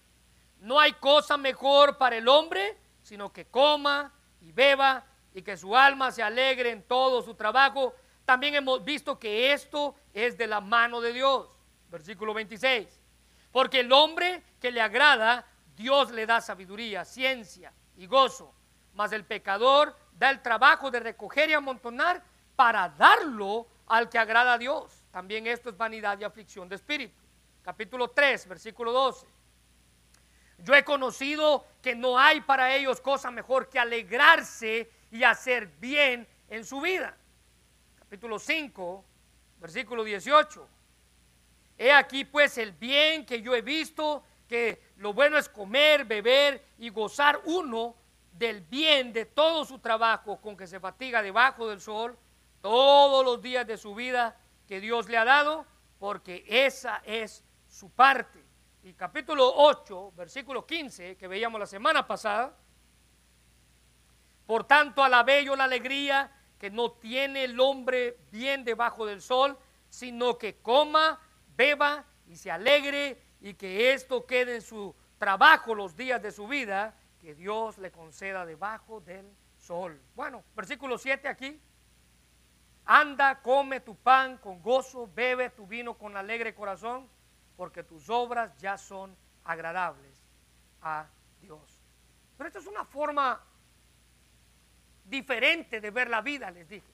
No 0.61 0.79
hay 0.79 0.93
cosa 0.95 1.39
mejor 1.39 1.97
para 1.97 2.17
el 2.17 2.29
hombre, 2.29 2.79
sino 3.03 3.33
que 3.33 3.47
coma 3.47 4.13
y 4.43 4.53
beba 4.53 5.05
y 5.33 5.43
que 5.43 5.57
su 5.57 5.75
alma 5.75 6.13
se 6.13 6.23
alegre 6.23 6.71
en 6.71 6.83
todo 6.83 7.23
su 7.23 7.35
trabajo. 7.35 7.95
También 8.27 8.57
hemos 8.57 8.85
visto 8.85 9.19
que 9.19 9.53
esto 9.53 9.95
es 10.13 10.37
de 10.37 10.49
la 10.49 10.61
mano 10.61 11.01
de 11.01 11.13
Dios. 11.13 11.49
Versículo 11.89 12.35
26. 12.35 13.01
Porque 13.53 13.81
el 13.81 13.93
hombre 13.93 14.43
que 14.61 14.73
le 14.73 14.81
agrada, 14.83 15.47
Dios 15.77 16.11
le 16.11 16.27
da 16.27 16.41
sabiduría, 16.41 17.05
ciencia 17.05 17.73
y 17.97 18.07
gozo. 18.07 18.53
Mas 18.95 19.13
el 19.13 19.25
pecador 19.25 19.97
da 20.13 20.31
el 20.31 20.43
trabajo 20.43 20.91
de 20.91 21.01
recoger 21.01 21.51
y 21.51 21.55
amontonar 21.55 22.23
para 22.57 22.89
darlo 22.89 23.69
al 23.87 24.09
que 24.09 24.19
agrada 24.19 24.55
a 24.55 24.59
Dios. 24.59 25.05
También 25.13 25.47
esto 25.47 25.71
es 25.71 25.77
vanidad 25.77 26.19
y 26.19 26.25
aflicción 26.25 26.69
de 26.69 26.75
espíritu. 26.75 27.15
Capítulo 27.63 28.11
3, 28.11 28.49
versículo 28.49 28.91
12. 28.91 29.27
Yo 30.59 30.75
he 30.75 30.85
conocido 30.85 31.65
que 31.81 31.95
no 31.95 32.19
hay 32.19 32.41
para 32.41 32.75
ellos 32.75 33.01
cosa 33.01 33.31
mejor 33.31 33.69
que 33.69 33.79
alegrarse 33.79 34.91
y 35.13 35.23
hacer 35.23 35.69
bien 35.79 36.27
en 36.49 36.65
su 36.65 36.81
vida. 36.81 37.17
Capítulo 38.07 38.39
5, 38.39 39.05
versículo 39.59 40.05
18. 40.05 40.69
He 41.77 41.91
aquí 41.91 42.25
pues 42.25 42.57
el 42.57 42.71
bien 42.71 43.27
que 43.27 43.43
yo 43.43 43.53
he 43.53 43.63
visto, 43.63 44.23
que 44.49 44.81
lo 44.99 45.13
bueno 45.13 45.37
es 45.37 45.49
comer, 45.49 46.05
beber 46.05 46.65
y 46.79 46.91
gozar 46.91 47.41
uno 47.47 47.97
del 48.31 48.61
bien 48.61 49.13
de 49.13 49.25
todo 49.25 49.65
su 49.65 49.81
trabajo 49.81 50.41
con 50.41 50.57
que 50.57 50.69
se 50.69 50.79
fatiga 50.79 51.21
debajo 51.21 51.69
del 51.69 51.81
sol 51.81 52.17
todos 52.61 53.25
los 53.25 53.43
días 53.43 53.67
de 53.67 53.77
su 53.77 53.93
vida 53.93 54.39
que 54.69 54.81
Dios 54.81 55.09
le 55.09 55.17
ha 55.17 55.25
dado, 55.25 55.67
porque 55.99 56.45
esa 56.47 57.03
es 57.05 57.43
su 57.69 57.91
parte. 57.91 58.41
Y 58.85 58.93
capítulo 58.93 59.53
8, 59.53 60.13
versículo 60.13 60.65
15, 60.65 61.17
que 61.17 61.27
veíamos 61.27 61.59
la 61.59 61.67
semana 61.67 62.07
pasada, 62.07 62.57
por 64.47 64.63
tanto 64.63 65.03
alabé 65.03 65.45
yo 65.45 65.57
la 65.57 65.65
alegría 65.65 66.31
que 66.59 66.71
no 66.71 66.93
tiene 66.93 67.45
el 67.45 67.59
hombre 67.61 68.19
bien 68.31 68.65
debajo 68.65 69.07
del 69.07 69.21
sol, 69.21 69.59
sino 69.89 70.39
que 70.39 70.57
coma, 70.57 71.21
beba 71.57 72.05
y 72.27 72.37
se 72.37 72.51
alegre 72.51 73.23
y 73.41 73.55
que 73.55 73.93
esto 73.93 74.27
quede 74.27 74.57
en 74.57 74.63
su 74.63 74.95
trabajo 75.19 75.75
los 75.75 75.97
días 75.97 76.23
de 76.23 76.33
su 76.33 76.47
vida 76.47 76.95
que 77.21 77.35
Dios 77.35 77.79
le 77.79 77.91
conceda 77.91 78.47
debajo 78.47 79.01
del 79.01 79.31
sol. 79.59 80.01
Bueno, 80.15 80.45
versículo 80.55 80.99
7 80.99 81.29
aquí. 81.29 81.61
Anda, 82.85 83.43
come 83.43 83.81
tu 83.81 83.97
pan 83.97 84.39
con 84.39 84.63
gozo, 84.63 85.11
bebe 85.13 85.51
tu 85.51 85.67
vino 85.67 85.99
con 85.99 86.17
alegre 86.17 86.55
corazón, 86.55 87.09
porque 87.57 87.83
tus 87.83 88.09
obras 88.09 88.57
ya 88.59 88.79
son 88.79 89.17
agradables 89.45 90.25
a 90.83 91.09
Dios. 91.41 91.83
Pero 92.37 92.47
esta 92.47 92.61
es 92.61 92.67
una 92.67 92.85
forma 92.85 93.43
diferente 95.09 95.81
de 95.81 95.91
ver 95.91 96.09
la 96.09 96.21
vida, 96.21 96.51
les 96.51 96.69
dije. 96.69 96.93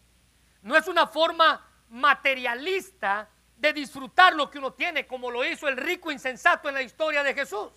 No 0.62 0.76
es 0.76 0.86
una 0.86 1.06
forma 1.06 1.66
materialista 1.88 3.28
de 3.56 3.72
disfrutar 3.72 4.34
lo 4.34 4.50
que 4.50 4.58
uno 4.58 4.72
tiene, 4.72 5.06
como 5.06 5.30
lo 5.30 5.44
hizo 5.44 5.68
el 5.68 5.76
rico 5.76 6.10
insensato 6.10 6.68
en 6.68 6.74
la 6.74 6.82
historia 6.82 7.22
de 7.22 7.34
Jesús. 7.34 7.72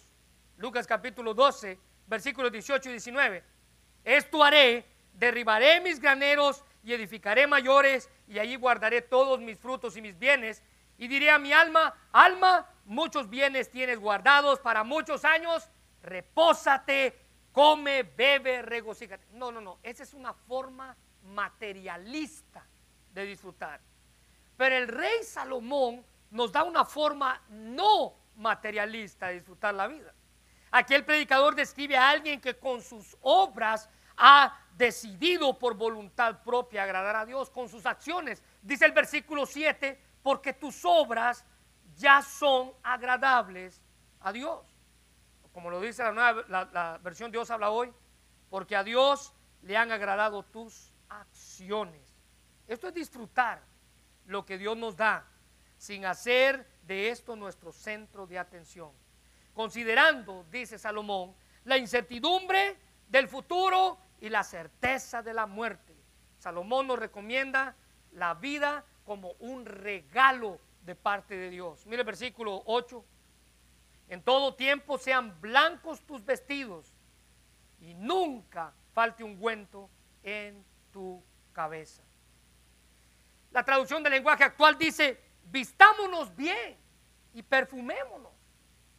Lucas 0.58 0.88
capítulo 0.88 1.34
12, 1.34 1.78
versículos 2.08 2.52
18 2.52 2.90
y 2.90 2.92
19. 2.94 3.44
Esto 4.04 4.44
haré, 4.44 4.86
derribaré 5.14 5.82
mis 5.82 6.00
graneros 6.00 6.64
y 6.84 6.94
edificaré 6.94 7.48
mayores, 7.48 8.10
y 8.28 8.40
allí 8.40 8.56
guardaré 8.56 9.02
todos 9.02 9.40
mis 9.40 9.58
frutos 9.58 9.98
y 9.98 10.02
mis 10.02 10.18
bienes. 10.18 10.64
Y 10.98 11.08
diré 11.08 11.30
a 11.30 11.40
mi 11.40 11.52
alma, 11.52 11.94
alma, 12.12 12.70
muchos 12.86 13.30
bienes 13.30 13.70
tienes 13.70 14.00
guardados 14.00 14.60
para 14.60 14.84
muchos 14.84 15.26
años, 15.26 15.70
repósate, 16.02 17.25
come, 17.56 18.04
bebe, 18.04 18.62
regocíjate. 18.62 19.26
No, 19.32 19.50
no, 19.50 19.62
no, 19.62 19.80
esa 19.82 20.04
es 20.04 20.14
una 20.14 20.34
forma 20.34 20.94
materialista 21.24 22.68
de 23.14 23.26
disfrutar. 23.26 23.80
Pero 24.58 24.76
el 24.76 24.90
rey 24.90 25.24
Salomón 25.24 26.06
nos 26.32 26.52
da 26.52 26.64
una 26.64 26.84
forma 26.84 27.42
no 27.48 28.14
materialista 28.36 29.28
de 29.28 29.36
disfrutar 29.36 29.74
la 29.74 29.88
vida. 29.88 30.14
Aquí 30.70 30.96
el 30.96 31.06
predicador 31.06 31.56
describe 31.56 31.96
a 31.96 32.10
alguien 32.10 32.42
que 32.42 32.60
con 32.60 32.82
sus 32.82 33.16
obras 33.22 33.90
ha 34.18 34.60
decidido 34.76 35.58
por 35.58 35.76
voluntad 35.76 36.44
propia 36.44 36.84
agradar 36.84 37.16
a 37.16 37.26
Dios, 37.26 37.50
con 37.50 37.70
sus 37.70 37.86
acciones. 37.86 38.44
Dice 38.62 38.84
el 38.84 38.92
versículo 38.92 39.46
7, 39.46 39.98
porque 40.22 40.52
tus 40.52 40.84
obras 40.84 41.46
ya 41.96 42.22
son 42.22 42.74
agradables 42.84 43.82
a 44.20 44.34
Dios. 44.34 44.75
Como 45.56 45.72
lo 45.72 45.82
dice 45.82 46.04
la, 46.04 46.12
nueva, 46.12 46.70
la, 46.72 47.00
versión 47.02 47.32
Dios 47.32 47.50
habla 47.50 47.72
hoy, 47.72 47.92
porque 48.52 48.76
a 48.76 48.84
Dios 48.84 49.34
le 49.64 49.76
han 49.76 49.92
agradado 49.92 50.44
tus 50.44 50.94
acciones. 51.10 52.04
Esto 52.68 52.90
es 52.90 52.94
disfrutar 52.94 53.64
lo 54.28 54.46
que 54.46 54.60
Dios 54.60 54.78
nos 54.78 54.96
da, 54.96 55.26
sin 55.78 56.06
hacer 56.06 56.68
de 56.84 57.10
esto 57.10 57.36
nuestro 57.36 57.72
centro 57.72 58.28
de 58.28 58.38
atención 58.38 58.92
considerando, 59.56 60.46
dice 60.52 60.78
Salomón, 60.78 61.34
la 61.64 61.78
incertidumbre 61.78 62.78
del 63.08 63.28
futuro 63.28 63.98
y 64.20 64.30
la 64.30 64.44
certeza 64.44 65.24
de 65.24 65.34
la 65.34 65.48
muerte. 65.48 65.96
Salomón 66.38 66.86
nos 66.88 67.00
recomienda 67.00 67.76
la 68.12 68.36
vida 68.36 68.84
como 69.06 69.32
un 69.40 69.66
regalo 69.66 70.60
de 70.84 70.94
parte 70.96 71.36
de 71.36 71.50
Dios. 71.50 71.86
Mire 71.88 72.02
el 72.02 72.06
versículo 72.06 72.62
8. 72.66 73.04
En 74.08 74.22
todo 74.22 74.56
tiempo 74.56 74.98
sean 74.98 75.40
blancos 75.42 76.02
tus 76.06 76.24
vestidos 76.24 76.94
y 77.80 77.94
nunca 77.94 78.74
falte 78.94 79.24
ungüento 79.24 79.90
en 80.24 80.64
tu 80.92 81.24
cabeza. 81.54 82.04
La 83.52 83.64
traducción 83.64 84.04
del 84.04 84.14
lenguaje 84.14 84.44
actual 84.44 84.78
dice, 84.78 85.20
vistámonos 85.46 86.36
bien 86.36 86.78
y 87.34 87.42
perfumémonos. 87.42 88.34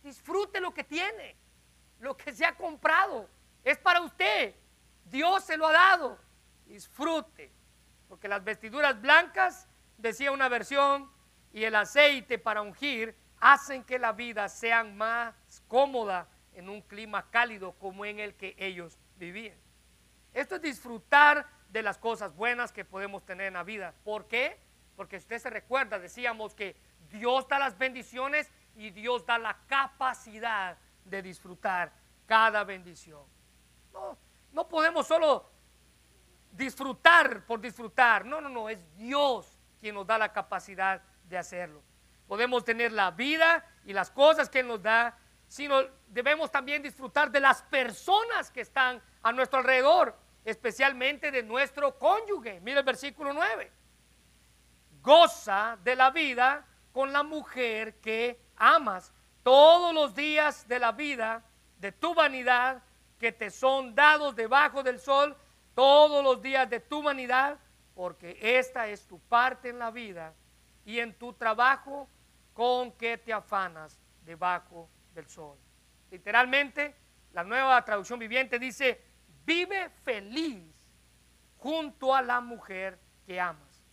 Disfrute 0.03 0.61
lo 0.61 0.73
que 0.73 0.85
tiene, 0.85 1.37
lo 2.01 2.17
que 2.17 2.33
se 2.33 2.45
ha 2.45 2.57
comprado. 2.57 3.29
Es 3.65 3.79
para 3.79 4.01
usted. 4.01 4.55
Dios 5.05 5.45
se 5.45 5.57
lo 5.57 5.67
ha 5.67 5.73
dado. 5.73 6.19
Disfrute. 6.67 7.51
Porque 8.09 8.29
las 8.29 8.43
vestiduras 8.45 9.01
blancas, 9.01 9.69
decía 9.99 10.31
una 10.31 10.49
versión, 10.49 11.11
y 11.53 11.65
el 11.65 11.75
aceite 11.75 12.39
para 12.39 12.63
ungir 12.63 13.17
hacen 13.41 13.85
que 13.85 13.99
la 13.99 14.13
vida 14.13 14.49
sea 14.49 14.85
más 14.85 15.35
cómoda 15.69 16.29
en 16.53 16.69
un 16.69 16.81
clima 16.83 17.31
cálido 17.31 17.73
como 17.73 18.05
en 18.05 18.19
el 18.19 18.35
que 18.35 18.55
ellos 18.59 18.99
vivían. 19.17 19.57
Esto 20.33 20.57
es 20.57 20.63
disfrutar 20.63 21.47
de 21.71 21.83
las 21.83 21.99
cosas 21.99 22.35
buenas 22.35 22.73
que 22.73 22.85
podemos 22.85 23.25
tener 23.25 23.49
en 23.49 23.55
la 23.55 23.63
vida. 23.63 23.95
¿Por 24.05 24.27
qué? 24.27 24.59
Porque 24.97 25.17
usted 25.17 25.39
se 25.39 25.51
recuerda, 25.51 25.99
decíamos 25.99 26.55
que 26.55 26.77
Dios 27.11 27.47
da 27.49 27.59
las 27.59 27.77
bendiciones 27.77 28.51
y 28.75 28.91
Dios 28.91 29.27
da 29.27 29.39
la 29.39 29.59
capacidad 29.67 30.79
de 31.05 31.23
disfrutar 31.23 31.93
cada 32.27 32.65
bendición. 32.65 33.23
No, 33.93 34.19
no 34.53 34.69
podemos 34.69 35.07
solo 35.07 35.49
disfrutar 36.53 37.45
por 37.45 37.61
disfrutar. 37.61 38.25
No, 38.25 38.41
no, 38.41 38.49
no, 38.49 38.69
es 38.69 38.79
Dios 38.97 39.59
quien 39.81 39.95
nos 39.95 40.07
da 40.07 40.19
la 40.19 40.33
capacidad 40.33 41.03
de 41.29 41.39
hacerlo. 41.39 41.83
Podemos 42.27 42.65
tener 42.65 42.93
la 42.93 43.11
vida 43.11 43.65
y 43.85 43.93
las 43.93 44.11
cosas 44.11 44.49
que 44.49 44.61
Él 44.61 44.69
nos 44.69 44.83
da, 44.83 45.17
sino 45.47 45.81
debemos 46.09 46.51
también 46.51 46.83
disfrutar 46.83 47.31
de 47.31 47.41
las 47.41 47.63
personas 47.63 48.51
que 48.51 48.63
están 48.63 49.01
a 49.23 49.33
nuestro 49.33 49.61
alrededor, 49.61 50.17
especialmente 50.45 51.31
de 51.31 51.43
nuestro 51.43 51.99
cónyuge. 51.99 52.61
Mira 52.61 52.81
el 52.81 52.85
versículo 52.85 53.33
9. 53.33 53.73
Goza 55.03 55.79
de 55.85 55.95
la 55.95 56.11
vida 56.11 56.67
con 56.93 57.13
la 57.13 57.23
mujer 57.23 58.01
que 58.01 58.41
amas 58.57 59.13
todos 59.43 59.95
los 59.95 60.15
días 60.15 60.67
de 60.67 60.79
la 60.81 60.93
vida, 60.93 61.45
de 61.79 61.93
tu 61.93 62.15
vanidad, 62.15 62.83
que 63.19 63.33
te 63.33 63.51
son 63.51 63.95
dados 63.95 64.35
debajo 64.35 64.83
del 64.83 64.99
sol 64.99 65.37
todos 65.75 66.25
los 66.25 66.41
días 66.43 66.69
de 66.69 66.81
tu 66.81 66.99
humanidad, 66.99 67.59
porque 67.95 68.39
esta 68.41 68.89
es 68.89 69.07
tu 69.07 69.19
parte 69.21 69.69
en 69.69 69.79
la 69.79 69.91
vida 69.91 70.35
y 70.85 70.99
en 71.01 71.15
tu 71.15 71.33
trabajo 71.33 72.09
con 72.57 72.93
que 72.93 73.19
te 73.19 73.35
afanas 73.35 74.01
debajo 74.23 74.89
del 75.13 75.29
sol. 75.29 75.59
Literalmente, 76.11 76.97
la 77.35 77.45
nueva 77.45 77.85
traducción 77.85 78.19
viviente 78.19 78.59
dice, 78.59 78.99
vive 79.45 79.91
feliz 80.03 80.65
junto 81.59 82.15
a 82.15 82.23
la 82.23 82.41
mujer 82.41 82.99
que 83.27 83.39
amas. 83.39 83.85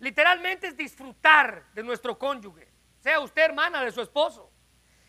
Literalmente 0.00 0.66
es 0.66 0.76
disfrutar 0.76 1.64
de 1.72 1.82
nuestro 1.82 2.18
cónyuge, 2.18 2.68
sea 2.98 3.20
usted 3.20 3.46
hermana 3.46 3.82
de 3.82 3.90
su 3.90 4.02
esposo. 4.02 4.52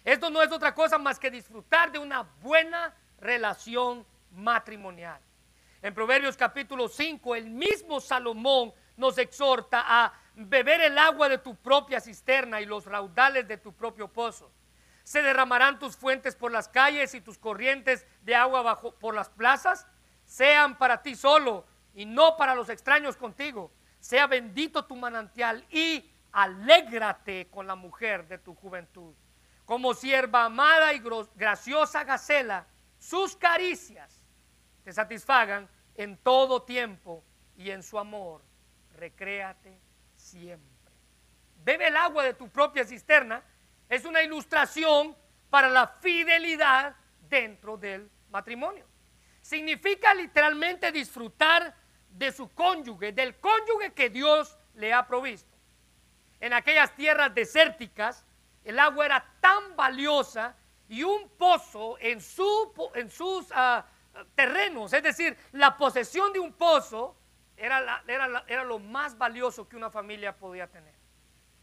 Esto 0.05 0.29
no 0.29 0.41
es 0.41 0.49
otra 0.49 0.73
cosa 0.73 0.97
más 0.97 1.19
que 1.19 1.29
disfrutar 1.29 1.91
de 1.91 1.99
una 1.99 2.21
buena 2.21 2.95
relación 3.19 4.07
matrimonial. 4.31 5.19
En 5.81 5.93
Proverbios 5.93 6.37
capítulo 6.37 6.87
5, 6.87 7.35
el 7.35 7.49
mismo 7.49 7.99
Salomón 7.99 8.73
nos 8.95 9.17
exhorta 9.17 9.83
a 9.85 10.13
beber 10.45 10.81
el 10.81 10.97
agua 10.97 11.29
de 11.29 11.39
tu 11.39 11.55
propia 11.55 11.99
cisterna 11.99 12.61
y 12.61 12.65
los 12.65 12.85
raudales 12.85 13.47
de 13.47 13.57
tu 13.57 13.73
propio 13.73 14.07
pozo. 14.07 14.51
Se 15.03 15.21
derramarán 15.21 15.79
tus 15.79 15.95
fuentes 15.95 16.35
por 16.35 16.51
las 16.51 16.67
calles 16.67 17.15
y 17.15 17.21
tus 17.21 17.37
corrientes 17.39 18.05
de 18.21 18.35
agua 18.35 18.61
bajo 18.61 18.93
por 18.93 19.15
las 19.15 19.29
plazas. 19.29 19.87
Sean 20.25 20.77
para 20.77 21.01
ti 21.01 21.15
solo 21.15 21.65
y 21.95 22.05
no 22.05 22.37
para 22.37 22.53
los 22.53 22.69
extraños 22.69 23.17
contigo. 23.17 23.71
Sea 23.99 24.27
bendito 24.27 24.85
tu 24.85 24.95
manantial 24.95 25.65
y 25.71 26.11
alégrate 26.31 27.47
con 27.49 27.65
la 27.65 27.75
mujer 27.75 28.27
de 28.27 28.37
tu 28.37 28.53
juventud. 28.53 29.15
Como 29.65 29.93
sierva 29.95 30.45
amada 30.45 30.93
y 30.93 31.01
graciosa 31.35 32.03
gacela, 32.03 32.67
sus 32.99 33.35
caricias 33.35 34.23
te 34.83 34.93
satisfagan 34.93 35.67
en 35.95 36.15
todo 36.17 36.61
tiempo 36.61 37.23
y 37.55 37.71
en 37.71 37.81
su 37.81 37.97
amor. 37.97 38.43
Recréate 38.93 39.86
siempre. 40.27 40.93
Bebe 41.63 41.87
el 41.87 41.97
agua 41.97 42.23
de 42.23 42.33
tu 42.33 42.49
propia 42.49 42.85
cisterna. 42.85 43.43
Es 43.89 44.05
una 44.05 44.21
ilustración 44.21 45.15
para 45.49 45.69
la 45.69 45.87
fidelidad 45.87 46.95
dentro 47.29 47.77
del 47.77 48.09
matrimonio. 48.29 48.85
Significa 49.41 50.13
literalmente 50.13 50.91
disfrutar 50.91 51.73
de 52.09 52.31
su 52.31 52.53
cónyuge, 52.53 53.11
del 53.11 53.39
cónyuge 53.39 53.93
que 53.93 54.09
Dios 54.09 54.57
le 54.75 54.93
ha 54.93 55.07
provisto. 55.07 55.55
En 56.39 56.53
aquellas 56.53 56.93
tierras 56.95 57.33
desérticas, 57.33 58.25
el 58.63 58.77
agua 58.79 59.05
era 59.05 59.33
tan 59.39 59.75
valiosa 59.75 60.55
y 60.89 61.03
un 61.03 61.29
pozo 61.29 61.97
en, 61.99 62.21
su, 62.21 62.91
en 62.95 63.09
sus 63.09 63.47
ah, 63.51 63.85
terrenos, 64.35 64.93
es 64.93 65.03
decir, 65.03 65.37
la 65.53 65.77
posesión 65.77 66.33
de 66.33 66.39
un 66.39 66.53
pozo 66.53 67.15
era, 67.57 68.03
era, 68.07 68.43
era 68.47 68.63
lo 68.63 68.79
más 68.79 69.17
valioso 69.17 69.67
que 69.67 69.75
una 69.75 69.89
familia 69.89 70.37
podía 70.37 70.67
tener. 70.67 70.93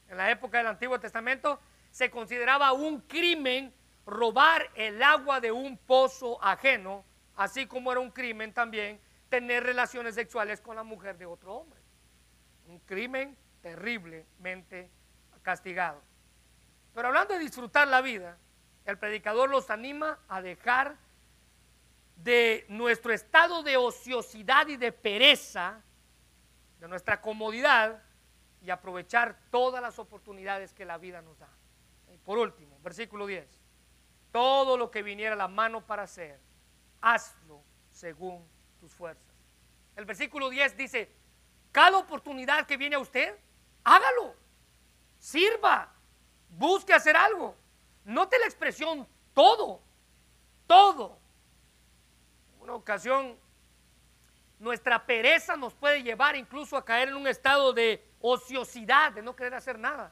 En 0.08 0.16
la 0.16 0.30
época 0.30 0.58
del 0.58 0.66
Antiguo 0.66 0.98
Testamento 1.00 1.60
se 1.90 2.10
consideraba 2.10 2.72
un 2.72 3.00
crimen 3.02 3.72
robar 4.06 4.68
el 4.74 5.02
agua 5.02 5.40
de 5.40 5.52
un 5.52 5.78
pozo 5.78 6.42
ajeno, 6.42 7.04
así 7.36 7.66
como 7.66 7.90
era 7.92 8.00
un 8.00 8.10
crimen 8.10 8.52
también 8.52 9.00
tener 9.28 9.64
relaciones 9.64 10.14
sexuales 10.14 10.60
con 10.60 10.76
la 10.76 10.82
mujer 10.82 11.16
de 11.16 11.26
otro 11.26 11.54
hombre. 11.54 11.80
Un 12.66 12.78
crimen 12.80 13.36
terriblemente 13.62 14.90
castigado. 15.42 16.02
Pero 16.94 17.08
hablando 17.08 17.34
de 17.34 17.40
disfrutar 17.40 17.88
la 17.88 18.00
vida, 18.00 18.38
el 18.84 18.98
predicador 18.98 19.48
los 19.48 19.70
anima 19.70 20.18
a 20.28 20.42
dejar 20.42 20.96
de 22.16 22.64
nuestro 22.68 23.12
estado 23.12 23.62
de 23.62 23.76
ociosidad 23.76 24.66
y 24.68 24.76
de 24.76 24.92
pereza, 24.92 25.82
de 26.80 26.88
nuestra 26.88 27.20
comodidad 27.20 28.02
y 28.60 28.70
aprovechar 28.70 29.38
todas 29.50 29.82
las 29.82 29.98
oportunidades 29.98 30.72
que 30.72 30.84
la 30.84 30.98
vida 30.98 31.22
nos 31.22 31.38
da. 31.38 31.48
Por 32.24 32.38
último, 32.38 32.78
versículo 32.82 33.26
10. 33.26 33.46
Todo 34.32 34.76
lo 34.76 34.90
que 34.90 35.02
viniera 35.02 35.34
a 35.34 35.36
la 35.36 35.48
mano 35.48 35.84
para 35.84 36.04
hacer, 36.04 36.40
hazlo 37.00 37.62
según 37.90 38.46
tus 38.80 38.92
fuerzas. 38.92 39.34
El 39.94 40.04
versículo 40.06 40.48
10 40.48 40.76
dice, 40.76 41.10
cada 41.70 41.98
oportunidad 41.98 42.66
que 42.66 42.76
viene 42.76 42.96
a 42.96 43.00
usted, 43.00 43.36
hágalo, 43.84 44.34
sirva, 45.18 45.92
busque 46.48 46.94
hacer 46.94 47.16
algo. 47.16 47.54
Note 48.04 48.38
la 48.38 48.46
expresión 48.46 49.06
todo, 49.34 49.80
todo 50.66 51.18
una 52.64 52.74
ocasión 52.74 53.36
nuestra 54.64 55.04
pereza 55.04 55.56
nos 55.56 55.74
puede 55.74 56.02
llevar 56.02 56.36
incluso 56.36 56.76
a 56.76 56.84
caer 56.84 57.08
en 57.08 57.16
un 57.16 57.28
estado 57.28 57.74
de 57.74 58.02
ociosidad, 58.20 59.12
de 59.12 59.20
no 59.20 59.36
querer 59.36 59.54
hacer 59.54 59.78
nada. 59.78 60.10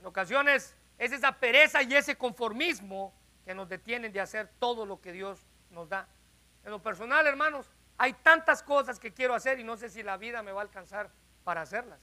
En 0.00 0.06
ocasiones 0.06 0.74
es 0.96 1.12
esa 1.12 1.38
pereza 1.38 1.82
y 1.82 1.94
ese 1.94 2.16
conformismo 2.16 3.14
que 3.44 3.54
nos 3.54 3.68
detienen 3.68 4.10
de 4.10 4.22
hacer 4.22 4.48
todo 4.58 4.86
lo 4.86 5.02
que 5.02 5.12
Dios 5.12 5.46
nos 5.70 5.90
da. 5.90 6.08
En 6.64 6.70
lo 6.70 6.82
personal, 6.82 7.26
hermanos, 7.26 7.70
hay 7.98 8.14
tantas 8.14 8.62
cosas 8.62 8.98
que 8.98 9.12
quiero 9.12 9.34
hacer 9.34 9.60
y 9.60 9.64
no 9.64 9.76
sé 9.76 9.90
si 9.90 10.02
la 10.02 10.16
vida 10.16 10.42
me 10.42 10.52
va 10.52 10.62
a 10.62 10.64
alcanzar 10.64 11.10
para 11.44 11.60
hacerlas. 11.60 12.00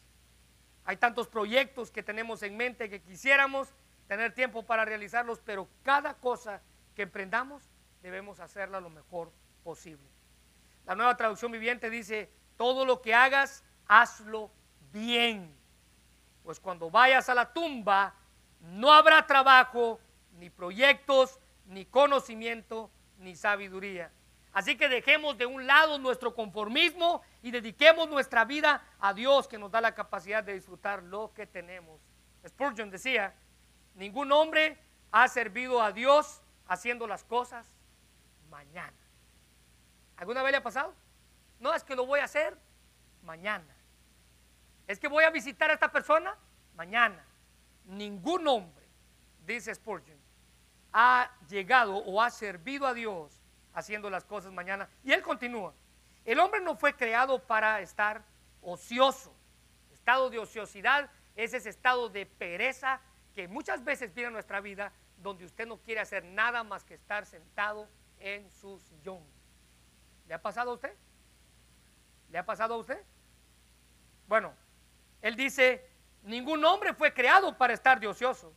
Hay 0.86 0.98
tantos 0.98 1.28
proyectos 1.28 1.90
que 1.90 2.04
tenemos 2.04 2.44
en 2.44 2.56
mente 2.56 2.92
que 2.92 3.02
quisiéramos 3.02 3.74
tener 4.08 4.36
tiempo 4.36 4.64
para 4.64 4.86
realizarlos, 4.86 5.42
pero 5.44 5.68
cada 5.82 6.14
cosa 6.14 6.62
que 6.96 7.02
emprendamos 7.02 7.64
debemos 8.04 8.40
hacerla 8.40 8.80
lo 8.80 8.92
mejor 8.92 9.32
posible. 9.64 10.17
La 10.88 10.96
nueva 10.96 11.18
traducción 11.18 11.52
viviente 11.52 11.90
dice, 11.90 12.32
todo 12.56 12.86
lo 12.86 13.02
que 13.02 13.14
hagas, 13.14 13.64
hazlo 13.88 14.50
bien. 14.94 15.54
Pues 16.44 16.62
cuando 16.62 16.90
vayas 16.90 17.28
a 17.28 17.36
la 17.36 17.52
tumba, 17.52 18.16
no 18.62 18.94
habrá 18.94 19.28
trabajo, 19.28 20.00
ni 20.38 20.50
proyectos, 20.50 21.40
ni 21.66 21.86
conocimiento, 21.86 22.90
ni 23.18 23.36
sabiduría. 23.36 24.12
Así 24.54 24.78
que 24.78 24.88
dejemos 24.88 25.38
de 25.38 25.46
un 25.46 25.68
lado 25.68 26.00
nuestro 26.00 26.34
conformismo 26.34 27.22
y 27.44 27.52
dediquemos 27.52 28.10
nuestra 28.10 28.46
vida 28.46 28.82
a 29.00 29.14
Dios 29.14 29.50
que 29.50 29.58
nos 29.58 29.70
da 29.70 29.82
la 29.82 29.94
capacidad 29.94 30.42
de 30.42 30.54
disfrutar 30.54 31.04
lo 31.04 31.34
que 31.34 31.46
tenemos. 31.46 32.00
Spurgeon 32.48 32.90
decía, 32.90 33.36
ningún 33.94 34.32
hombre 34.32 34.78
ha 35.12 35.28
servido 35.28 35.82
a 35.82 35.92
Dios 35.92 36.42
haciendo 36.66 37.08
las 37.08 37.26
cosas 37.26 37.68
mañana. 38.50 39.07
¿Alguna 40.18 40.44
vez 40.44 40.52
le 40.52 40.58
ha 40.58 40.64
pasado? 40.64 40.94
No, 41.60 41.74
es 41.74 41.84
que 41.84 41.96
lo 41.96 42.06
voy 42.06 42.20
a 42.20 42.26
hacer 42.26 42.58
mañana. 43.24 43.76
Es 44.88 45.00
que 45.00 45.08
voy 45.08 45.24
a 45.24 45.30
visitar 45.30 45.70
a 45.70 45.74
esta 45.74 45.92
persona 45.92 46.36
mañana. 46.76 47.24
Ningún 47.86 48.48
hombre, 48.48 48.86
dice 49.46 49.74
Spurgeon, 49.74 50.18
ha 50.94 51.32
llegado 51.50 51.98
o 51.98 52.22
ha 52.22 52.30
servido 52.30 52.88
a 52.88 52.94
Dios 52.94 53.42
haciendo 53.74 54.10
las 54.10 54.26
cosas 54.26 54.52
mañana. 54.52 54.90
Y 55.04 55.12
él 55.12 55.22
continúa. 55.22 55.74
El 56.26 56.40
hombre 56.40 56.60
no 56.62 56.76
fue 56.76 56.96
creado 56.96 57.40
para 57.40 57.80
estar 57.82 58.24
ocioso. 58.62 59.34
Estado 59.92 60.30
de 60.30 60.40
ociosidad 60.40 61.10
es 61.36 61.54
ese 61.54 61.70
estado 61.70 62.10
de 62.10 62.26
pereza 62.26 63.00
que 63.36 63.48
muchas 63.48 63.84
veces 63.84 64.14
viene 64.14 64.28
en 64.28 64.34
nuestra 64.34 64.60
vida 64.62 64.92
donde 65.18 65.46
usted 65.46 65.68
no 65.68 65.78
quiere 65.78 66.02
hacer 66.02 66.24
nada 66.24 66.64
más 66.64 66.84
que 66.84 66.96
estar 66.96 67.26
sentado 67.26 67.88
en 68.20 68.50
su 68.52 68.80
sillón. 68.80 69.24
¿Le 70.28 70.34
ha 70.34 70.42
pasado 70.42 70.72
a 70.72 70.74
usted? 70.74 70.94
¿Le 72.30 72.38
ha 72.38 72.46
pasado 72.46 72.74
a 72.74 72.78
usted? 72.78 73.02
Bueno, 74.28 74.54
él 75.22 75.36
dice, 75.36 75.90
ningún 76.24 76.64
hombre 76.66 76.94
fue 76.94 77.14
creado 77.14 77.58
para 77.58 77.74
estar 77.74 78.00
de 78.00 78.08
ocioso. 78.08 78.54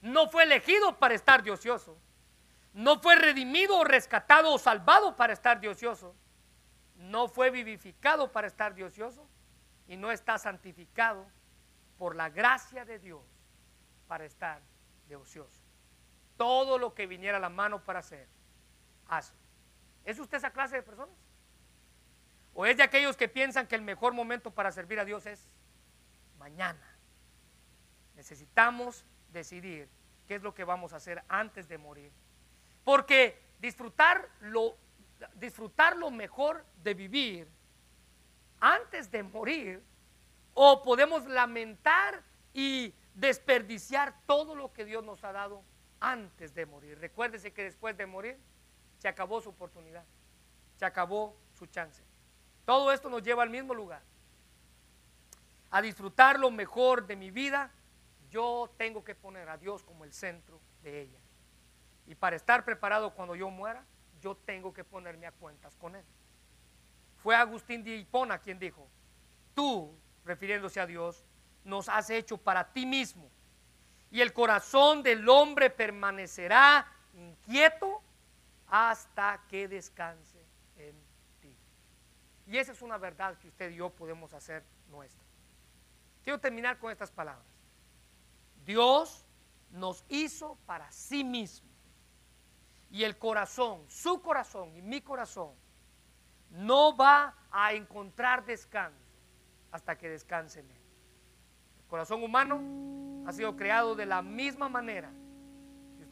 No 0.00 0.28
fue 0.28 0.42
elegido 0.42 0.98
para 0.98 1.14
estar 1.14 1.42
de 1.42 1.52
ocioso. 1.52 1.96
No 2.72 2.98
fue 2.98 3.14
redimido 3.14 3.78
o 3.78 3.84
rescatado 3.84 4.52
o 4.52 4.58
salvado 4.58 5.14
para 5.14 5.32
estar 5.32 5.60
de 5.60 5.68
ocioso. 5.68 6.14
No 6.96 7.28
fue 7.28 7.50
vivificado 7.50 8.32
para 8.32 8.48
estar 8.48 8.74
de 8.74 8.84
ocioso. 8.84 9.28
Y 9.86 9.96
no 9.96 10.10
está 10.10 10.38
santificado 10.38 11.26
por 11.98 12.16
la 12.16 12.30
gracia 12.30 12.84
de 12.84 12.98
Dios 12.98 13.22
para 14.08 14.24
estar 14.24 14.60
de 15.06 15.14
ocioso. 15.14 15.62
Todo 16.36 16.78
lo 16.78 16.94
que 16.94 17.06
viniera 17.06 17.36
a 17.36 17.40
la 17.40 17.50
mano 17.50 17.84
para 17.84 18.00
hacer 18.00 18.26
¿Es 20.04 20.18
usted 20.18 20.38
esa 20.38 20.50
clase 20.50 20.76
de 20.76 20.82
personas? 20.82 21.14
¿O 22.54 22.66
es 22.66 22.76
de 22.76 22.82
aquellos 22.82 23.16
que 23.16 23.28
piensan 23.28 23.66
que 23.66 23.74
el 23.74 23.82
mejor 23.82 24.12
momento 24.12 24.50
para 24.50 24.72
servir 24.72 25.00
a 25.00 25.04
Dios 25.04 25.26
es 25.26 25.48
mañana? 26.38 26.86
Necesitamos 28.16 29.04
decidir 29.32 29.88
qué 30.28 30.36
es 30.36 30.42
lo 30.42 30.54
que 30.54 30.64
vamos 30.64 30.92
a 30.92 30.96
hacer 30.96 31.22
antes 31.28 31.68
de 31.68 31.78
morir. 31.78 32.12
Porque 32.84 33.40
disfrutar 33.60 34.28
lo, 34.40 34.76
disfrutar 35.34 35.96
lo 35.96 36.10
mejor 36.10 36.64
de 36.82 36.94
vivir 36.94 37.48
antes 38.62 39.10
de 39.10 39.24
morir, 39.24 39.82
o 40.54 40.82
podemos 40.82 41.26
lamentar 41.26 42.22
y 42.54 42.94
desperdiciar 43.14 44.14
todo 44.24 44.54
lo 44.54 44.72
que 44.72 44.84
Dios 44.84 45.02
nos 45.02 45.24
ha 45.24 45.32
dado 45.32 45.64
antes 45.98 46.54
de 46.54 46.64
morir. 46.64 46.98
Recuérdese 47.00 47.52
que 47.52 47.64
después 47.64 47.96
de 47.96 48.06
morir 48.06 48.38
se 49.02 49.08
acabó 49.08 49.40
su 49.40 49.48
oportunidad, 49.48 50.04
se 50.76 50.84
acabó 50.84 51.36
su 51.58 51.66
chance. 51.66 52.04
Todo 52.64 52.92
esto 52.92 53.10
nos 53.10 53.20
lleva 53.20 53.42
al 53.42 53.50
mismo 53.50 53.74
lugar. 53.74 54.00
A 55.72 55.82
disfrutar 55.82 56.38
lo 56.38 56.52
mejor 56.52 57.04
de 57.04 57.16
mi 57.16 57.32
vida, 57.32 57.72
yo 58.30 58.72
tengo 58.76 59.02
que 59.02 59.16
poner 59.16 59.48
a 59.48 59.58
Dios 59.58 59.82
como 59.82 60.04
el 60.04 60.12
centro 60.12 60.60
de 60.84 61.00
ella. 61.00 61.18
Y 62.06 62.14
para 62.14 62.36
estar 62.36 62.64
preparado 62.64 63.12
cuando 63.12 63.34
yo 63.34 63.50
muera, 63.50 63.84
yo 64.20 64.36
tengo 64.36 64.72
que 64.72 64.84
ponerme 64.84 65.26
a 65.26 65.32
cuentas 65.32 65.74
con 65.74 65.96
Él. 65.96 66.04
Fue 67.24 67.34
Agustín 67.34 67.82
de 67.82 67.96
Hipona 67.96 68.38
quien 68.38 68.60
dijo, 68.60 68.86
tú, 69.52 69.92
refiriéndose 70.24 70.78
a 70.78 70.86
Dios, 70.86 71.24
nos 71.64 71.88
has 71.88 72.08
hecho 72.08 72.38
para 72.38 72.72
ti 72.72 72.86
mismo. 72.86 73.28
Y 74.12 74.20
el 74.20 74.32
corazón 74.32 75.02
del 75.02 75.28
hombre 75.28 75.70
permanecerá 75.70 76.86
inquieto 77.14 78.00
hasta 78.72 79.38
que 79.48 79.68
descanse 79.68 80.42
en 80.78 80.96
ti. 81.42 81.54
Y 82.46 82.56
esa 82.56 82.72
es 82.72 82.80
una 82.80 82.96
verdad 82.96 83.36
que 83.36 83.48
usted 83.48 83.70
y 83.70 83.76
yo 83.76 83.90
podemos 83.90 84.32
hacer 84.32 84.64
nuestra. 84.88 85.22
Quiero 86.24 86.40
terminar 86.40 86.78
con 86.78 86.90
estas 86.90 87.10
palabras. 87.10 87.46
Dios 88.64 89.26
nos 89.72 90.06
hizo 90.08 90.56
para 90.64 90.90
sí 90.90 91.22
mismo. 91.22 91.68
Y 92.90 93.04
el 93.04 93.18
corazón, 93.18 93.84
su 93.90 94.22
corazón 94.22 94.74
y 94.74 94.80
mi 94.80 95.02
corazón, 95.02 95.54
no 96.48 96.96
va 96.96 97.36
a 97.50 97.74
encontrar 97.74 98.46
descanso 98.46 99.04
hasta 99.70 99.98
que 99.98 100.08
descanse 100.08 100.60
en 100.60 100.70
él. 100.70 100.82
El 101.82 101.88
corazón 101.88 102.22
humano 102.22 103.28
ha 103.28 103.32
sido 103.32 103.54
creado 103.54 103.94
de 103.94 104.06
la 104.06 104.22
misma 104.22 104.70
manera 104.70 105.12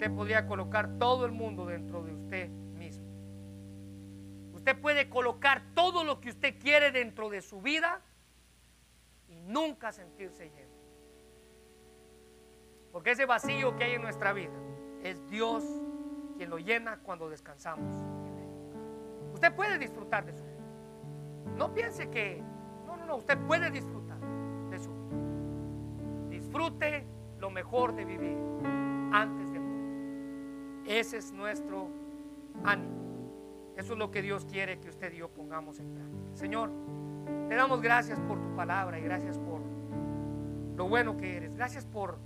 usted 0.00 0.14
podría 0.14 0.46
colocar 0.46 0.98
todo 0.98 1.26
el 1.26 1.32
mundo 1.32 1.66
dentro 1.66 2.02
de 2.02 2.14
usted 2.14 2.48
mismo. 2.48 3.04
Usted 4.54 4.80
puede 4.80 5.10
colocar 5.10 5.60
todo 5.74 6.04
lo 6.04 6.22
que 6.22 6.30
usted 6.30 6.58
quiere 6.58 6.90
dentro 6.90 7.28
de 7.28 7.42
su 7.42 7.60
vida 7.60 8.00
y 9.28 9.42
nunca 9.42 9.92
sentirse 9.92 10.48
lleno. 10.48 10.72
Porque 12.92 13.10
ese 13.10 13.26
vacío 13.26 13.76
que 13.76 13.84
hay 13.84 13.92
en 13.92 14.00
nuestra 14.00 14.32
vida 14.32 14.54
es 15.02 15.28
Dios 15.28 15.64
quien 16.38 16.48
lo 16.48 16.56
llena 16.56 17.00
cuando 17.00 17.28
descansamos. 17.28 17.94
Usted 19.34 19.54
puede 19.54 19.76
disfrutar 19.76 20.24
de 20.24 20.32
su 20.32 20.42
vida. 20.42 21.56
No 21.58 21.74
piense 21.74 22.08
que, 22.08 22.42
no, 22.86 22.96
no, 22.96 23.04
no, 23.04 23.16
usted 23.16 23.36
puede 23.46 23.70
disfrutar 23.70 24.18
de 24.70 24.78
su 24.78 24.94
vida. 24.94 26.30
Disfrute 26.30 27.04
lo 27.38 27.50
mejor 27.50 27.94
de 27.94 28.06
vivir 28.06 28.38
antes. 29.12 29.49
Ese 30.90 31.18
es 31.18 31.30
nuestro 31.30 31.88
ánimo. 32.64 33.74
Eso 33.76 33.92
es 33.92 33.98
lo 34.00 34.10
que 34.10 34.22
Dios 34.22 34.44
quiere 34.44 34.80
que 34.80 34.88
usted 34.88 35.12
y 35.12 35.18
yo 35.18 35.28
pongamos 35.28 35.78
en 35.78 35.94
práctica. 35.94 36.36
Señor, 36.36 36.72
te 37.48 37.54
damos 37.54 37.80
gracias 37.80 38.18
por 38.18 38.42
tu 38.42 38.56
palabra 38.56 38.98
y 38.98 39.02
gracias 39.02 39.38
por 39.38 39.60
lo 40.76 40.88
bueno 40.88 41.16
que 41.16 41.36
eres. 41.36 41.54
Gracias 41.54 41.86
por 41.86 42.18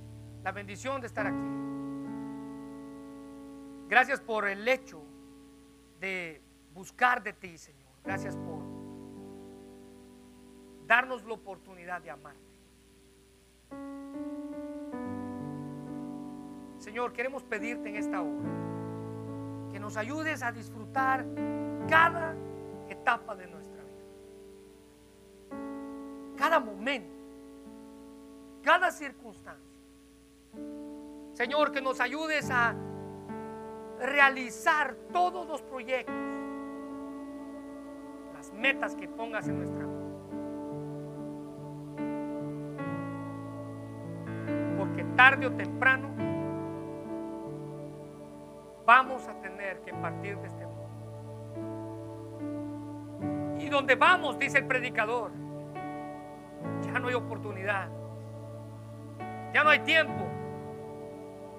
la 0.42 0.50
bendición 0.52 1.02
de 1.02 1.08
estar 1.08 1.26
aquí. 1.26 1.36
Gracias 3.86 4.22
por 4.22 4.48
el 4.48 4.66
hecho 4.66 5.02
de 6.00 6.40
buscar 6.72 7.22
de 7.22 7.34
ti, 7.34 7.58
Señor. 7.58 7.92
Gracias 8.02 8.34
por 8.34 8.62
darnos 10.86 11.22
la 11.26 11.34
oportunidad 11.34 12.00
de 12.00 12.10
amarte. 12.10 12.40
Señor, 16.84 17.14
queremos 17.14 17.42
pedirte 17.42 17.88
en 17.88 17.96
esta 17.96 18.20
hora 18.20 18.44
que 19.72 19.80
nos 19.80 19.96
ayudes 19.96 20.42
a 20.42 20.52
disfrutar 20.52 21.24
cada 21.88 22.34
etapa 22.90 23.34
de 23.34 23.46
nuestra 23.46 23.82
vida. 23.82 24.04
Cada 26.36 26.60
momento, 26.60 27.08
cada 28.62 28.90
circunstancia. 28.90 29.80
Señor, 31.32 31.72
que 31.72 31.80
nos 31.80 32.00
ayudes 32.00 32.50
a 32.50 32.74
realizar 33.98 34.94
todos 35.10 35.48
los 35.48 35.62
proyectos, 35.62 36.14
las 38.34 38.52
metas 38.52 38.94
que 38.94 39.08
pongas 39.08 39.48
en 39.48 39.56
nuestra 39.56 39.86
vida. 39.86 39.94
Porque 44.76 45.02
tarde 45.16 45.46
o 45.46 45.52
temprano 45.52 46.23
vamos 48.84 49.26
a 49.28 49.34
tener 49.40 49.80
que 49.80 49.92
partir 49.94 50.36
de 50.38 50.46
este 50.48 50.66
mundo. 50.66 50.82
Y 53.58 53.68
donde 53.68 53.94
vamos, 53.94 54.38
dice 54.38 54.58
el 54.58 54.66
predicador, 54.66 55.32
ya 56.82 56.98
no 56.98 57.08
hay 57.08 57.14
oportunidad, 57.14 57.88
ya 59.52 59.64
no 59.64 59.70
hay 59.70 59.80
tiempo 59.80 60.24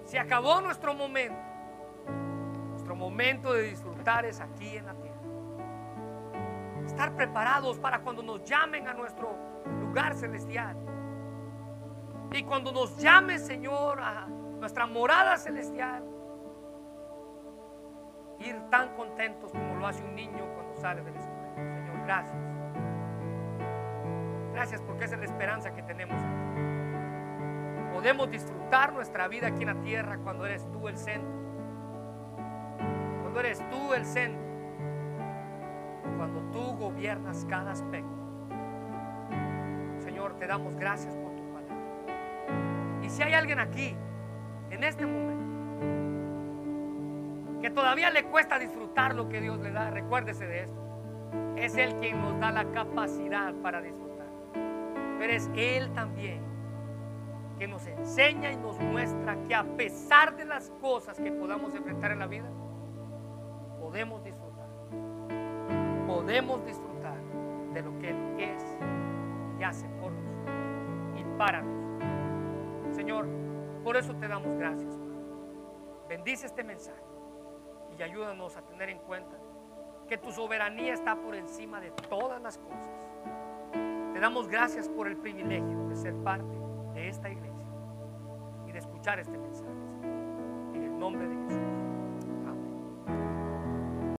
se 0.06 0.20
acabó 0.20 0.62
nuestro 0.62 0.94
momento. 0.94 1.36
Nuestro 2.70 2.96
momento 2.96 3.54
de 3.54 3.64
disfrutar 3.64 4.26
es 4.26 4.40
aquí 4.40 4.78
en 4.78 4.86
la 4.86 4.94
tierra. 4.94 5.16
Estar 6.86 7.16
preparados 7.16 7.80
para 7.80 8.00
cuando 8.00 8.22
nos 8.22 8.44
llamen 8.44 8.88
a 8.88 8.94
nuestro 8.94 9.36
lugar 9.80 10.14
celestial. 10.16 10.78
Y 12.32 12.44
cuando 12.44 12.72
nos 12.72 12.98
llame, 12.98 13.40
Señor, 13.40 14.00
a 14.00 14.28
nuestra 14.28 14.86
morada 14.86 15.38
celestial, 15.38 16.04
ir 18.40 18.60
tan 18.70 18.96
contentos 18.96 19.52
como 19.52 19.76
lo 19.76 19.88
hace 19.88 20.04
un 20.04 20.16
niño 20.16 20.46
cuando 20.56 20.76
sale 20.76 21.04
de 21.04 21.12
la. 21.12 21.22
Señor, 21.22 22.04
gracias. 22.06 22.38
Gracias 24.54 24.82
porque 24.82 25.06
esa 25.06 25.16
es 25.16 25.20
la 25.20 25.26
esperanza 25.26 25.74
que 25.74 25.84
tenemos 25.84 26.22
podemos 27.96 28.30
disfrutar 28.30 28.94
nuestra 28.94 29.28
vida 29.30 29.48
aquí 29.48 29.64
en 29.64 29.68
la 29.68 29.82
tierra 29.82 30.18
cuando 30.18 30.46
eres 30.46 30.70
tú 30.72 30.88
el 30.90 30.96
centro. 30.96 31.32
Cuando 33.22 33.40
eres 33.40 33.58
tú 33.70 33.94
el 33.94 34.06
centro. 34.06 34.44
Cuando 36.18 36.42
tú 36.52 36.76
gobiernas 36.78 37.46
cada 37.50 37.72
aspecto. 37.72 38.14
Señor, 40.00 40.38
te 40.38 40.46
damos 40.46 40.76
gracias 40.76 41.16
por 41.16 41.36
tu 41.36 41.44
palabra. 41.52 43.02
Y 43.02 43.10
si 43.10 43.24
hay 43.24 43.34
alguien 43.34 43.60
aquí, 43.60 43.96
en 44.70 44.84
este 44.84 45.06
momento, 45.06 46.15
que 47.66 47.72
todavía 47.72 48.12
le 48.12 48.26
cuesta 48.26 48.60
disfrutar 48.60 49.16
lo 49.16 49.28
que 49.28 49.42
Dios 49.42 49.60
le 49.60 49.72
da, 49.72 49.90
recuérdese 49.90 50.46
de 50.46 50.66
esto. 50.66 50.78
Es 51.58 51.76
Él 51.76 51.96
quien 52.00 52.22
nos 52.22 52.40
da 52.40 52.52
la 52.52 52.64
capacidad 52.66 53.56
para 53.56 53.82
disfrutar. 53.82 54.28
Pero 55.18 55.34
es 55.34 55.50
Él 55.56 55.92
también 55.94 56.44
que 57.58 57.68
nos 57.68 57.88
enseña 57.88 58.52
y 58.52 58.58
nos 58.58 58.80
muestra 58.80 59.36
que 59.48 59.56
a 59.56 59.64
pesar 59.64 60.36
de 60.36 60.46
las 60.46 60.70
cosas 60.80 61.20
que 61.20 61.32
podamos 61.32 61.74
enfrentar 61.74 62.12
en 62.12 62.20
la 62.20 62.28
vida, 62.28 62.48
podemos 63.80 64.24
disfrutar. 64.24 64.70
Podemos 66.06 66.64
disfrutar 66.68 67.18
de 67.74 67.82
lo 67.82 67.98
que 67.98 68.12
Él 68.12 68.40
es 68.42 68.64
y 69.60 69.64
hace 69.64 69.88
por 70.00 70.12
nosotros 70.12 71.20
y 71.20 71.24
para 71.40 71.64
nosotros. 71.64 72.96
Señor, 72.96 73.28
por 73.84 73.98
eso 73.98 74.14
te 74.18 74.28
damos 74.28 74.56
gracias. 74.56 74.94
Bendice 76.08 76.46
este 76.46 76.64
mensaje 76.64 77.15
y 77.98 78.04
ayúdanos 78.04 78.56
a 78.58 78.62
tener 78.62 78.90
en 78.90 79.00
cuenta 79.00 79.38
que 80.08 80.18
tu 80.18 80.32
soberanía 80.32 80.94
está 80.94 81.16
por 81.16 81.36
encima 81.36 81.80
de 81.80 81.92
todas 82.10 82.42
las 82.42 82.58
cosas. 82.58 82.90
Te 84.14 84.20
damos 84.20 84.48
gracias 84.48 84.88
por 84.88 85.08
el 85.08 85.18
privilegio 85.18 85.88
de 85.90 85.96
ser 85.96 86.16
parte 86.24 86.56
de 86.94 87.10
esta 87.10 87.30
iglesia 87.30 87.66
y 88.68 88.72
de 88.72 88.80
escuchar 88.80 89.20
este 89.20 89.38
mensaje. 89.38 89.72
En 90.74 90.84
el 90.84 90.98
nombre 91.00 91.28
de 91.28 91.36
Jesús. 91.36 91.75